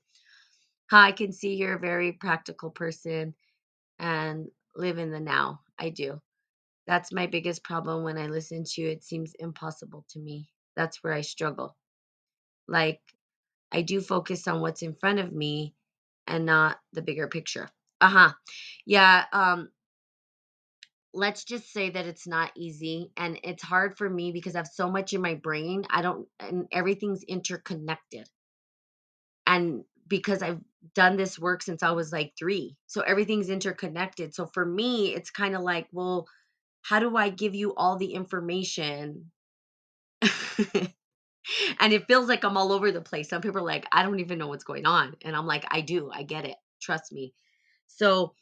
Hi, 0.91 1.09
i 1.09 1.11
can 1.11 1.31
see 1.33 1.55
you're 1.55 1.75
a 1.75 1.79
very 1.79 2.13
practical 2.13 2.71
person 2.71 3.35
and 3.99 4.47
live 4.75 4.97
in 4.97 5.11
the 5.11 5.19
now. 5.19 5.61
I 5.79 5.89
do. 5.89 6.21
That's 6.87 7.13
my 7.13 7.27
biggest 7.27 7.63
problem 7.63 8.03
when 8.03 8.17
i 8.17 8.27
listen 8.27 8.63
to 8.65 8.81
you. 8.81 8.89
It 8.89 9.03
seems 9.03 9.33
impossible 9.39 10.05
to 10.11 10.19
me. 10.19 10.49
That's 10.75 11.03
where 11.03 11.13
i 11.13 11.21
struggle. 11.21 11.75
Like 12.67 13.01
i 13.71 13.81
do 13.83 14.01
focus 14.01 14.47
on 14.47 14.61
what's 14.61 14.83
in 14.83 14.95
front 14.95 15.19
of 15.19 15.31
me 15.33 15.75
and 16.27 16.45
not 16.45 16.77
the 16.93 17.01
bigger 17.03 17.27
picture 17.27 17.69
uh-huh. 18.01 18.33
Yeah, 18.85 19.25
um, 19.33 19.69
let's 21.13 21.43
just 21.43 21.71
say 21.71 21.89
that 21.89 22.05
it's 22.05 22.27
not 22.27 22.51
easy 22.55 23.11
and 23.17 23.39
it's 23.43 23.63
hard 23.63 23.97
for 23.97 24.09
me 24.09 24.31
because 24.31 24.55
I 24.55 24.59
have 24.59 24.67
so 24.67 24.89
much 24.89 25.13
in 25.13 25.21
my 25.21 25.35
brain. 25.35 25.85
I 25.89 26.01
don't 26.01 26.27
and 26.39 26.67
everything's 26.71 27.23
interconnected. 27.23 28.27
And 29.45 29.83
because 30.07 30.41
I've 30.41 30.61
done 30.95 31.17
this 31.17 31.37
work 31.37 31.61
since 31.61 31.83
I 31.83 31.91
was 31.91 32.11
like 32.11 32.33
3. 32.37 32.75
So 32.87 33.01
everything's 33.01 33.49
interconnected. 33.49 34.33
So 34.33 34.45
for 34.47 34.65
me, 34.65 35.13
it's 35.13 35.29
kind 35.29 35.55
of 35.55 35.61
like, 35.61 35.87
well, 35.91 36.27
how 36.81 36.99
do 36.99 37.15
I 37.17 37.29
give 37.29 37.55
you 37.55 37.75
all 37.75 37.97
the 37.97 38.13
information? 38.13 39.31
and 41.79 41.93
it 41.93 42.07
feels 42.07 42.27
like 42.27 42.43
I'm 42.43 42.57
all 42.57 42.71
over 42.71 42.91
the 42.91 43.01
place. 43.01 43.29
Some 43.29 43.41
people 43.41 43.59
are 43.59 43.65
like, 43.65 43.87
I 43.91 44.03
don't 44.03 44.19
even 44.19 44.37
know 44.39 44.47
what's 44.47 44.63
going 44.63 44.85
on. 44.85 45.15
And 45.23 45.35
I'm 45.35 45.47
like, 45.47 45.65
I 45.69 45.81
do. 45.81 46.09
I 46.13 46.23
get 46.23 46.45
it. 46.45 46.55
Trust 46.81 47.11
me. 47.11 47.33
So 47.89 48.33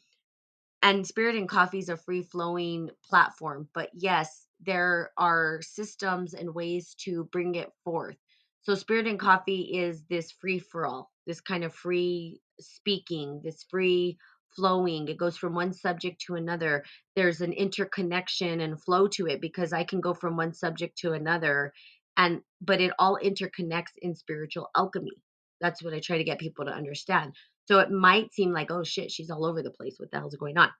and 0.82 1.06
Spirit 1.06 1.36
and 1.36 1.48
Coffee 1.48 1.80
is 1.80 1.88
a 1.88 1.96
free 1.96 2.22
flowing 2.22 2.90
platform. 3.08 3.68
But 3.74 3.90
yes, 3.94 4.46
there 4.64 5.10
are 5.18 5.60
systems 5.62 6.34
and 6.34 6.54
ways 6.54 6.94
to 7.04 7.24
bring 7.32 7.56
it 7.56 7.70
forth. 7.84 8.16
So 8.62 8.74
Spirit 8.74 9.06
and 9.06 9.18
Coffee 9.18 9.62
is 9.62 10.04
this 10.10 10.32
free 10.32 10.58
for 10.60 10.86
all, 10.86 11.10
this 11.26 11.40
kind 11.40 11.64
of 11.64 11.74
free 11.74 12.40
speaking, 12.60 13.40
this 13.42 13.64
free 13.70 14.18
flowing. 14.54 15.08
It 15.08 15.18
goes 15.18 15.36
from 15.36 15.54
one 15.54 15.72
subject 15.72 16.22
to 16.26 16.36
another. 16.36 16.84
There's 17.16 17.40
an 17.40 17.52
interconnection 17.52 18.60
and 18.60 18.82
flow 18.82 19.08
to 19.08 19.26
it 19.26 19.40
because 19.40 19.72
I 19.72 19.84
can 19.84 20.00
go 20.00 20.14
from 20.14 20.36
one 20.36 20.54
subject 20.54 20.98
to 20.98 21.12
another 21.12 21.72
and 22.16 22.40
but 22.60 22.80
it 22.80 22.92
all 22.98 23.18
interconnects 23.22 23.94
in 24.02 24.14
spiritual 24.14 24.70
alchemy. 24.76 25.12
That's 25.60 25.82
what 25.82 25.94
I 25.94 26.00
try 26.00 26.18
to 26.18 26.24
get 26.24 26.40
people 26.40 26.66
to 26.66 26.72
understand. 26.72 27.34
So 27.68 27.80
it 27.80 27.90
might 27.90 28.32
seem 28.32 28.50
like, 28.50 28.70
oh 28.70 28.82
shit, 28.82 29.12
she's 29.12 29.28
all 29.28 29.44
over 29.44 29.62
the 29.62 29.70
place. 29.70 29.96
What 29.98 30.10
the 30.10 30.18
hell's 30.18 30.34
going 30.36 30.56
on? 30.56 30.70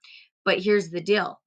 But 0.47 0.59
here's 0.59 0.89
the 0.89 1.03
deal. 1.03 1.39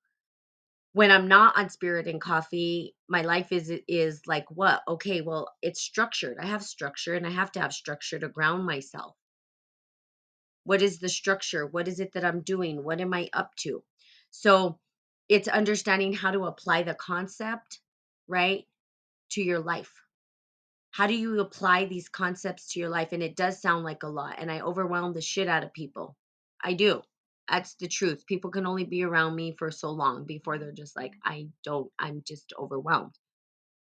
When 0.93 1.09
I'm 1.09 1.27
not 1.27 1.57
on 1.57 1.69
spirit 1.69 2.07
and 2.07 2.21
coffee, 2.21 2.93
my 3.09 3.23
life 3.23 3.51
is 3.51 3.73
is 3.87 4.21
like 4.27 4.45
what? 4.51 4.83
Okay, 4.87 5.21
well, 5.21 5.51
it's 5.63 5.81
structured. 5.81 6.37
I 6.39 6.45
have 6.45 6.61
structure 6.61 7.15
and 7.15 7.25
I 7.25 7.31
have 7.31 7.51
to 7.53 7.59
have 7.59 7.73
structure 7.73 8.19
to 8.19 8.29
ground 8.29 8.67
myself. 8.67 9.15
What 10.63 10.83
is 10.83 10.99
the 10.99 11.09
structure? 11.09 11.65
What 11.65 11.87
is 11.87 11.99
it 11.99 12.13
that 12.13 12.23
I'm 12.23 12.41
doing? 12.41 12.83
What 12.83 13.01
am 13.01 13.11
I 13.11 13.27
up 13.33 13.55
to? 13.61 13.81
So, 14.29 14.77
it's 15.27 15.47
understanding 15.47 16.13
how 16.13 16.29
to 16.29 16.45
apply 16.45 16.83
the 16.83 16.93
concept, 16.93 17.79
right, 18.27 18.67
to 19.31 19.41
your 19.41 19.59
life. 19.59 19.91
How 20.91 21.07
do 21.07 21.15
you 21.15 21.39
apply 21.39 21.85
these 21.85 22.09
concepts 22.09 22.73
to 22.73 22.79
your 22.79 22.89
life? 22.89 23.13
And 23.13 23.23
it 23.23 23.35
does 23.35 23.61
sound 23.61 23.83
like 23.83 24.03
a 24.03 24.09
lot. 24.09 24.35
And 24.39 24.51
I 24.51 24.61
overwhelm 24.61 25.13
the 25.13 25.21
shit 25.21 25.47
out 25.47 25.63
of 25.63 25.73
people. 25.73 26.17
I 26.63 26.73
do. 26.73 27.01
That's 27.49 27.75
the 27.75 27.87
truth. 27.87 28.25
People 28.27 28.51
can 28.51 28.65
only 28.67 28.85
be 28.85 29.03
around 29.03 29.35
me 29.35 29.55
for 29.57 29.71
so 29.71 29.91
long 29.91 30.25
before 30.25 30.57
they're 30.57 30.71
just 30.71 30.95
like, 30.95 31.13
I 31.23 31.47
don't, 31.63 31.91
I'm 31.99 32.23
just 32.27 32.53
overwhelmed. 32.59 33.15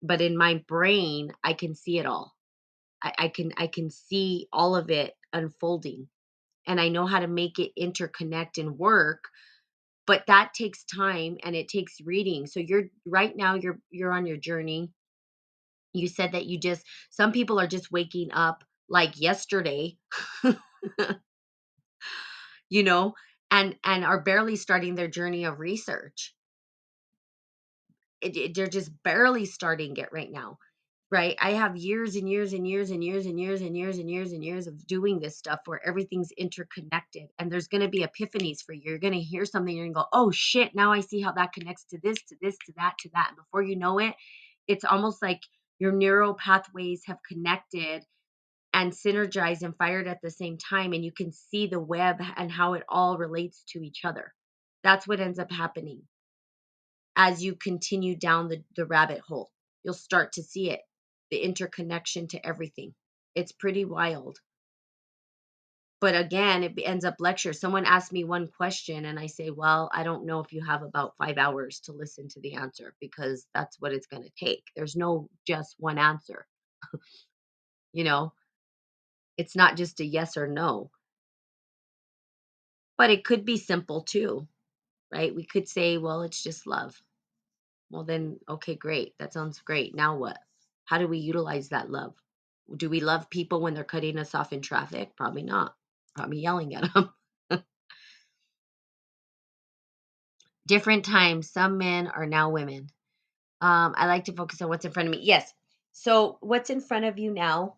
But 0.02 0.20
in 0.20 0.36
my 0.36 0.64
brain, 0.68 1.32
I 1.44 1.54
can 1.54 1.74
see 1.74 1.98
it 1.98 2.06
all. 2.06 2.34
I, 3.02 3.12
I 3.18 3.28
can 3.28 3.52
I 3.56 3.66
can 3.66 3.90
see 3.90 4.48
all 4.52 4.76
of 4.76 4.90
it 4.90 5.14
unfolding. 5.32 6.08
And 6.66 6.80
I 6.80 6.88
know 6.88 7.06
how 7.06 7.20
to 7.20 7.28
make 7.28 7.58
it 7.58 7.72
interconnect 7.78 8.58
and 8.58 8.78
work 8.78 9.24
but 10.06 10.24
that 10.26 10.54
takes 10.54 10.84
time 10.84 11.36
and 11.44 11.54
it 11.54 11.68
takes 11.68 12.00
reading 12.04 12.46
so 12.46 12.60
you're 12.60 12.84
right 13.06 13.36
now 13.36 13.54
you're 13.54 13.78
you're 13.90 14.12
on 14.12 14.26
your 14.26 14.36
journey 14.36 14.90
you 15.92 16.08
said 16.08 16.32
that 16.32 16.46
you 16.46 16.58
just 16.58 16.84
some 17.10 17.32
people 17.32 17.60
are 17.60 17.66
just 17.66 17.92
waking 17.92 18.30
up 18.32 18.64
like 18.88 19.20
yesterday 19.20 19.96
you 22.68 22.82
know 22.82 23.14
and 23.50 23.76
and 23.84 24.04
are 24.04 24.20
barely 24.22 24.56
starting 24.56 24.94
their 24.94 25.08
journey 25.08 25.44
of 25.44 25.58
research. 25.60 26.34
It, 28.20 28.36
it- 28.36 28.54
they're 28.54 28.66
just 28.68 28.90
barely 29.02 29.46
starting 29.46 29.96
it 29.96 30.10
right 30.12 30.30
now 30.30 30.58
right? 31.12 31.36
I 31.42 31.52
have 31.52 31.78
years 31.78 32.16
and 32.16 32.30
years 32.30 32.54
and 32.54 32.68
years 32.68 32.90
and 32.90 33.04
years 33.04 33.26
and 33.26 33.40
years 33.40 33.62
and 33.62 33.76
years 33.76 33.98
and 33.98 34.10
years 34.10 34.32
and 34.32 34.44
years 34.44 34.68
of 34.68 34.86
doing 34.88 35.20
this 35.20 35.38
stuff 35.38 35.60
where 35.66 35.86
everything's 35.86 36.32
interconnected 36.32 37.28
and 37.38 37.52
there's 37.52 37.68
going 37.68 37.82
to 37.82 37.88
be 37.88 38.06
epiphanies 38.06 38.62
for 38.62 38.74
you. 38.74 38.82
You're 38.86 38.98
going 38.98 39.14
to 39.14 39.20
hear 39.20 39.46
something 39.46 39.76
to 39.76 39.94
go 39.94 40.06
oh 40.14 40.32
shit 40.32 40.74
now 40.74 40.92
i 40.92 41.00
see 41.00 41.22
how 41.22 41.32
that 41.34 41.54
connects 41.54 41.84
to 41.86 42.00
this 42.02 42.18
to 42.24 42.36
this 42.42 42.58
to 42.66 42.74
that 42.78 42.96
to 43.00 43.10
that. 43.14 43.28
And 43.30 43.38
before 43.38 43.62
you 43.62 43.76
know 43.76 44.00
it 44.00 44.16
it's 44.68 44.84
almost 44.84 45.22
like 45.22 45.42
your 45.80 45.92
neural 45.92 46.34
pathways 46.34 47.02
have 47.06 47.18
connected 47.28 48.04
and 48.72 48.92
synergized 48.92 49.62
and 49.62 49.76
fired 49.76 50.06
at 50.06 50.20
the 50.22 50.30
same 50.30 50.58
time 50.58 50.92
and 50.92 51.04
you 51.04 51.10
can 51.10 51.32
see 51.32 51.66
the 51.66 51.80
web 51.80 52.22
and 52.36 52.52
how 52.52 52.74
it 52.74 52.84
all 52.88 53.18
relates 53.18 53.64
to 53.70 53.80
each 53.80 54.04
other. 54.04 54.32
That's 54.84 55.08
what 55.08 55.20
ends 55.20 55.40
up 55.40 55.50
happening 55.50 56.02
as 57.16 57.42
you 57.42 57.56
continue 57.56 58.16
down 58.16 58.48
the, 58.48 58.62
the 58.76 58.86
rabbit 58.86 59.20
hole. 59.20 59.50
You'll 59.82 59.94
start 59.94 60.32
to 60.34 60.42
see 60.42 60.70
it 60.70 60.80
the 61.30 61.38
interconnection 61.38 62.28
to 62.28 62.46
everything. 62.46 62.94
It's 63.34 63.52
pretty 63.52 63.84
wild 63.84 64.38
but 66.00 66.16
again 66.16 66.64
it 66.64 66.74
ends 66.84 67.04
up 67.04 67.16
lecture. 67.20 67.52
Someone 67.52 67.86
asked 67.86 68.12
me 68.12 68.24
one 68.24 68.48
question 68.48 69.06
and 69.06 69.18
i 69.18 69.26
say 69.26 69.50
well 69.50 69.90
i 69.94 70.02
don't 70.04 70.26
know 70.26 70.40
if 70.40 70.52
you 70.52 70.62
have 70.64 70.82
about 70.82 71.16
five 71.18 71.38
hours 71.38 71.80
to 71.80 71.92
listen 71.92 72.28
to 72.28 72.40
the 72.40 72.54
answer 72.54 72.94
because 73.00 73.46
that's 73.54 73.80
what 73.80 73.92
it's 73.92 74.06
going 74.08 74.24
to 74.24 74.30
take. 74.46 74.64
There's 74.76 74.96
no 74.96 75.28
just 75.46 75.76
one 75.78 75.98
answer. 75.98 76.46
You 77.94 78.04
know? 78.04 78.34
It's 79.38 79.56
not 79.56 79.76
just 79.76 80.00
a 80.00 80.04
yes 80.04 80.36
or 80.36 80.46
no. 80.48 80.90
But 82.98 83.10
it 83.10 83.24
could 83.24 83.44
be 83.44 83.56
simple 83.58 84.02
too 84.02 84.46
right? 85.12 85.34
We 85.34 85.44
could 85.44 85.68
say 85.68 85.98
well 85.98 86.22
it's 86.22 86.42
just 86.42 86.66
love. 86.66 87.00
Well 87.90 88.04
then 88.04 88.38
okay 88.48 88.76
great. 88.76 89.14
That 89.20 89.32
sounds 89.32 89.60
great. 89.60 89.94
Now 89.94 90.16
what? 90.16 90.38
How 90.86 90.98
do 90.98 91.08
we 91.08 91.18
utilize 91.18 91.70
that 91.70 91.90
love? 91.90 92.14
Do 92.76 92.90
we 92.90 93.00
love 93.00 93.30
people 93.30 93.62
when 93.62 93.74
they're 93.74 93.84
cutting 93.84 94.18
us 94.18 94.34
off 94.34 94.52
in 94.52 94.62
traffic? 94.62 95.16
Probably 95.16 95.42
not 95.42 95.74
probably 96.16 96.40
yelling 96.40 96.74
at 96.74 96.92
them 96.94 97.10
different 100.66 101.04
times 101.04 101.50
some 101.50 101.78
men 101.78 102.06
are 102.08 102.26
now 102.26 102.50
women. 102.50 102.88
Um, 103.60 103.94
i 103.96 104.06
like 104.06 104.24
to 104.24 104.32
focus 104.32 104.62
on 104.62 104.68
what's 104.68 104.84
in 104.84 104.92
front 104.92 105.08
of 105.08 105.14
me. 105.14 105.20
Yes 105.22 105.52
so 105.92 106.38
what's 106.40 106.70
in 106.70 106.80
front 106.80 107.04
of 107.04 107.18
you 107.18 107.32
now? 107.32 107.76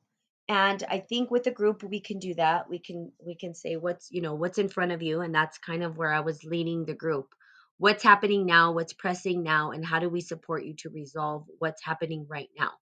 And 0.48 0.82
i 0.90 0.98
think 0.98 1.30
with 1.30 1.44
the 1.44 1.50
group 1.50 1.82
we 1.82 2.00
can 2.00 2.18
do 2.18 2.34
that. 2.34 2.68
We 2.68 2.78
can 2.78 3.12
we 3.24 3.34
can 3.34 3.54
say 3.54 3.76
what's 3.76 4.10
you 4.10 4.20
know 4.22 4.34
what's 4.34 4.58
in 4.58 4.68
front 4.68 4.92
of 4.92 5.02
you 5.02 5.20
and 5.22 5.34
that's 5.34 5.58
kind 5.58 5.82
of 5.82 5.96
where 5.96 6.12
i 6.12 6.20
was 6.20 6.44
leading 6.44 6.84
the 6.84 6.94
group. 6.94 7.34
What's 7.78 8.02
happening 8.02 8.46
now? 8.46 8.72
What's 8.72 8.92
pressing 8.92 9.42
now? 9.42 9.72
And 9.72 9.84
how 9.84 9.98
do 9.98 10.08
we 10.08 10.20
support 10.20 10.64
you 10.64 10.74
to 10.78 10.90
resolve 10.90 11.46
what's 11.58 11.82
happening 11.84 12.26
right 12.28 12.50
now? 12.58 12.72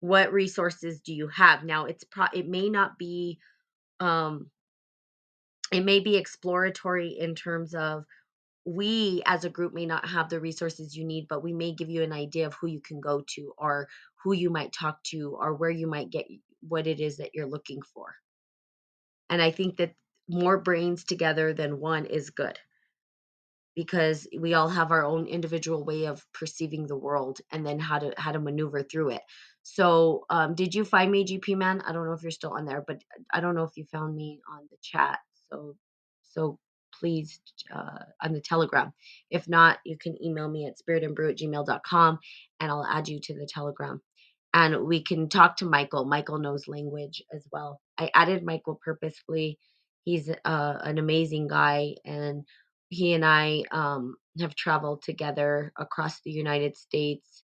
What 0.00 0.32
resources 0.32 1.00
do 1.00 1.12
you 1.12 1.28
have? 1.28 1.64
Now 1.64 1.86
it's 1.86 2.04
pro 2.04 2.26
it 2.32 2.48
may 2.48 2.68
not 2.70 2.98
be 2.98 3.40
um 4.00 4.50
it 5.72 5.84
may 5.84 6.00
be 6.00 6.16
exploratory 6.16 7.16
in 7.18 7.34
terms 7.34 7.74
of 7.74 8.04
we 8.64 9.22
as 9.26 9.44
a 9.44 9.50
group 9.50 9.72
may 9.72 9.86
not 9.86 10.08
have 10.08 10.28
the 10.28 10.40
resources 10.40 10.96
you 10.96 11.04
need 11.04 11.26
but 11.28 11.42
we 11.42 11.52
may 11.52 11.72
give 11.72 11.90
you 11.90 12.02
an 12.02 12.12
idea 12.12 12.46
of 12.46 12.54
who 12.54 12.66
you 12.66 12.80
can 12.80 13.00
go 13.00 13.22
to 13.26 13.52
or 13.58 13.88
who 14.22 14.32
you 14.32 14.50
might 14.50 14.72
talk 14.72 15.02
to 15.04 15.36
or 15.40 15.54
where 15.54 15.70
you 15.70 15.86
might 15.86 16.10
get 16.10 16.26
what 16.60 16.86
it 16.86 17.00
is 17.00 17.18
that 17.18 17.30
you're 17.34 17.48
looking 17.48 17.80
for. 17.94 18.14
And 19.30 19.40
i 19.42 19.50
think 19.50 19.76
that 19.78 19.94
more 20.28 20.58
brains 20.58 21.04
together 21.04 21.52
than 21.54 21.80
one 21.80 22.04
is 22.06 22.30
good. 22.30 22.58
Because 23.74 24.26
we 24.38 24.54
all 24.54 24.68
have 24.68 24.90
our 24.90 25.04
own 25.04 25.26
individual 25.26 25.84
way 25.84 26.06
of 26.06 26.26
perceiving 26.32 26.86
the 26.86 26.96
world 26.96 27.40
and 27.52 27.64
then 27.64 27.78
how 27.78 28.00
to 28.00 28.12
how 28.18 28.32
to 28.32 28.40
maneuver 28.40 28.82
through 28.82 29.10
it 29.10 29.22
so 29.74 30.24
um 30.30 30.54
did 30.54 30.74
you 30.74 30.84
find 30.84 31.10
me 31.10 31.24
gp 31.24 31.56
man? 31.56 31.82
I 31.86 31.92
don't 31.92 32.06
know 32.06 32.12
if 32.14 32.22
you're 32.22 32.30
still 32.30 32.54
on 32.54 32.64
there 32.64 32.82
but 32.86 33.02
i 33.32 33.40
don't 33.40 33.54
know 33.54 33.64
if 33.64 33.76
you 33.76 33.84
found 33.84 34.16
me 34.16 34.40
on 34.50 34.60
the 34.70 34.76
chat. 34.82 35.18
So 35.50 35.76
so 36.22 36.58
please 36.98 37.40
uh 37.74 38.04
on 38.22 38.32
the 38.32 38.40
telegram. 38.40 38.92
If 39.30 39.48
not 39.48 39.78
you 39.84 39.98
can 39.98 40.22
email 40.24 40.48
me 40.48 40.66
at 40.66 40.78
spiritandbrew 40.78 41.30
at 41.30 41.38
gmail.com 41.38 42.18
and 42.60 42.70
i'll 42.70 42.86
add 42.86 43.08
you 43.08 43.20
to 43.20 43.34
the 43.34 43.48
telegram. 43.52 44.00
And 44.54 44.86
we 44.86 45.02
can 45.02 45.28
talk 45.28 45.56
to 45.58 45.66
michael. 45.66 46.06
Michael 46.06 46.38
knows 46.38 46.66
language 46.68 47.22
as 47.34 47.46
well. 47.52 47.80
I 47.98 48.10
added 48.14 48.44
michael 48.44 48.80
purposefully. 48.82 49.58
He's 50.04 50.30
uh, 50.30 50.78
an 50.82 50.96
amazing 50.98 51.48
guy 51.48 51.96
and 52.06 52.44
he 52.88 53.12
and 53.12 53.24
I 53.24 53.64
um, 53.70 54.16
have 54.40 54.54
traveled 54.54 55.02
together 55.02 55.72
across 55.78 56.20
the 56.22 56.30
United 56.30 56.76
States 56.76 57.42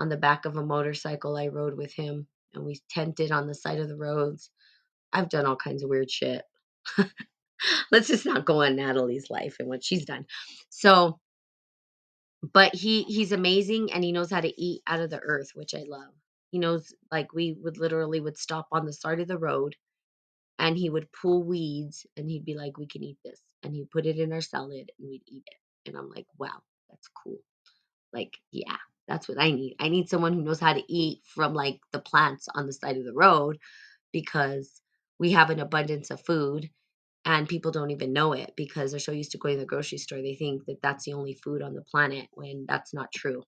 on 0.00 0.10
the 0.10 0.18
back 0.18 0.46
of 0.46 0.56
a 0.56 0.66
motorcycle. 0.66 1.38
I 1.38 1.48
rode 1.48 1.78
with 1.78 1.94
him 1.94 2.28
and 2.54 2.64
we 2.66 2.80
tented 2.90 3.32
on 3.32 3.48
the 3.48 3.54
side 3.54 3.80
of 3.80 3.88
the 3.88 3.98
roads. 3.98 4.50
I've 5.12 5.30
done 5.30 5.46
all 5.46 5.56
kinds 5.56 5.84
of 5.84 5.90
weird 5.90 6.10
shit. 6.10 6.42
Let's 7.92 8.08
just 8.08 8.26
not 8.26 8.46
go 8.46 8.62
on 8.62 8.76
Natalie's 8.76 9.30
life 9.30 9.56
and 9.60 9.68
what 9.68 9.84
she's 9.84 10.06
done. 10.06 10.26
So, 10.70 11.20
but 12.54 12.74
he 12.74 13.04
he's 13.04 13.32
amazing 13.32 13.92
and 13.92 14.04
he 14.04 14.12
knows 14.12 14.30
how 14.30 14.40
to 14.42 14.62
eat 14.62 14.82
out 14.86 15.00
of 15.00 15.10
the 15.10 15.20
earth, 15.20 15.50
which 15.54 15.74
I 15.74 15.84
love. 15.88 16.12
He 16.52 16.58
knows 16.58 16.94
like 17.12 17.34
we 17.34 17.56
would 17.62 17.78
literally 17.78 18.20
would 18.20 18.38
stop 18.38 18.68
on 18.72 18.86
the 18.86 18.92
side 18.94 19.20
of 19.20 19.28
the 19.28 19.38
road 19.38 19.76
and 20.58 20.78
he 20.78 20.90
would 20.90 21.08
pull 21.12 21.44
weeds 21.44 22.06
and 22.16 22.30
he'd 22.30 22.46
be 22.46 22.56
like, 22.56 22.78
"We 22.78 22.88
can 22.88 23.04
eat 23.04 23.18
this," 23.24 23.40
and 23.64 23.74
he'd 23.74 23.90
put 23.90 24.06
it 24.06 24.18
in 24.18 24.32
our 24.32 24.42
salad 24.42 24.90
and 25.00 25.10
we'd 25.10 25.22
eat 25.28 25.44
it. 25.46 25.88
And 25.90 25.98
I'm 25.98 26.10
like, 26.10 26.26
"Wow, 26.38 26.62
that's 26.90 27.08
cool." 27.24 27.38
Like, 28.12 28.36
yeah, 28.52 28.76
that's 29.10 29.28
what 29.28 29.40
I 29.40 29.52
need. 29.52 29.76
I 29.80 29.90
need 29.90 30.10
someone 30.10 30.34
who 30.34 30.42
knows 30.42 30.60
how 30.60 30.74
to 30.74 30.84
eat 30.94 31.20
from 31.26 31.54
like 31.54 31.80
the 31.92 32.00
plants 32.00 32.48
on 32.54 32.66
the 32.68 32.74
side 32.74 32.98
of 32.98 33.06
the 33.06 33.14
road 33.14 33.58
because 34.12 34.82
we 35.18 35.32
have 35.32 35.50
an 35.50 35.60
abundance 35.60 36.10
of 36.10 36.24
food 36.24 36.70
and 37.24 37.48
people 37.48 37.72
don't 37.72 37.92
even 37.92 38.12
know 38.14 38.34
it 38.34 38.54
because 38.56 38.92
they're 38.92 39.00
so 39.00 39.12
used 39.12 39.32
to 39.32 39.38
going 39.38 39.56
to 39.56 39.60
the 39.62 39.66
grocery 39.66 39.98
store 39.98 40.22
they 40.22 40.36
think 40.36 40.64
that 40.66 40.82
that's 40.82 41.04
the 41.06 41.14
only 41.14 41.34
food 41.34 41.62
on 41.62 41.74
the 41.74 41.82
planet 41.82 42.28
when 42.32 42.66
that's 42.68 42.94
not 42.94 43.12
true. 43.14 43.42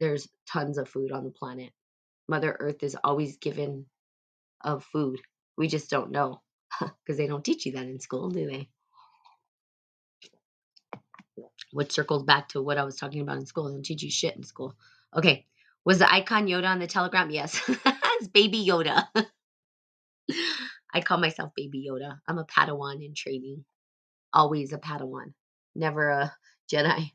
There's 0.00 0.28
tons 0.52 0.78
of 0.78 0.88
food 0.88 1.12
on 1.12 1.24
the 1.24 1.30
planet. 1.32 1.70
Mother 2.28 2.56
Earth 2.60 2.82
is 2.82 2.96
always 3.04 3.38
given 3.38 3.86
of 4.64 4.84
food. 4.84 5.20
We 5.58 5.68
just 5.68 5.90
don't 5.90 6.12
know 6.12 6.42
because 6.80 7.18
they 7.18 7.26
don't 7.28 7.44
teach 7.44 7.66
you 7.66 7.72
that 7.72 7.86
in 7.86 8.00
school, 8.00 8.30
do 8.30 8.46
they? 8.50 8.68
Which 11.72 11.92
circles 11.92 12.24
back 12.24 12.48
to 12.50 12.62
what 12.62 12.78
I 12.78 12.84
was 12.84 12.96
talking 12.96 13.22
about 13.22 13.38
in 13.38 13.46
school. 13.46 13.66
They 13.68 13.74
don't 13.74 13.84
teach 13.84 14.02
you 14.02 14.10
shit 14.10 14.36
in 14.36 14.44
school. 14.44 14.74
Okay. 15.16 15.46
Was 15.84 15.98
the 15.98 16.12
icon 16.12 16.46
Yoda 16.46 16.68
on 16.68 16.78
the 16.78 16.86
telegram? 16.86 17.30
Yes. 17.30 17.60
it's 17.68 18.28
Baby 18.28 18.66
Yoda. 18.66 19.06
I 20.94 21.00
call 21.00 21.18
myself 21.18 21.52
Baby 21.56 21.86
Yoda. 21.90 22.18
I'm 22.28 22.38
a 22.38 22.44
Padawan 22.44 23.04
in 23.04 23.14
training. 23.14 23.64
Always 24.32 24.72
a 24.72 24.78
Padawan. 24.78 25.32
Never 25.74 26.08
a 26.10 26.32
Jedi. 26.72 27.10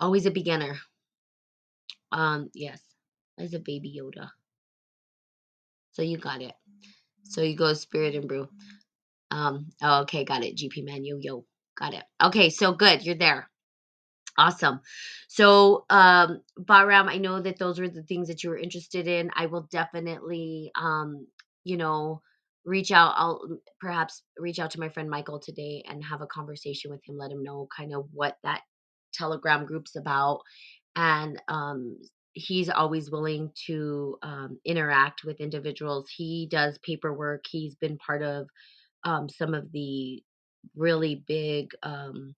Always 0.00 0.26
a 0.26 0.30
beginner. 0.30 0.76
Um, 2.10 2.50
yes. 2.54 2.80
As 3.38 3.54
a 3.54 3.58
baby 3.60 3.98
Yoda. 4.00 4.30
So 5.92 6.02
you 6.02 6.18
got 6.18 6.42
it. 6.42 6.54
So 7.24 7.42
you 7.42 7.56
go 7.56 7.72
spirit 7.74 8.14
and 8.14 8.28
brew. 8.28 8.48
Um, 9.30 9.70
oh, 9.82 10.02
okay, 10.02 10.24
got 10.24 10.44
it. 10.44 10.56
GP 10.56 10.84
man, 10.84 11.04
yo, 11.04 11.16
yo, 11.20 11.44
got 11.78 11.94
it. 11.94 12.04
Okay, 12.22 12.50
so 12.50 12.72
good. 12.72 13.04
You're 13.04 13.14
there. 13.14 13.48
Awesome. 14.38 14.80
So, 15.28 15.84
um, 15.90 16.40
Bahram, 16.58 17.08
I 17.08 17.18
know 17.18 17.40
that 17.42 17.58
those 17.58 17.78
were 17.78 17.88
the 17.88 18.02
things 18.02 18.28
that 18.28 18.42
you 18.42 18.50
were 18.50 18.58
interested 18.58 19.06
in. 19.06 19.30
I 19.34 19.46
will 19.46 19.68
definitely, 19.70 20.70
um, 20.74 21.26
you 21.64 21.76
know, 21.76 22.22
reach 22.64 22.92
out. 22.92 23.12
I'll 23.16 23.40
mm, 23.48 23.56
perhaps 23.80 24.22
reach 24.38 24.58
out 24.58 24.70
to 24.72 24.80
my 24.80 24.88
friend 24.88 25.10
Michael 25.10 25.38
today 25.38 25.84
and 25.88 26.02
have 26.04 26.22
a 26.22 26.26
conversation 26.26 26.90
with 26.90 27.00
him, 27.06 27.18
let 27.18 27.30
him 27.30 27.42
know 27.42 27.68
kind 27.76 27.94
of 27.94 28.06
what 28.12 28.38
that 28.42 28.62
Telegram 29.12 29.66
group's 29.66 29.96
about. 29.96 30.40
And 30.96 31.40
um, 31.48 31.98
he's 32.32 32.70
always 32.70 33.10
willing 33.10 33.50
to 33.66 34.16
um, 34.22 34.58
interact 34.64 35.24
with 35.24 35.40
individuals. 35.40 36.08
He 36.14 36.48
does 36.50 36.78
paperwork. 36.78 37.44
He's 37.50 37.74
been 37.74 37.98
part 37.98 38.22
of 38.22 38.48
um, 39.04 39.28
some 39.28 39.52
of 39.54 39.70
the 39.72 40.22
really 40.76 41.22
big. 41.26 41.72
Um, 41.82 42.34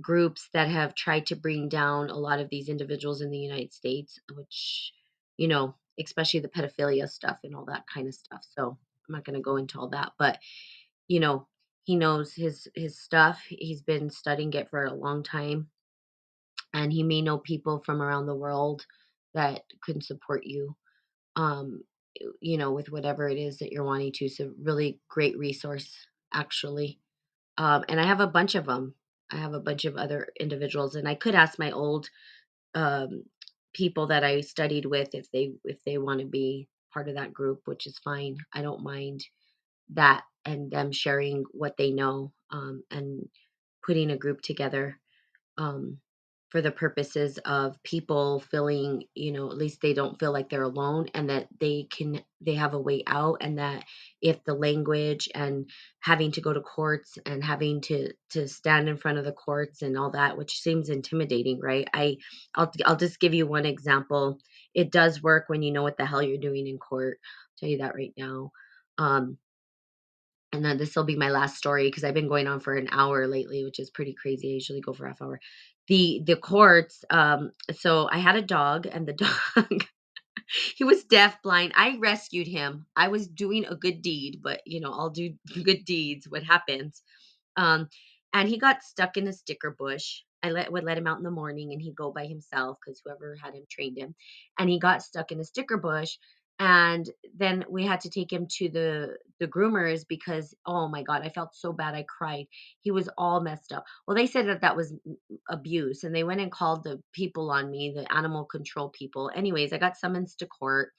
groups 0.00 0.48
that 0.52 0.68
have 0.68 0.94
tried 0.94 1.26
to 1.26 1.36
bring 1.36 1.68
down 1.68 2.10
a 2.10 2.16
lot 2.16 2.40
of 2.40 2.48
these 2.50 2.68
individuals 2.68 3.20
in 3.20 3.30
the 3.30 3.38
United 3.38 3.72
States, 3.72 4.18
which, 4.34 4.92
you 5.36 5.48
know, 5.48 5.74
especially 6.00 6.40
the 6.40 6.48
pedophilia 6.48 7.08
stuff 7.08 7.38
and 7.44 7.54
all 7.54 7.64
that 7.66 7.84
kind 7.92 8.08
of 8.08 8.14
stuff. 8.14 8.44
So 8.56 8.76
I'm 9.08 9.12
not 9.14 9.24
going 9.24 9.36
to 9.36 9.42
go 9.42 9.56
into 9.56 9.78
all 9.78 9.88
that, 9.90 10.12
but 10.18 10.38
you 11.08 11.20
know, 11.20 11.46
he 11.84 11.96
knows 11.96 12.32
his 12.32 12.66
his 12.74 12.98
stuff. 12.98 13.42
He's 13.46 13.82
been 13.82 14.10
studying 14.10 14.52
it 14.54 14.70
for 14.70 14.84
a 14.84 14.94
long 14.94 15.22
time, 15.22 15.68
and 16.72 16.92
he 16.92 17.02
may 17.02 17.20
know 17.20 17.38
people 17.38 17.82
from 17.84 18.00
around 18.00 18.26
the 18.26 18.34
world 18.34 18.86
that 19.34 19.64
can 19.84 20.00
support 20.00 20.44
you. 20.46 20.74
Um, 21.36 21.82
you 22.40 22.58
know, 22.58 22.72
with 22.72 22.90
whatever 22.90 23.28
it 23.28 23.38
is 23.38 23.58
that 23.58 23.72
you're 23.72 23.84
wanting 23.84 24.12
to. 24.12 24.28
So 24.28 24.52
really 24.62 25.00
great 25.08 25.36
resource, 25.36 25.92
actually. 26.32 27.00
Um, 27.58 27.84
and 27.88 28.00
I 28.00 28.04
have 28.04 28.20
a 28.20 28.26
bunch 28.26 28.54
of 28.54 28.66
them. 28.66 28.94
I 29.32 29.36
have 29.38 29.54
a 29.54 29.60
bunch 29.60 29.84
of 29.86 29.96
other 29.96 30.28
individuals, 30.40 30.96
and 30.96 31.08
I 31.08 31.14
could 31.16 31.34
ask 31.34 31.58
my 31.58 31.72
old 31.72 32.08
um, 32.74 33.24
people 33.74 34.08
that 34.08 34.24
I 34.24 34.42
studied 34.42 34.86
with 34.86 35.14
if 35.14 35.30
they 35.32 35.52
if 35.64 35.78
they 35.86 35.98
want 35.98 36.20
to 36.20 36.26
be 36.26 36.68
part 36.92 37.08
of 37.08 37.16
that 37.16 37.34
group, 37.34 37.62
which 37.66 37.86
is 37.86 37.98
fine. 38.00 38.38
I 38.54 38.62
don't 38.62 38.84
mind 38.84 39.24
that 39.94 40.24
and 40.44 40.70
them 40.70 40.92
sharing 40.92 41.44
what 41.52 41.76
they 41.78 41.90
know 41.92 42.32
um, 42.50 42.82
and 42.90 43.28
putting 43.86 44.10
a 44.10 44.18
group 44.18 44.42
together. 44.42 44.98
Um, 45.58 45.98
for 46.54 46.62
the 46.62 46.70
purposes 46.70 47.36
of 47.44 47.82
people 47.82 48.38
feeling, 48.38 49.02
you 49.16 49.32
know, 49.32 49.50
at 49.50 49.56
least 49.58 49.80
they 49.82 49.92
don't 49.92 50.20
feel 50.20 50.32
like 50.32 50.48
they're 50.48 50.62
alone 50.62 51.08
and 51.12 51.28
that 51.28 51.48
they 51.58 51.88
can 51.90 52.22
they 52.40 52.54
have 52.54 52.74
a 52.74 52.80
way 52.80 53.02
out 53.08 53.38
and 53.40 53.58
that 53.58 53.84
if 54.22 54.44
the 54.44 54.54
language 54.54 55.28
and 55.34 55.68
having 55.98 56.30
to 56.30 56.40
go 56.40 56.52
to 56.52 56.60
courts 56.60 57.18
and 57.26 57.42
having 57.42 57.80
to 57.80 58.12
to 58.30 58.46
stand 58.46 58.88
in 58.88 58.96
front 58.96 59.18
of 59.18 59.24
the 59.24 59.32
courts 59.32 59.82
and 59.82 59.98
all 59.98 60.12
that 60.12 60.38
which 60.38 60.60
seems 60.60 60.90
intimidating, 60.90 61.58
right? 61.60 61.88
I 61.92 62.18
I'll 62.54 62.70
I'll 62.86 62.96
just 62.96 63.18
give 63.18 63.34
you 63.34 63.48
one 63.48 63.66
example. 63.66 64.38
It 64.74 64.92
does 64.92 65.20
work 65.20 65.46
when 65.48 65.62
you 65.62 65.72
know 65.72 65.82
what 65.82 65.96
the 65.96 66.06
hell 66.06 66.22
you're 66.22 66.38
doing 66.38 66.68
in 66.68 66.78
court. 66.78 67.18
I'll 67.20 67.56
tell 67.58 67.68
you 67.68 67.78
that 67.78 67.96
right 67.96 68.14
now. 68.16 68.52
Um 68.98 69.38
and 70.52 70.64
then 70.64 70.78
this 70.78 70.94
will 70.94 71.04
be 71.04 71.16
my 71.16 71.30
last 71.30 71.56
story 71.56 71.88
because 71.88 72.04
I've 72.04 72.14
been 72.14 72.28
going 72.28 72.46
on 72.46 72.60
for 72.60 72.74
an 72.76 72.88
hour 72.92 73.26
lately, 73.26 73.64
which 73.64 73.80
is 73.80 73.90
pretty 73.90 74.14
crazy. 74.14 74.50
I 74.50 74.54
usually 74.54 74.80
go 74.80 74.92
for 74.92 75.06
half 75.08 75.20
hour. 75.20 75.40
The 75.88 76.22
the 76.26 76.36
courts, 76.36 77.04
um, 77.10 77.52
so 77.78 78.08
I 78.10 78.18
had 78.18 78.36
a 78.36 78.42
dog 78.42 78.86
and 78.86 79.06
the 79.06 79.12
dog 79.64 79.84
he 80.76 80.84
was 80.84 81.04
deaf 81.04 81.42
blind. 81.42 81.72
I 81.76 81.98
rescued 81.98 82.46
him. 82.46 82.86
I 82.96 83.08
was 83.08 83.28
doing 83.28 83.64
a 83.66 83.76
good 83.76 84.02
deed, 84.02 84.40
but 84.42 84.62
you 84.66 84.80
know, 84.80 84.92
I'll 84.92 85.10
do 85.10 85.34
good 85.64 85.84
deeds. 85.84 86.28
What 86.28 86.42
happens? 86.44 87.02
Um, 87.56 87.88
and 88.32 88.48
he 88.48 88.58
got 88.58 88.82
stuck 88.82 89.16
in 89.16 89.28
a 89.28 89.32
sticker 89.32 89.70
bush. 89.78 90.22
I 90.42 90.50
let 90.50 90.72
would 90.72 90.84
let 90.84 90.98
him 90.98 91.06
out 91.06 91.18
in 91.18 91.24
the 91.24 91.30
morning 91.30 91.72
and 91.72 91.80
he'd 91.82 91.96
go 91.96 92.12
by 92.12 92.26
himself 92.26 92.78
because 92.84 93.00
whoever 93.04 93.36
had 93.42 93.54
him 93.54 93.64
trained 93.70 93.98
him. 93.98 94.14
And 94.58 94.70
he 94.70 94.78
got 94.78 95.02
stuck 95.02 95.32
in 95.32 95.40
a 95.40 95.44
sticker 95.44 95.78
bush. 95.78 96.16
And 96.60 97.10
then 97.36 97.64
we 97.68 97.84
had 97.84 98.00
to 98.02 98.10
take 98.10 98.32
him 98.32 98.46
to 98.58 98.68
the 98.68 99.16
the 99.40 99.48
groomers 99.48 100.04
because 100.08 100.54
oh 100.66 100.88
my 100.88 101.02
god, 101.02 101.22
I 101.22 101.28
felt 101.28 101.54
so 101.54 101.72
bad. 101.72 101.94
I 101.94 102.04
cried. 102.08 102.46
He 102.82 102.92
was 102.92 103.08
all 103.18 103.40
messed 103.40 103.72
up. 103.72 103.84
Well, 104.06 104.16
they 104.16 104.26
said 104.26 104.46
that 104.48 104.60
that 104.60 104.76
was 104.76 104.94
abuse, 105.50 106.04
and 106.04 106.14
they 106.14 106.24
went 106.24 106.40
and 106.40 106.52
called 106.52 106.84
the 106.84 107.00
people 107.12 107.50
on 107.50 107.70
me, 107.70 107.92
the 107.94 108.10
animal 108.14 108.44
control 108.44 108.90
people. 108.90 109.30
Anyways, 109.34 109.72
I 109.72 109.78
got 109.78 109.96
summons 109.96 110.36
to 110.36 110.46
court. 110.46 110.90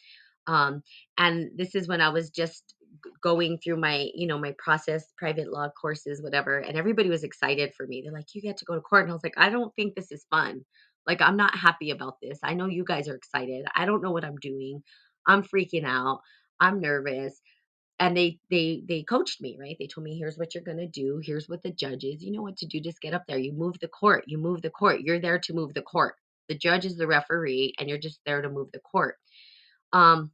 Um, 0.48 0.84
and 1.18 1.52
this 1.56 1.74
is 1.74 1.88
when 1.88 2.02
I 2.02 2.10
was 2.10 2.30
just 2.30 2.76
going 3.22 3.58
through 3.58 3.78
my, 3.78 4.10
you 4.14 4.28
know, 4.28 4.38
my 4.38 4.54
process, 4.58 5.12
private 5.18 5.52
law 5.52 5.70
courses, 5.80 6.22
whatever. 6.22 6.60
And 6.60 6.78
everybody 6.78 7.10
was 7.10 7.24
excited 7.24 7.74
for 7.76 7.88
me. 7.88 8.02
They're 8.04 8.14
like, 8.14 8.34
you 8.34 8.42
get 8.42 8.58
to 8.58 8.66
go 8.66 8.76
to 8.76 8.82
court. 8.82 9.04
And 9.04 9.12
I 9.12 9.14
was 9.14 9.24
like, 9.24 9.38
I 9.38 9.50
don't 9.50 9.74
think 9.76 9.96
this 9.96 10.12
is 10.12 10.26
fun. 10.30 10.62
Like, 11.08 11.22
I'm 11.22 11.38
not 11.38 11.56
happy 11.58 11.92
about 11.92 12.16
this. 12.22 12.40
I 12.44 12.54
know 12.56 12.68
you 12.68 12.84
guys 12.84 13.08
are 13.08 13.16
excited. 13.16 13.66
I 13.76 13.86
don't 13.86 14.02
know 14.02 14.12
what 14.12 14.26
I'm 14.26 14.38
doing. 14.38 14.84
I'm 15.28 15.44
freaking 15.44 15.86
out. 15.86 16.22
I'm 16.60 16.80
nervous. 16.82 17.42
And 18.00 18.16
they 18.18 18.40
they 18.52 18.84
they 18.88 19.04
coached 19.04 19.42
me, 19.42 19.58
right? 19.60 19.78
They 19.80 19.88
told 19.88 20.04
me 20.06 20.18
here's 20.18 20.38
what 20.38 20.54
you're 20.54 20.64
to 20.64 20.88
do. 20.88 21.22
Here's 21.24 21.48
what 21.48 21.64
the 21.64 21.72
judge 21.72 22.04
is. 22.04 22.24
You 22.24 22.32
know 22.32 22.42
what 22.42 22.58
to 22.58 22.66
do. 22.66 22.80
Just 22.82 23.02
get 23.02 23.14
up 23.14 23.24
there. 23.28 23.38
You 23.38 23.54
move 23.54 23.80
the 23.80 23.88
court. 23.88 24.26
You 24.28 24.38
move 24.38 24.62
the 24.62 24.70
court. 24.70 25.02
You're 25.02 25.20
there 25.20 25.40
to 25.40 25.54
move 25.54 25.74
the 25.74 25.82
court. 25.82 26.16
The 26.50 26.58
judge 26.58 26.86
is 26.86 26.98
the 26.98 27.08
referee 27.08 27.74
and 27.80 27.88
you're 27.90 27.98
just 27.98 28.20
there 28.26 28.42
to 28.42 28.50
move 28.50 28.72
the 28.74 28.80
court. 28.80 29.16
Um 29.94 30.32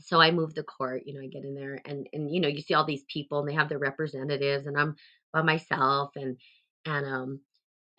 so 0.00 0.20
I 0.20 0.30
move 0.32 0.54
the 0.54 0.64
court, 0.64 1.02
you 1.06 1.14
know, 1.14 1.20
I 1.20 1.28
get 1.28 1.44
in 1.44 1.54
there 1.54 1.80
and 1.84 2.08
and 2.12 2.32
you 2.34 2.40
know, 2.40 2.48
you 2.48 2.60
see 2.62 2.74
all 2.74 2.84
these 2.84 3.04
people 3.08 3.40
and 3.40 3.48
they 3.48 3.54
have 3.54 3.68
their 3.68 3.78
representatives 3.78 4.66
and 4.66 4.76
I'm 4.76 4.96
by 5.32 5.42
myself 5.42 6.12
and 6.16 6.36
and 6.84 7.06
um 7.06 7.40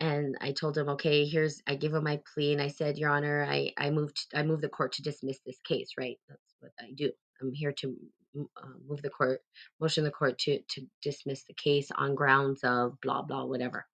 and 0.00 0.36
I 0.40 0.52
told 0.52 0.76
him, 0.78 0.88
okay, 0.90 1.26
here's 1.26 1.62
I 1.66 1.74
give 1.76 1.94
him 1.94 2.04
my 2.04 2.20
plea 2.34 2.52
and 2.52 2.62
I 2.62 2.68
said, 2.68 2.98
Your 2.98 3.10
Honor, 3.10 3.44
I 3.48 3.72
I 3.78 3.90
moved 3.90 4.26
I 4.34 4.42
moved 4.42 4.62
the 4.62 4.68
court 4.68 4.92
to 4.94 5.02
dismiss 5.02 5.38
this 5.46 5.60
case, 5.66 5.90
right? 5.98 6.18
That's 6.28 6.54
what 6.60 6.72
I 6.80 6.92
do. 6.94 7.10
I'm 7.42 7.52
here 7.54 7.72
to 7.72 7.96
uh, 8.38 8.68
move 8.88 9.02
the 9.02 9.10
court, 9.10 9.40
motion 9.80 10.04
the 10.04 10.10
court 10.10 10.38
to 10.40 10.60
to 10.70 10.82
dismiss 11.02 11.44
the 11.44 11.54
case 11.54 11.90
on 11.96 12.14
grounds 12.14 12.60
of 12.64 13.00
blah 13.02 13.22
blah 13.22 13.44
whatever. 13.44 13.86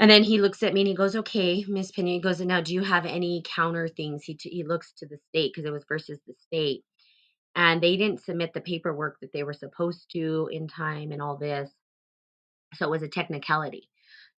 And 0.00 0.10
then 0.10 0.24
he 0.24 0.40
looks 0.40 0.62
at 0.62 0.74
me 0.74 0.82
and 0.82 0.88
he 0.88 0.94
goes, 0.94 1.16
"Okay, 1.16 1.64
Miss 1.68 1.92
Pena." 1.92 2.10
He 2.10 2.20
goes, 2.20 2.40
now, 2.40 2.60
do 2.62 2.74
you 2.74 2.82
have 2.82 3.06
any 3.06 3.42
counter 3.46 3.88
things?" 3.88 4.24
He 4.24 4.34
t- 4.34 4.50
he 4.50 4.64
looks 4.64 4.92
to 4.98 5.06
the 5.06 5.18
state 5.30 5.52
because 5.54 5.66
it 5.68 5.72
was 5.72 5.84
versus 5.88 6.20
the 6.26 6.34
state, 6.34 6.84
and 7.56 7.82
they 7.82 7.96
didn't 7.98 8.22
submit 8.24 8.52
the 8.54 8.62
paperwork 8.62 9.18
that 9.20 9.32
they 9.32 9.44
were 9.44 9.54
supposed 9.54 10.10
to 10.12 10.48
in 10.52 10.68
time 10.68 11.12
and 11.12 11.22
all 11.22 11.36
this 11.38 11.70
so 12.76 12.86
it 12.86 12.92
was 12.92 13.04
a 13.04 13.08
technicality 13.08 13.89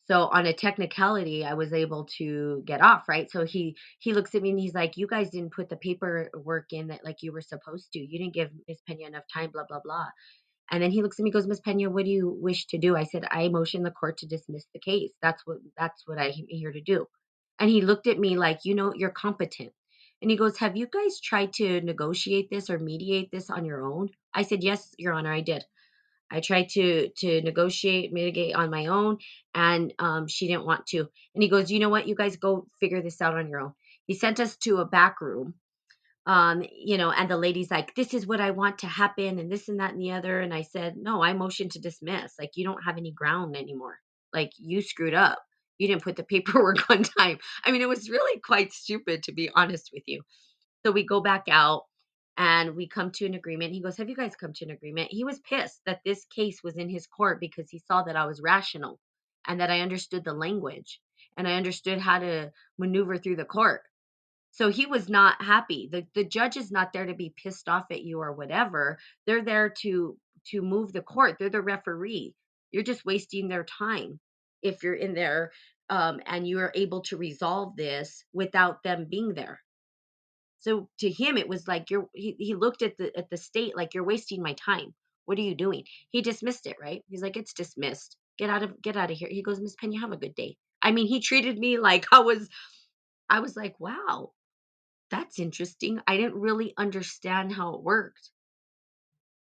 so 0.07 0.29
on 0.33 0.47
a 0.47 0.53
technicality 0.53 1.45
i 1.45 1.55
was 1.55 1.73
able 1.73 2.05
to 2.19 2.63
get 2.67 2.83
off 2.83 3.09
right? 3.09 3.31
So 3.31 3.45
he 3.45 3.77
he 3.99 4.13
looks 4.15 4.35
at 4.35 4.43
me 4.43 4.51
and 4.51 4.59
he's 4.61 4.75
like 4.75 4.97
you 4.97 5.07
guys 5.07 5.31
didn't 5.31 5.53
put 5.53 5.69
the 5.69 5.77
paperwork 5.77 6.73
in 6.73 6.89
that 6.89 7.05
like 7.05 7.23
you 7.23 7.33
were 7.33 7.41
supposed 7.41 7.93
to. 7.93 7.99
You 7.99 8.19
didn't 8.19 8.35
give 8.35 8.51
miss 8.69 8.81
pena 8.87 9.07
enough 9.07 9.25
time 9.33 9.51
blah 9.53 9.65
blah 9.69 9.81
blah. 9.85 10.07
And 10.71 10.83
then 10.83 10.91
he 10.91 11.03
looks 11.03 11.19
at 11.19 11.25
me 11.25 11.31
goes 11.31 11.47
miss 11.47 11.61
pena 11.61 11.91
what 11.91 12.05
do 12.05 12.11
you 12.11 12.31
wish 12.41 12.67
to 12.69 12.79
do? 12.79 12.97
I 12.97 13.05
said 13.05 13.27
i 13.31 13.49
motion 13.49 13.83
the 13.83 13.91
court 13.91 14.19
to 14.19 14.27
dismiss 14.27 14.67
the 14.73 14.81
case. 14.81 15.13
That's 15.23 15.43
what 15.47 15.59
that's 15.79 16.03
what 16.07 16.19
i'm 16.19 16.33
here 16.49 16.73
to 16.73 16.81
do. 16.81 17.07
And 17.59 17.71
he 17.71 17.83
looked 17.83 18.07
at 18.07 18.19
me 18.19 18.37
like 18.37 18.61
you 18.65 18.75
know 18.75 18.93
you're 18.95 19.11
competent. 19.11 19.73
And 20.23 20.31
he 20.31 20.37
goes 20.37 20.59
have 20.59 20.77
you 20.77 20.87
guys 20.87 21.21
tried 21.21 21.53
to 21.55 21.81
negotiate 21.83 22.49
this 22.51 22.71
or 22.71 22.79
mediate 22.79 23.31
this 23.31 23.51
on 23.51 23.65
your 23.65 23.85
own? 23.87 24.11
I 24.35 24.43
said 24.43 24.63
yes 24.65 24.95
your 24.99 25.13
honor 25.13 25.33
i 25.33 25.41
did 25.43 25.65
I 26.33 26.41
tried 26.41 26.71
to 26.71 27.11
to 27.19 27.43
negotiate, 27.43 28.13
mitigate 28.13 28.55
on 28.57 28.71
my 28.71 28.87
own, 28.87 29.19
and 29.55 29.95
um, 29.99 30.29
she 30.29 30.49
didn't 30.49 30.67
want 30.67 30.87
to. 30.89 31.01
And 31.35 31.43
he 31.43 31.49
goes, 31.49 31.71
"You 31.71 31.81
know 31.81 31.91
what? 31.91 32.09
You 32.09 32.15
guys 32.17 32.37
go 32.37 32.69
figure 32.81 33.03
this 33.03 33.21
out 33.21 33.37
on 33.37 33.49
your 33.49 33.61
own." 33.61 33.75
He 34.07 34.15
sent 34.15 34.41
us 34.41 34.57
to 34.59 34.79
a 34.79 34.87
back 34.87 35.21
room, 35.21 35.55
um, 36.27 36.65
you 36.73 36.99
know, 36.99 37.11
and 37.11 37.31
the 37.31 37.37
lady's 37.37 37.71
like, 37.71 37.95
"This 37.95 38.15
is 38.15 38.27
what 38.27 38.41
I 38.41 38.53
want 38.53 38.79
to 38.81 38.87
happen," 38.87 39.39
and 39.39 39.51
this 39.51 39.69
and 39.69 39.81
that 39.81 39.93
and 39.93 40.01
the 40.03 40.13
other. 40.13 40.41
And 40.41 40.55
I 40.55 40.63
said, 40.63 40.97
"No, 40.97 41.23
I 41.23 41.33
motion 41.35 41.69
to 41.71 41.81
dismiss. 41.81 42.35
Like, 42.39 42.53
you 42.57 42.65
don't 42.65 42.83
have 42.85 42.97
any 42.99 43.13
ground 43.13 43.57
anymore. 43.57 43.99
Like, 44.33 44.53
you 44.59 44.83
screwed 44.83 45.15
up. 45.15 45.41
You 45.79 45.89
didn't 45.89 46.05
put 46.05 46.17
the 46.17 46.25
paperwork 46.33 46.89
on 46.91 47.03
time." 47.03 47.39
I 47.65 47.73
mean, 47.73 47.83
it 47.83 47.89
was 47.89 48.11
really 48.11 48.41
quite 48.41 48.73
stupid, 48.73 49.25
to 49.25 49.33
be 49.33 49.51
honest 49.55 49.91
with 49.93 50.05
you. 50.07 50.23
So 50.85 50.93
we 50.93 51.05
go 51.05 51.21
back 51.21 51.45
out 51.51 51.85
and 52.37 52.77
we 52.77 52.89
come 52.89 53.11
to 53.13 53.27
an 53.27 53.35
agreement. 53.35 53.73
He 53.73 53.83
goes, 53.83 53.97
Have 53.99 54.09
you 54.09 54.17
guys 54.17 54.37
come 54.37 54.53
to 54.55 54.65
an 54.65 54.71
agreement? 54.71 55.09
He 55.11 55.25
was 55.25 55.41
pissed 55.41 55.81
that 55.87 56.01
this 56.05 56.25
case 56.27 56.63
was 56.63 56.77
in 56.77 56.89
his 56.89 57.07
court 57.07 57.41
because 57.41 57.69
he 57.71 57.79
saw 57.79 58.03
that 58.03 58.17
I 58.17 58.27
was 58.27 58.41
rational 58.41 58.99
and 59.47 59.61
that 59.61 59.71
I 59.71 59.81
understood 59.81 60.25
the 60.25 60.33
language 60.33 61.01
and 61.37 61.47
I 61.47 61.55
understood 61.55 61.99
how 61.99 62.19
to 62.21 62.53
maneuver 62.79 63.19
through 63.19 63.37
the 63.37 63.45
court. 63.45 63.83
So 64.53 64.69
he 64.69 64.87
was 64.87 65.09
not 65.09 65.43
happy. 65.43 65.89
The 65.91 66.07
the 66.15 66.25
judge 66.25 66.57
is 66.57 66.71
not 66.71 66.93
there 66.93 67.07
to 67.07 67.15
be 67.15 67.35
pissed 67.43 67.69
off 67.69 67.87
at 67.91 68.03
you 68.03 68.21
or 68.21 68.33
whatever. 68.33 68.99
They're 69.27 69.45
there 69.45 69.71
to 69.83 70.17
to 70.49 70.63
move 70.63 70.93
the 70.93 71.03
court. 71.03 71.37
They're 71.39 71.51
the 71.51 71.63
referee. 71.63 72.35
You're 72.71 72.83
just 72.83 73.05
wasting 73.05 73.49
their 73.49 73.65
time 73.65 74.21
if 74.63 74.83
you're 74.83 74.95
in 74.95 75.15
there 75.15 75.53
um, 75.91 76.21
and 76.27 76.47
you 76.47 76.61
are 76.61 76.73
able 76.75 77.03
to 77.03 77.17
resolve 77.17 77.77
this 77.77 78.25
without 78.33 78.83
them 78.83 79.07
being 79.09 79.35
there. 79.35 79.61
So 80.63 80.89
to 81.01 81.11
him, 81.11 81.37
it 81.37 81.49
was 81.49 81.69
like 81.69 81.91
you're. 81.91 82.09
He, 82.15 82.37
he 82.39 82.55
looked 82.55 82.83
at 82.83 82.97
the 82.97 83.17
at 83.17 83.29
the 83.31 83.37
state 83.37 83.77
like 83.77 83.95
you're 83.95 84.05
wasting 84.05 84.43
my 84.43 84.55
time. 84.55 84.95
What 85.25 85.39
are 85.39 85.43
you 85.43 85.55
doing? 85.55 85.85
He 86.11 86.23
dismissed 86.23 86.67
it, 86.67 86.77
right? 86.81 87.05
He's 87.09 87.23
like, 87.23 87.37
it's 87.37 87.53
dismissed. 87.53 88.17
Get 88.39 88.51
out 88.51 88.63
of 88.63 88.81
get 88.81 88.97
out 88.97 89.11
of 89.11 89.17
here. 89.17 89.29
He 89.31 89.43
goes, 89.43 89.61
Miss 89.61 89.75
Pena, 89.75 89.99
have 90.01 90.13
a 90.13 90.17
good 90.17 90.35
day. 90.35 90.57
I 90.81 90.93
mean, 90.93 91.07
he 91.07 91.21
treated 91.21 91.59
me 91.59 91.79
like 91.79 92.07
I 92.13 92.21
was 92.21 92.49
I 93.29 93.41
was 93.41 93.57
like, 93.57 93.79
wow, 93.81 94.33
that's 95.11 95.39
interesting. 95.39 96.01
I 96.07 96.17
didn't 96.17 96.41
really 96.41 96.75
understand 96.77 97.53
how 97.53 97.75
it 97.75 97.83
worked, 97.83 98.31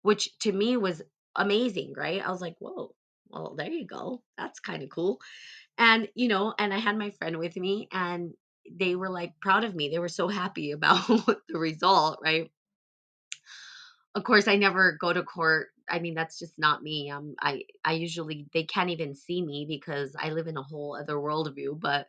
which 0.03 0.31
to 0.41 0.53
me 0.53 0.77
was 0.77 1.03
amazing, 1.37 1.95
right? 1.97 2.25
I 2.25 2.31
was 2.31 2.41
like, 2.41 2.57
whoa, 2.59 2.95
well, 3.29 3.55
there 3.57 3.71
you 3.71 3.87
go. 3.87 4.23
That's 4.37 4.61
kind 4.61 4.83
of 4.83 4.91
cool. 4.91 5.21
And, 5.79 6.09
you 6.15 6.29
know, 6.29 6.55
and 6.59 6.75
I 6.75 6.79
had 6.79 6.99
my 6.99 7.11
friend 7.11 7.39
with 7.39 7.57
me 7.57 7.89
and 7.93 8.35
they 8.77 8.97
were 8.97 9.11
like 9.11 9.35
proud 9.41 9.65
of 9.65 9.75
me. 9.75 9.89
They 9.89 9.99
were 9.99 10.09
so 10.09 10.29
happy 10.29 10.73
about 10.73 11.07
the 11.49 11.59
result, 11.59 12.21
right? 12.23 12.51
Of 14.15 14.25
course, 14.25 14.49
I 14.49 14.57
never 14.57 14.97
go 15.01 15.13
to 15.13 15.23
court. 15.23 15.69
I 15.89 16.01
mean, 16.01 16.15
that's 16.15 16.39
just 16.39 16.59
not 16.59 16.83
me. 16.83 17.11
Um, 17.11 17.35
I 17.41 17.63
I 17.85 17.93
usually 17.93 18.47
they 18.53 18.65
can't 18.65 18.91
even 18.91 19.15
see 19.15 19.43
me 19.43 19.65
because 19.69 20.15
I 20.19 20.31
live 20.31 20.47
in 20.49 20.57
a 20.57 20.63
whole 20.63 20.97
other 20.97 21.21
world 21.21 21.49
worldview. 21.55 21.81
But 21.81 22.07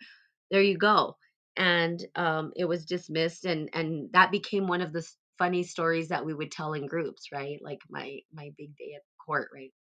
there 0.52 0.62
you 0.62 0.78
go. 0.78 1.18
And 1.58 2.04
um, 2.16 2.54
it 2.56 2.66
was 2.66 2.86
dismissed, 2.86 3.46
and 3.46 3.70
and 3.74 4.12
that 4.14 4.32
became 4.32 4.68
one 4.68 4.82
of 4.82 4.94
the 4.94 5.08
funny 5.38 5.64
stories 5.64 6.10
that 6.10 6.26
we 6.26 6.34
would 6.34 6.52
tell 6.52 6.74
in 6.74 6.88
groups, 6.88 7.32
right? 7.32 7.60
Like 7.62 7.80
my 7.90 8.20
my 8.34 8.52
big 8.58 8.76
day 8.78 8.94
at 8.96 9.04
court, 9.26 9.50
right? 9.54 9.72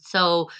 So 0.00 0.50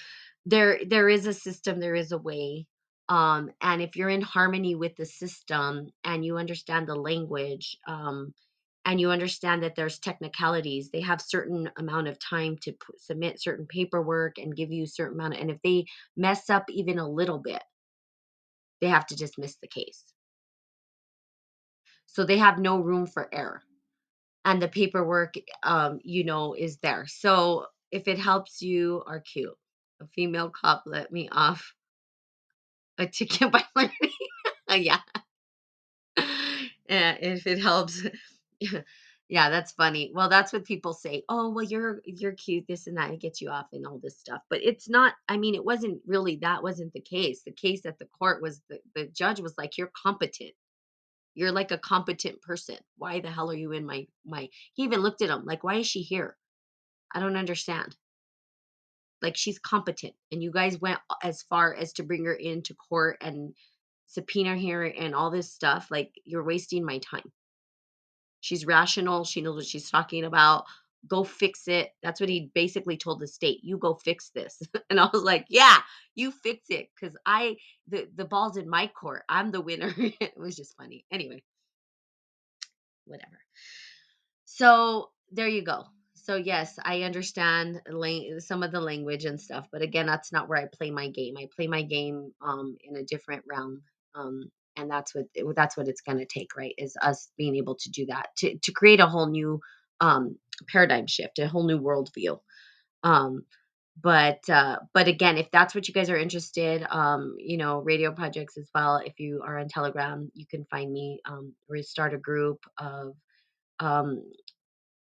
there 0.45 0.79
there 0.87 1.09
is 1.09 1.27
a 1.27 1.33
system 1.33 1.79
there 1.79 1.95
is 1.95 2.11
a 2.11 2.17
way 2.17 2.67
um 3.11 3.51
and 3.61 3.83
if 3.83 3.97
you're 3.97 4.09
in 4.09 4.21
harmony 4.23 4.75
with 4.75 4.95
the 4.97 5.05
system 5.05 5.89
and 6.05 6.25
you 6.25 6.37
understand 6.39 6.87
the 6.87 6.95
language 6.95 7.77
um 7.87 8.33
and 8.85 9.01
you 9.01 9.11
understand 9.11 9.63
that 9.63 9.75
there's 9.75 9.99
technicalities 9.99 10.91
they 10.91 11.01
have 11.01 11.21
certain 11.21 11.69
amount 11.77 12.07
of 12.09 12.19
time 12.19 12.57
to 12.63 12.73
p- 12.73 12.79
submit 12.97 13.41
certain 13.41 13.67
paperwork 13.67 14.39
and 14.39 14.57
give 14.57 14.71
you 14.71 14.87
certain 14.87 15.19
amount 15.19 15.35
of, 15.35 15.41
and 15.41 15.51
if 15.51 15.59
they 15.63 15.85
mess 16.17 16.49
up 16.49 16.65
even 16.71 16.99
a 16.99 17.09
little 17.09 17.39
bit 17.39 17.63
they 18.81 18.89
have 18.89 19.07
to 19.07 19.15
dismiss 19.17 19.57
the 19.61 19.67
case. 19.69 20.03
So 22.07 22.25
they 22.25 22.39
have 22.39 22.59
no 22.59 22.79
room 22.79 23.07
for 23.07 23.29
error 23.33 23.61
and 24.45 24.61
the 24.61 24.69
paperwork 24.69 25.35
um 25.63 25.99
you 26.03 26.23
know 26.25 26.55
is 26.55 26.77
there. 26.79 27.05
So 27.07 27.67
if 27.91 28.07
it 28.07 28.19
helps 28.19 28.61
you 28.61 29.03
are 29.07 29.21
cute 29.21 29.55
a 30.01 30.07
female 30.07 30.49
cop 30.51 30.83
let 30.87 31.11
me 31.11 31.29
off 31.31 31.73
a 33.01 33.07
ticket 33.07 33.51
by 33.53 33.63
learning 33.75 33.91
yeah 34.69 34.99
Yeah, 36.89 37.15
if 37.19 37.47
it 37.47 37.59
helps. 37.59 38.03
Yeah, 39.29 39.49
that's 39.49 39.71
funny. 39.71 40.11
Well, 40.13 40.27
that's 40.27 40.51
what 40.51 40.65
people 40.65 40.93
say. 40.93 41.23
Oh, 41.29 41.49
well, 41.51 41.63
you're 41.63 42.01
you're 42.05 42.33
cute, 42.33 42.65
this 42.67 42.87
and 42.87 42.97
that. 42.97 43.11
It 43.11 43.21
gets 43.21 43.39
you 43.41 43.49
off 43.49 43.67
and 43.71 43.87
all 43.87 43.97
this 43.97 44.19
stuff. 44.19 44.41
But 44.49 44.61
it's 44.61 44.89
not, 44.89 45.13
I 45.29 45.37
mean, 45.37 45.55
it 45.55 45.63
wasn't 45.63 46.01
really 46.05 46.35
that 46.41 46.61
wasn't 46.63 46.91
the 46.93 46.99
case. 46.99 47.41
The 47.45 47.53
case 47.53 47.85
at 47.85 47.97
the 47.97 48.07
court 48.19 48.41
was 48.41 48.61
the, 48.69 48.79
the 48.93 49.05
judge 49.07 49.39
was 49.39 49.55
like, 49.57 49.77
You're 49.77 49.91
competent. 50.03 50.51
You're 51.35 51.51
like 51.53 51.71
a 51.71 51.77
competent 51.79 52.41
person. 52.41 52.77
Why 52.97 53.21
the 53.21 53.31
hell 53.31 53.51
are 53.51 53.55
you 53.55 53.71
in 53.73 53.85
my 53.85 54.07
my 54.25 54.49
he 54.73 54.83
even 54.83 55.01
looked 55.01 55.21
at 55.21 55.29
him 55.29 55.45
like, 55.45 55.63
why 55.63 55.75
is 55.75 55.87
she 55.87 56.01
here? 56.01 56.37
I 57.13 57.19
don't 57.21 57.37
understand. 57.37 57.95
Like 59.21 59.37
she's 59.37 59.59
competent. 59.59 60.13
And 60.31 60.41
you 60.41 60.51
guys 60.51 60.79
went 60.79 60.99
as 61.23 61.43
far 61.43 61.73
as 61.73 61.93
to 61.93 62.03
bring 62.03 62.25
her 62.25 62.33
into 62.33 62.73
court 62.73 63.17
and 63.21 63.53
subpoena 64.07 64.59
her 64.59 64.83
and 64.85 65.15
all 65.15 65.31
this 65.31 65.51
stuff. 65.51 65.87
Like 65.89 66.11
you're 66.25 66.43
wasting 66.43 66.85
my 66.85 66.99
time. 66.99 67.31
She's 68.41 68.65
rational. 68.65 69.23
She 69.23 69.41
knows 69.41 69.55
what 69.55 69.65
she's 69.65 69.89
talking 69.89 70.25
about. 70.25 70.65
Go 71.07 71.23
fix 71.23 71.67
it. 71.67 71.91
That's 72.03 72.19
what 72.19 72.29
he 72.29 72.51
basically 72.53 72.97
told 72.97 73.19
the 73.19 73.27
state. 73.27 73.59
You 73.63 73.77
go 73.77 73.95
fix 73.95 74.29
this. 74.29 74.61
and 74.89 74.99
I 74.99 75.09
was 75.11 75.23
like, 75.23 75.45
yeah, 75.49 75.77
you 76.15 76.31
fix 76.31 76.65
it. 76.69 76.89
Cause 76.99 77.15
I, 77.25 77.57
the, 77.87 78.07
the 78.15 78.25
ball's 78.25 78.57
in 78.57 78.69
my 78.69 78.87
court. 78.87 79.23
I'm 79.29 79.51
the 79.51 79.61
winner. 79.61 79.93
it 79.97 80.33
was 80.37 80.55
just 80.55 80.75
funny. 80.77 81.05
Anyway, 81.11 81.43
whatever. 83.05 83.39
So 84.45 85.09
there 85.31 85.47
you 85.47 85.63
go. 85.63 85.85
So 86.23 86.35
yes, 86.35 86.77
I 86.83 87.01
understand 87.01 87.81
lang- 87.89 88.39
some 88.39 88.61
of 88.61 88.71
the 88.71 88.79
language 88.79 89.25
and 89.25 89.41
stuff, 89.41 89.67
but 89.71 89.81
again, 89.81 90.05
that's 90.05 90.31
not 90.31 90.47
where 90.47 90.59
I 90.59 90.67
play 90.71 90.91
my 90.91 91.09
game. 91.09 91.35
I 91.37 91.47
play 91.55 91.67
my 91.67 91.81
game 91.81 92.31
um, 92.41 92.77
in 92.83 92.95
a 92.95 93.03
different 93.03 93.43
realm, 93.49 93.81
um, 94.13 94.51
and 94.75 94.89
that's 94.89 95.15
what 95.15 95.25
that's 95.55 95.75
what 95.75 95.87
it's 95.87 96.01
going 96.01 96.19
to 96.19 96.25
take, 96.25 96.55
right? 96.55 96.75
Is 96.77 96.95
us 97.01 97.31
being 97.37 97.55
able 97.55 97.75
to 97.75 97.89
do 97.89 98.05
that 98.07 98.27
to 98.37 98.57
to 98.57 98.71
create 98.71 98.99
a 98.99 99.07
whole 99.07 99.27
new 99.27 99.59
um, 99.99 100.37
paradigm 100.67 101.07
shift, 101.07 101.39
a 101.39 101.47
whole 101.47 101.65
new 101.65 101.79
worldview. 101.79 102.39
Um, 103.03 103.45
but 103.99 104.47
uh, 104.47 104.77
but 104.93 105.07
again, 105.07 105.37
if 105.37 105.49
that's 105.51 105.73
what 105.73 105.87
you 105.87 105.93
guys 105.93 106.09
are 106.09 106.17
interested, 106.17 106.85
um, 106.89 107.35
you 107.39 107.57
know, 107.57 107.79
radio 107.79 108.11
projects 108.11 108.57
as 108.57 108.69
well. 108.75 108.97
If 109.03 109.19
you 109.19 109.41
are 109.45 109.57
on 109.57 109.69
Telegram, 109.69 110.31
you 110.35 110.45
can 110.45 110.65
find 110.65 110.91
me. 110.91 111.19
Um, 111.25 111.53
or 111.67 111.81
start 111.81 112.13
a 112.13 112.17
group 112.17 112.59
of 112.77 113.13
um, 113.79 114.23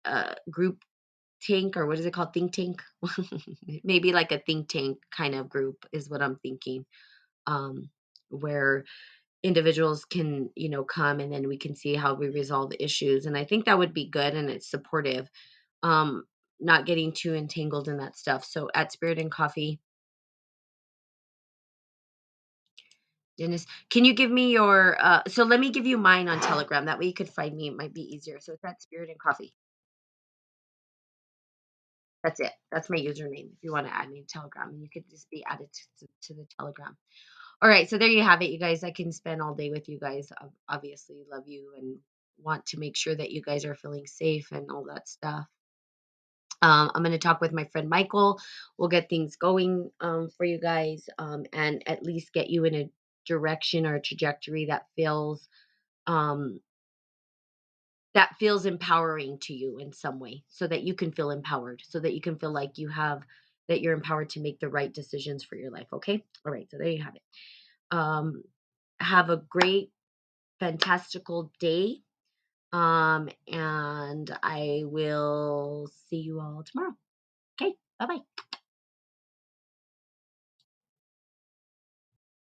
uh, 0.05 0.35
group 0.51 0.83
tank 1.43 1.77
or 1.77 1.87
what 1.87 1.99
is 1.99 2.07
it 2.07 2.13
called? 2.13 2.33
Think 2.33 2.53
tank? 2.53 2.83
Maybe 3.85 4.13
like 4.13 4.33
a 4.33 4.39
think 4.39 4.69
tank 4.69 4.99
kind 5.11 5.35
of 5.35 5.49
group 5.49 5.87
is 5.93 6.09
what 6.09 6.23
i'm 6.23 6.37
thinking 6.37 6.85
um 7.47 7.91
where 8.31 8.85
individuals 9.43 10.05
can 10.05 10.51
you 10.57 10.69
know 10.69 10.85
come 10.85 11.21
and 11.21 11.33
then 11.33 11.49
we 11.49 11.57
can 11.57 11.75
see 11.75 11.95
how 11.95 12.15
we 12.15 12.29
resolve 12.29 12.73
issues 12.81 13.27
and 13.27 13.37
i 13.37 13.45
think 13.45 13.65
that 13.65 13.79
would 13.79 13.95
be 13.95 14.09
good 14.09 14.35
and 14.35 14.51
it's 14.51 14.71
supportive 14.71 15.29
um 15.83 16.25
not 16.61 16.87
getting 16.87 17.13
too 17.13 17.35
entangled 17.35 17.89
in 17.89 17.99
that 17.99 18.17
stuff. 18.17 18.45
So 18.45 18.69
at 18.75 18.93
spirit 18.93 19.19
and 19.19 19.31
coffee 19.31 19.81
dennis 23.39 23.67
can 23.91 24.05
you 24.07 24.15
give 24.15 24.31
me 24.31 24.51
your 24.51 24.97
uh 24.99 25.23
so 25.29 25.45
let 25.45 25.61
me 25.61 25.71
give 25.71 25.85
you 25.87 25.99
mine 25.99 26.27
on 26.27 26.41
telegram 26.41 26.87
that 26.87 26.99
way 26.99 27.05
you 27.05 27.13
could 27.13 27.29
find 27.29 27.55
me 27.55 27.69
it 27.69 27.77
might 27.77 27.93
be 27.93 28.03
easier. 28.03 28.41
So 28.41 28.53
it's 28.53 28.65
at 28.65 28.81
spirit 28.81 29.11
and 29.11 29.19
coffee 29.19 29.53
that's 32.27 32.41
it 32.41 32.53
that's 32.73 32.91
my 32.91 32.99
username 32.99 33.53
if 33.53 33.63
you 33.63 33.73
want 33.73 33.87
to 33.87 33.97
add 33.97 34.11
me 34.11 34.23
to 34.23 34.29
telegram 34.29 34.71
and 34.71 34.83
you 34.83 34.91
could 34.93 35.09
just 35.11 35.31
be 35.31 35.45
added 35.49 35.69
to, 35.73 36.09
to, 36.23 36.35
the 36.35 36.47
telegram 36.59 36.89
All 37.61 37.71
right, 37.71 37.91
so 37.91 37.99
there 37.99 38.09
you 38.09 38.23
have 38.23 38.43
it, 38.43 38.51
you 38.51 38.61
guys. 38.61 38.85
I 38.85 38.93
can 38.93 39.13
spend 39.13 39.43
all 39.43 39.55
day 39.57 39.71
with 39.71 39.89
you 39.89 39.99
guys. 39.99 40.31
Ob- 40.41 40.53
Obviously, 40.69 41.25
love 41.33 41.45
you 41.49 41.73
and 41.77 41.99
want 42.39 42.67
to 42.67 42.79
make 42.79 42.97
sure 42.97 43.17
that 43.17 43.33
you 43.33 43.43
guys 43.43 43.65
are 43.65 43.75
feeling 43.75 44.07
safe 44.07 44.53
and 44.53 44.71
all 44.71 44.85
that 44.91 45.09
stuff. 45.09 45.47
Um, 46.63 46.93
I'm 46.95 47.03
going 47.03 47.13
to 47.13 47.19
talk 47.19 47.41
with 47.41 47.53
my 47.53 47.65
friend 47.67 47.89
Michael. 47.91 48.41
We'll 48.79 48.91
get 48.91 49.11
things 49.11 49.37
going 49.37 49.91
um, 50.01 50.31
for 50.37 50.45
you 50.47 50.61
guys 50.61 51.09
um, 51.19 51.47
and 51.53 51.83
at 51.89 52.05
least 52.05 52.33
get 52.33 52.51
you 52.51 52.65
in 52.65 52.75
a 52.77 52.91
direction 53.27 53.87
or 53.87 53.97
a 53.97 54.03
trajectory 54.03 54.67
that 54.67 54.87
feels 54.97 55.49
um, 56.07 56.61
that 58.17 58.37
feels 58.41 58.67
empowering 58.67 59.39
to 59.43 59.55
you 59.55 59.79
in 59.79 59.93
some 59.93 60.21
way, 60.21 60.43
so 60.49 60.67
that 60.67 60.85
you 60.85 60.95
can 60.95 61.13
feel 61.13 61.31
empowered, 61.31 61.83
so 61.87 62.01
that 62.01 62.15
you 62.15 62.23
can 62.23 62.39
feel 62.39 62.53
like 62.53 62.79
you 62.79 62.89
have 62.89 63.23
that 63.69 63.83
you're 63.83 63.95
empowered 63.95 64.31
to 64.31 64.41
make 64.41 64.61
the 64.61 64.71
right 64.71 64.95
decisions 64.95 65.45
for 65.45 65.57
your 65.57 65.71
life. 65.73 65.89
Okay, 65.93 66.25
all 66.47 66.53
right. 66.53 66.69
So 66.71 66.79
there 66.79 66.89
you 66.89 67.05
have 67.05 67.17
it. 67.17 67.23
Um, 67.91 68.45
have 69.01 69.31
a 69.31 69.43
great 69.49 69.93
fantastical 70.61 71.53
day. 71.61 71.99
Um, 72.73 73.29
and 73.51 74.37
I 74.43 74.83
will 74.87 75.91
see 76.09 76.19
you 76.19 76.41
all 76.41 76.65
tomorrow. 76.65 76.95
Okay, 77.61 77.75
bye 77.99 78.07
bye. 78.07 78.56